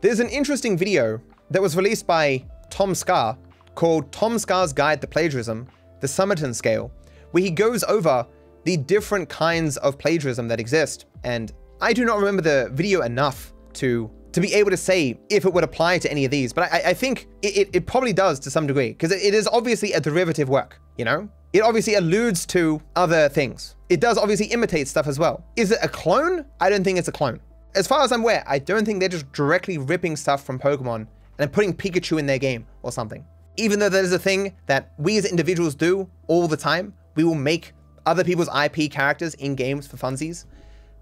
There's 0.00 0.18
an 0.18 0.30
interesting 0.30 0.78
video 0.78 1.20
that 1.50 1.60
was 1.60 1.76
released 1.76 2.06
by 2.06 2.42
Tom 2.70 2.94
Scar 2.94 3.36
called 3.74 4.10
Tom 4.10 4.38
Scar's 4.38 4.72
Guide 4.72 5.02
to 5.02 5.06
Plagiarism, 5.06 5.68
the 6.00 6.06
Summerton 6.06 6.54
Scale, 6.54 6.90
where 7.32 7.42
he 7.42 7.50
goes 7.50 7.84
over 7.84 8.26
the 8.64 8.78
different 8.78 9.28
kinds 9.28 9.76
of 9.76 9.98
plagiarism 9.98 10.48
that 10.48 10.58
exist. 10.58 11.04
And 11.24 11.52
I 11.82 11.92
do 11.92 12.06
not 12.06 12.18
remember 12.18 12.40
the 12.40 12.70
video 12.72 13.02
enough 13.02 13.52
to 13.74 14.10
to 14.32 14.40
be 14.40 14.54
able 14.54 14.70
to 14.70 14.76
say 14.76 15.18
if 15.28 15.44
it 15.44 15.52
would 15.52 15.64
apply 15.64 15.98
to 15.98 16.10
any 16.10 16.24
of 16.24 16.30
these, 16.30 16.52
but 16.52 16.72
I, 16.72 16.82
I 16.86 16.94
think 16.94 17.26
it, 17.42 17.68
it, 17.72 17.86
probably 17.86 18.12
does 18.12 18.38
to 18.40 18.50
some 18.50 18.66
degree, 18.66 18.90
because 18.90 19.12
it, 19.12 19.22
it 19.22 19.34
is 19.34 19.48
obviously 19.48 19.92
a 19.92 20.00
derivative 20.00 20.48
work, 20.48 20.80
you 20.96 21.04
know? 21.04 21.28
It 21.52 21.62
obviously 21.62 21.94
alludes 21.94 22.46
to 22.46 22.80
other 22.94 23.28
things. 23.28 23.74
It 23.88 24.00
does 24.00 24.16
obviously 24.16 24.46
imitate 24.46 24.86
stuff 24.86 25.08
as 25.08 25.18
well. 25.18 25.44
Is 25.56 25.72
it 25.72 25.78
a 25.82 25.88
clone? 25.88 26.44
I 26.60 26.70
don't 26.70 26.84
think 26.84 26.98
it's 26.98 27.08
a 27.08 27.12
clone. 27.12 27.40
As 27.74 27.88
far 27.88 28.02
as 28.02 28.12
I'm 28.12 28.20
aware, 28.20 28.44
I 28.46 28.58
don't 28.60 28.84
think 28.84 29.00
they're 29.00 29.08
just 29.08 29.30
directly 29.32 29.78
ripping 29.78 30.16
stuff 30.16 30.44
from 30.44 30.58
Pokemon 30.58 31.08
and 31.38 31.52
putting 31.52 31.74
Pikachu 31.74 32.18
in 32.18 32.26
their 32.26 32.38
game 32.38 32.66
or 32.82 32.92
something. 32.92 33.24
Even 33.56 33.78
though 33.78 33.88
that 33.88 34.04
is 34.04 34.12
a 34.12 34.18
thing 34.18 34.54
that 34.66 34.92
we 34.98 35.18
as 35.18 35.24
individuals 35.24 35.74
do 35.74 36.08
all 36.28 36.46
the 36.46 36.56
time, 36.56 36.94
we 37.16 37.24
will 37.24 37.34
make 37.34 37.72
other 38.06 38.22
people's 38.22 38.48
IP 38.54 38.90
characters 38.90 39.34
in 39.34 39.54
games 39.54 39.86
for 39.86 39.96
funsies. 39.96 40.46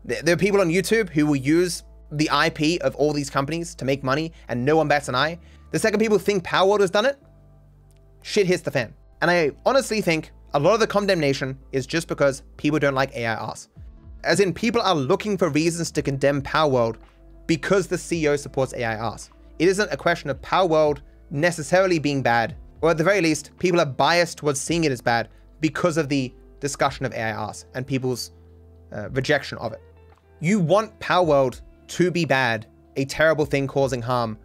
There 0.05 0.33
are 0.35 0.39
people 0.39 0.61
on 0.61 0.68
YouTube 0.68 1.11
who 1.11 1.26
will 1.26 1.37
use 1.37 1.83
the 2.11 2.28
IP 2.44 2.80
of 2.82 2.94
all 2.96 3.12
these 3.12 3.30
companies 3.30 3.74
to 3.76 3.84
make 3.84 4.02
money 4.02 4.32
and 4.48 4.64
no 4.64 4.76
one 4.76 4.88
bats 4.88 5.09
an 5.09 5.14
eye. 5.14 5.38
The 5.70 5.78
second 5.78 6.00
people 6.00 6.18
think 6.18 6.44
Palworld 6.44 6.80
has 6.80 6.90
done 6.90 7.06
it, 7.06 7.18
shit 8.22 8.46
hits 8.46 8.62
the 8.62 8.70
fan. 8.70 8.94
And 9.20 9.30
I 9.30 9.52
honestly 9.66 10.00
think 10.00 10.32
a 10.54 10.59
lot 10.59 10.74
of 10.74 10.80
the 10.80 10.86
condemnation 10.86 11.59
is 11.72 11.86
just 11.86 12.09
because 12.09 12.42
people 12.56 12.78
don't 12.78 12.94
like 12.94 13.14
AIRs. 13.14 13.68
As 14.24 14.40
in, 14.40 14.52
people 14.52 14.80
are 14.80 14.94
looking 14.94 15.36
for 15.36 15.48
reasons 15.50 15.90
to 15.92 16.02
condemn 16.02 16.42
Palworld 16.42 16.96
because 17.46 17.86
the 17.86 17.96
CEO 17.96 18.38
supports 18.38 18.72
AIRs. 18.74 19.30
It 19.59 19.68
isn't 19.68 19.92
a 19.92 19.96
question 19.96 20.30
of 20.30 20.40
Palworld 20.40 21.00
necessarily 21.30 21.98
being 21.98 22.22
bad, 22.22 22.56
or 22.80 22.90
at 22.90 22.98
the 22.98 23.04
very 23.04 23.20
least, 23.20 23.50
people 23.59 23.80
are 23.80 23.86
biased 23.86 24.38
towards 24.38 24.61
seeing 24.61 24.84
it 24.84 24.92
as 24.92 25.00
bad 25.00 25.28
because 25.61 25.96
of 25.96 26.09
the 26.09 26.32
discussion 26.61 27.04
of 27.04 27.12
AIRs 27.12 27.66
and 27.74 27.86
people's 27.86 28.32
uh, 28.92 29.09
rejection 29.11 29.59
of 29.59 29.72
it. 29.72 29.82
You 30.40 30.61
want 30.61 30.98
Palworld 31.00 31.61
to 31.89 32.11
be 32.11 32.24
bad, 32.24 32.66
a 32.97 33.05
terrible 33.05 33.45
thing 33.45 33.66
causing 33.66 34.03
harm, 34.03 34.39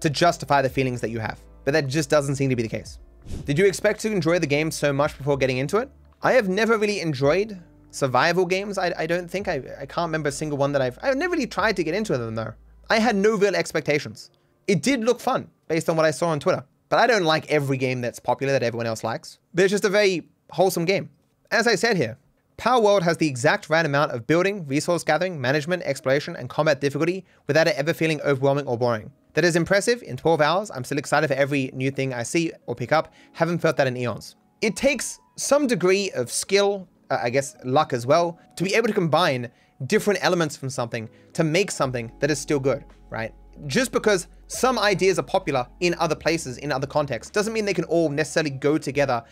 to 0.00 0.10
justify 0.10 0.62
the 0.62 0.68
feelings 0.68 1.00
that 1.00 1.10
you 1.10 1.18
have. 1.18 1.40
But 1.64 1.72
that 1.72 1.86
just 1.86 2.10
doesn't 2.10 2.36
seem 2.36 2.50
to 2.50 2.56
be 2.56 2.62
the 2.62 2.68
case. 2.68 2.98
Did 3.44 3.58
you 3.58 3.66
expect 3.66 4.00
to 4.00 4.12
enjoy 4.12 4.38
the 4.38 4.46
game 4.46 4.70
so 4.70 4.92
much 4.92 5.16
before 5.18 5.36
getting 5.36 5.58
into 5.58 5.78
it? 5.78 5.90
I 6.22 6.32
have 6.32 6.48
never 6.48 6.78
really 6.78 7.00
enjoyed 7.00 7.60
survival 7.90 8.46
games. 8.46 8.78
I, 8.78 8.92
I 8.96 9.06
don't 9.06 9.28
think 9.28 9.48
I, 9.48 9.62
I 9.80 9.86
can't 9.86 10.08
remember 10.08 10.28
a 10.28 10.32
single 10.32 10.58
one 10.58 10.72
that 10.72 10.82
I've, 10.82 10.98
I've 11.02 11.16
never 11.16 11.32
really 11.32 11.46
tried 11.46 11.76
to 11.76 11.84
get 11.84 11.94
into 11.94 12.16
them 12.16 12.34
though. 12.34 12.54
I 12.88 12.98
had 12.98 13.16
no 13.16 13.36
real 13.36 13.56
expectations. 13.56 14.30
It 14.66 14.82
did 14.82 15.02
look 15.02 15.20
fun 15.20 15.50
based 15.68 15.88
on 15.88 15.96
what 15.96 16.06
I 16.06 16.10
saw 16.10 16.28
on 16.28 16.40
Twitter, 16.40 16.64
but 16.88 16.98
I 16.98 17.06
don't 17.06 17.24
like 17.24 17.50
every 17.50 17.76
game 17.76 18.00
that's 18.00 18.20
popular 18.20 18.52
that 18.52 18.62
everyone 18.62 18.86
else 18.86 19.02
likes. 19.02 19.38
But 19.54 19.64
it's 19.64 19.72
just 19.72 19.84
a 19.84 19.88
very 19.88 20.28
wholesome 20.50 20.84
game. 20.84 21.10
As 21.50 21.66
I 21.66 21.74
said 21.74 21.96
here, 21.96 22.18
Palworld 22.58 23.02
has 23.02 23.18
the 23.18 23.28
exact 23.28 23.68
right 23.68 23.84
amount 23.84 24.12
of 24.12 24.26
building, 24.26 24.66
resource 24.66 25.04
gathering, 25.04 25.38
management, 25.38 25.82
exploration, 25.82 26.36
and 26.36 26.48
combat 26.48 26.80
difficulty 26.80 27.24
without 27.46 27.68
it 27.68 27.76
ever 27.76 27.92
feeling 27.92 28.20
overwhelming 28.22 28.66
or 28.66 28.78
boring. 28.78 29.10
That 29.34 29.44
is 29.44 29.56
impressive. 29.56 30.02
In 30.02 30.16
12 30.16 30.40
hours, 30.40 30.70
I'm 30.70 30.82
still 30.82 30.96
excited 30.96 31.28
for 31.28 31.34
every 31.34 31.70
new 31.74 31.90
thing 31.90 32.14
I 32.14 32.22
see 32.22 32.52
or 32.66 32.74
pick 32.74 32.92
up. 32.92 33.12
Haven't 33.34 33.58
felt 33.58 33.76
that 33.76 33.86
in 33.86 33.96
eons. 33.96 34.36
It 34.62 34.74
takes 34.74 35.20
some 35.36 35.66
degree 35.66 36.10
of 36.12 36.32
skill, 36.32 36.88
uh, 37.10 37.18
I 37.22 37.28
guess 37.28 37.56
luck 37.62 37.92
as 37.92 38.06
well, 38.06 38.38
to 38.56 38.64
be 38.64 38.74
able 38.74 38.88
to 38.88 38.94
combine 38.94 39.50
different 39.86 40.24
elements 40.24 40.56
from 40.56 40.70
something 40.70 41.10
to 41.34 41.44
make 41.44 41.70
something 41.70 42.10
that 42.20 42.30
is 42.30 42.38
still 42.38 42.58
good, 42.58 42.84
right? 43.10 43.34
Just 43.66 43.92
because 43.92 44.28
some 44.46 44.78
ideas 44.78 45.18
are 45.18 45.22
popular 45.22 45.66
in 45.80 45.94
other 45.98 46.14
places, 46.14 46.56
in 46.56 46.72
other 46.72 46.86
contexts, 46.86 47.30
doesn't 47.30 47.52
mean 47.52 47.66
they 47.66 47.74
can 47.74 47.84
all 47.84 48.08
necessarily 48.08 48.50
go 48.50 48.78
together 48.78 49.22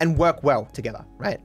and 0.00 0.18
work 0.18 0.42
well 0.42 0.66
together, 0.66 1.02
right? 1.16 1.40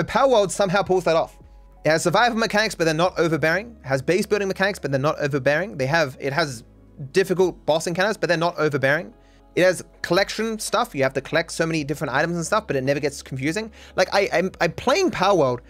But 0.00 0.06
Palworld 0.06 0.50
somehow 0.50 0.82
pulls 0.82 1.04
that 1.04 1.14
off. 1.14 1.36
It 1.84 1.90
has 1.90 2.04
survival 2.04 2.38
mechanics, 2.38 2.74
but 2.74 2.84
they're 2.84 2.94
not 2.94 3.18
overbearing. 3.18 3.76
It 3.84 3.86
has 3.86 4.00
base 4.00 4.24
building 4.24 4.48
mechanics, 4.48 4.78
but 4.78 4.90
they're 4.90 4.98
not 4.98 5.20
overbearing. 5.20 5.76
They 5.76 5.84
have, 5.84 6.16
it 6.18 6.32
has 6.32 6.64
difficult 7.12 7.66
boss 7.66 7.86
encounters, 7.86 8.16
but 8.16 8.30
they're 8.30 8.38
not 8.38 8.56
overbearing. 8.56 9.12
It 9.56 9.62
has 9.62 9.84
collection 10.00 10.58
stuff. 10.58 10.94
You 10.94 11.02
have 11.02 11.12
to 11.12 11.20
collect 11.20 11.52
so 11.52 11.66
many 11.66 11.84
different 11.84 12.14
items 12.14 12.36
and 12.36 12.46
stuff, 12.46 12.66
but 12.66 12.76
it 12.76 12.82
never 12.82 12.98
gets 12.98 13.20
confusing. 13.20 13.70
Like 13.94 14.08
I, 14.14 14.30
I'm, 14.32 14.50
I'm 14.62 14.72
playing 14.72 15.10
Palworld 15.10 15.60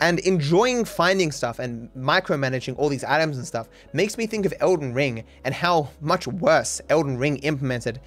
and 0.00 0.18
enjoying 0.18 0.84
finding 0.84 1.30
stuff 1.30 1.60
and 1.60 1.88
micromanaging 1.96 2.76
all 2.78 2.88
these 2.88 3.04
items 3.04 3.36
and 3.36 3.46
stuff 3.46 3.68
makes 3.92 4.18
me 4.18 4.26
think 4.26 4.46
of 4.46 4.54
Elden 4.58 4.94
Ring 4.94 5.22
and 5.44 5.54
how 5.54 5.90
much 6.00 6.26
worse 6.26 6.80
Elden 6.88 7.18
Ring 7.18 7.36
implemented 7.36 8.00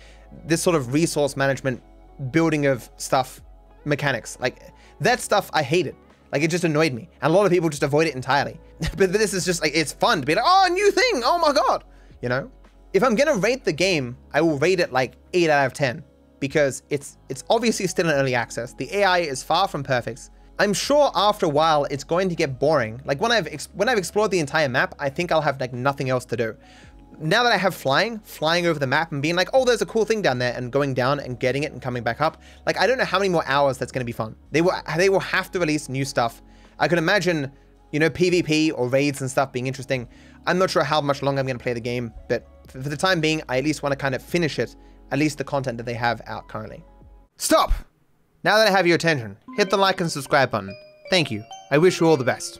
this 0.43 0.61
sort 0.61 0.75
of 0.75 0.91
resource 0.91 1.37
management, 1.37 1.81
building 2.31 2.65
of 2.65 2.89
stuff 2.97 3.39
mechanics. 3.85 4.37
Like 4.41 4.73
that 5.01 5.19
stuff 5.19 5.49
I 5.53 5.63
hated. 5.63 5.95
Like 6.31 6.43
it 6.43 6.49
just 6.49 6.63
annoyed 6.63 6.93
me. 6.93 7.09
And 7.21 7.31
a 7.31 7.35
lot 7.35 7.45
of 7.45 7.51
people 7.51 7.69
just 7.69 7.83
avoid 7.83 8.07
it 8.07 8.15
entirely. 8.15 8.59
but 8.97 9.11
this 9.11 9.33
is 9.33 9.45
just 9.45 9.61
like, 9.61 9.71
it's 9.75 9.93
fun 9.93 10.21
to 10.21 10.25
be 10.25 10.35
like, 10.35 10.43
oh, 10.45 10.67
a 10.67 10.69
new 10.69 10.91
thing. 10.91 11.21
Oh 11.23 11.39
my 11.39 11.53
God. 11.53 11.83
You 12.21 12.29
know? 12.29 12.51
If 12.93 13.03
I'm 13.03 13.15
gonna 13.15 13.35
rate 13.35 13.63
the 13.63 13.73
game, 13.73 14.17
I 14.33 14.41
will 14.41 14.57
rate 14.57 14.79
it 14.79 14.91
like 14.91 15.13
8 15.33 15.49
out 15.49 15.65
of 15.67 15.73
10 15.73 16.03
because 16.39 16.83
it's 16.89 17.17
it's 17.27 17.43
obviously 17.49 17.87
still 17.87 18.09
in 18.09 18.15
early 18.15 18.35
access. 18.35 18.73
The 18.73 18.93
AI 18.97 19.19
is 19.19 19.43
far 19.43 19.67
from 19.67 19.83
perfect. 19.83 20.29
I'm 20.57 20.73
sure 20.73 21.11
after 21.15 21.45
a 21.45 21.49
while 21.49 21.85
it's 21.85 22.03
going 22.03 22.27
to 22.29 22.35
get 22.35 22.59
boring. 22.59 23.01
Like 23.05 23.21
when 23.21 23.31
I've 23.31 23.47
when 23.73 23.87
I've 23.87 23.97
explored 23.97 24.31
the 24.31 24.39
entire 24.39 24.67
map, 24.67 24.95
I 24.99 25.09
think 25.09 25.31
I'll 25.31 25.41
have 25.41 25.59
like 25.59 25.73
nothing 25.73 26.09
else 26.09 26.25
to 26.25 26.37
do. 26.37 26.55
Now 27.21 27.43
that 27.43 27.51
I 27.51 27.57
have 27.57 27.75
flying, 27.75 28.19
flying 28.19 28.65
over 28.65 28.79
the 28.79 28.87
map 28.87 29.11
and 29.11 29.21
being 29.21 29.35
like, 29.35 29.49
oh, 29.53 29.65
there's 29.65 29.81
a 29.81 29.85
cool 29.85 30.05
thing 30.05 30.21
down 30.21 30.39
there 30.39 30.53
and 30.55 30.71
going 30.71 30.93
down 30.93 31.19
and 31.19 31.37
getting 31.37 31.63
it 31.63 31.73
and 31.73 31.81
coming 31.81 32.01
back 32.01 32.21
up. 32.21 32.41
Like 32.65 32.79
I 32.79 32.87
don't 32.87 32.97
know 32.97 33.05
how 33.05 33.19
many 33.19 33.29
more 33.29 33.43
hours 33.45 33.77
that's 33.77 33.91
going 33.91 34.01
to 34.01 34.05
be 34.05 34.13
fun. 34.13 34.35
They 34.51 34.61
will 34.61 34.73
they 34.95 35.09
will 35.09 35.19
have 35.19 35.51
to 35.51 35.59
release 35.59 35.89
new 35.89 36.05
stuff. 36.05 36.41
I 36.79 36.87
could 36.87 36.97
imagine, 36.97 37.51
you 37.91 37.99
know, 37.99 38.09
PvP 38.09 38.71
or 38.73 38.87
raids 38.87 39.19
and 39.19 39.29
stuff 39.29 39.51
being 39.51 39.67
interesting. 39.67 40.07
I'm 40.47 40.57
not 40.57 40.69
sure 40.69 40.83
how 40.83 41.01
much 41.01 41.21
longer 41.21 41.41
I'm 41.41 41.45
going 41.45 41.57
to 41.57 41.63
play 41.63 41.73
the 41.73 41.81
game, 41.81 42.13
but 42.29 42.47
for 42.69 42.77
the 42.77 42.95
time 42.95 43.19
being, 43.19 43.41
I 43.49 43.57
at 43.57 43.65
least 43.65 43.83
want 43.83 43.91
to 43.91 43.97
kind 43.97 44.15
of 44.15 44.21
finish 44.21 44.57
it, 44.57 44.75
at 45.11 45.19
least 45.19 45.37
the 45.37 45.43
content 45.43 45.77
that 45.77 45.85
they 45.85 45.95
have 45.95 46.21
out 46.25 46.47
currently. 46.47 46.83
Stop! 47.37 47.73
Now 48.43 48.57
that 48.57 48.67
I 48.67 48.71
have 48.71 48.87
your 48.87 48.95
attention, 48.95 49.37
hit 49.57 49.69
the 49.69 49.77
like 49.77 49.99
and 49.99 50.09
subscribe 50.09 50.51
button. 50.51 50.73
Thank 51.09 51.29
you. 51.29 51.43
I 51.71 51.77
wish 51.77 51.99
you 51.99 52.07
all 52.07 52.15
the 52.15 52.23
best. 52.23 52.59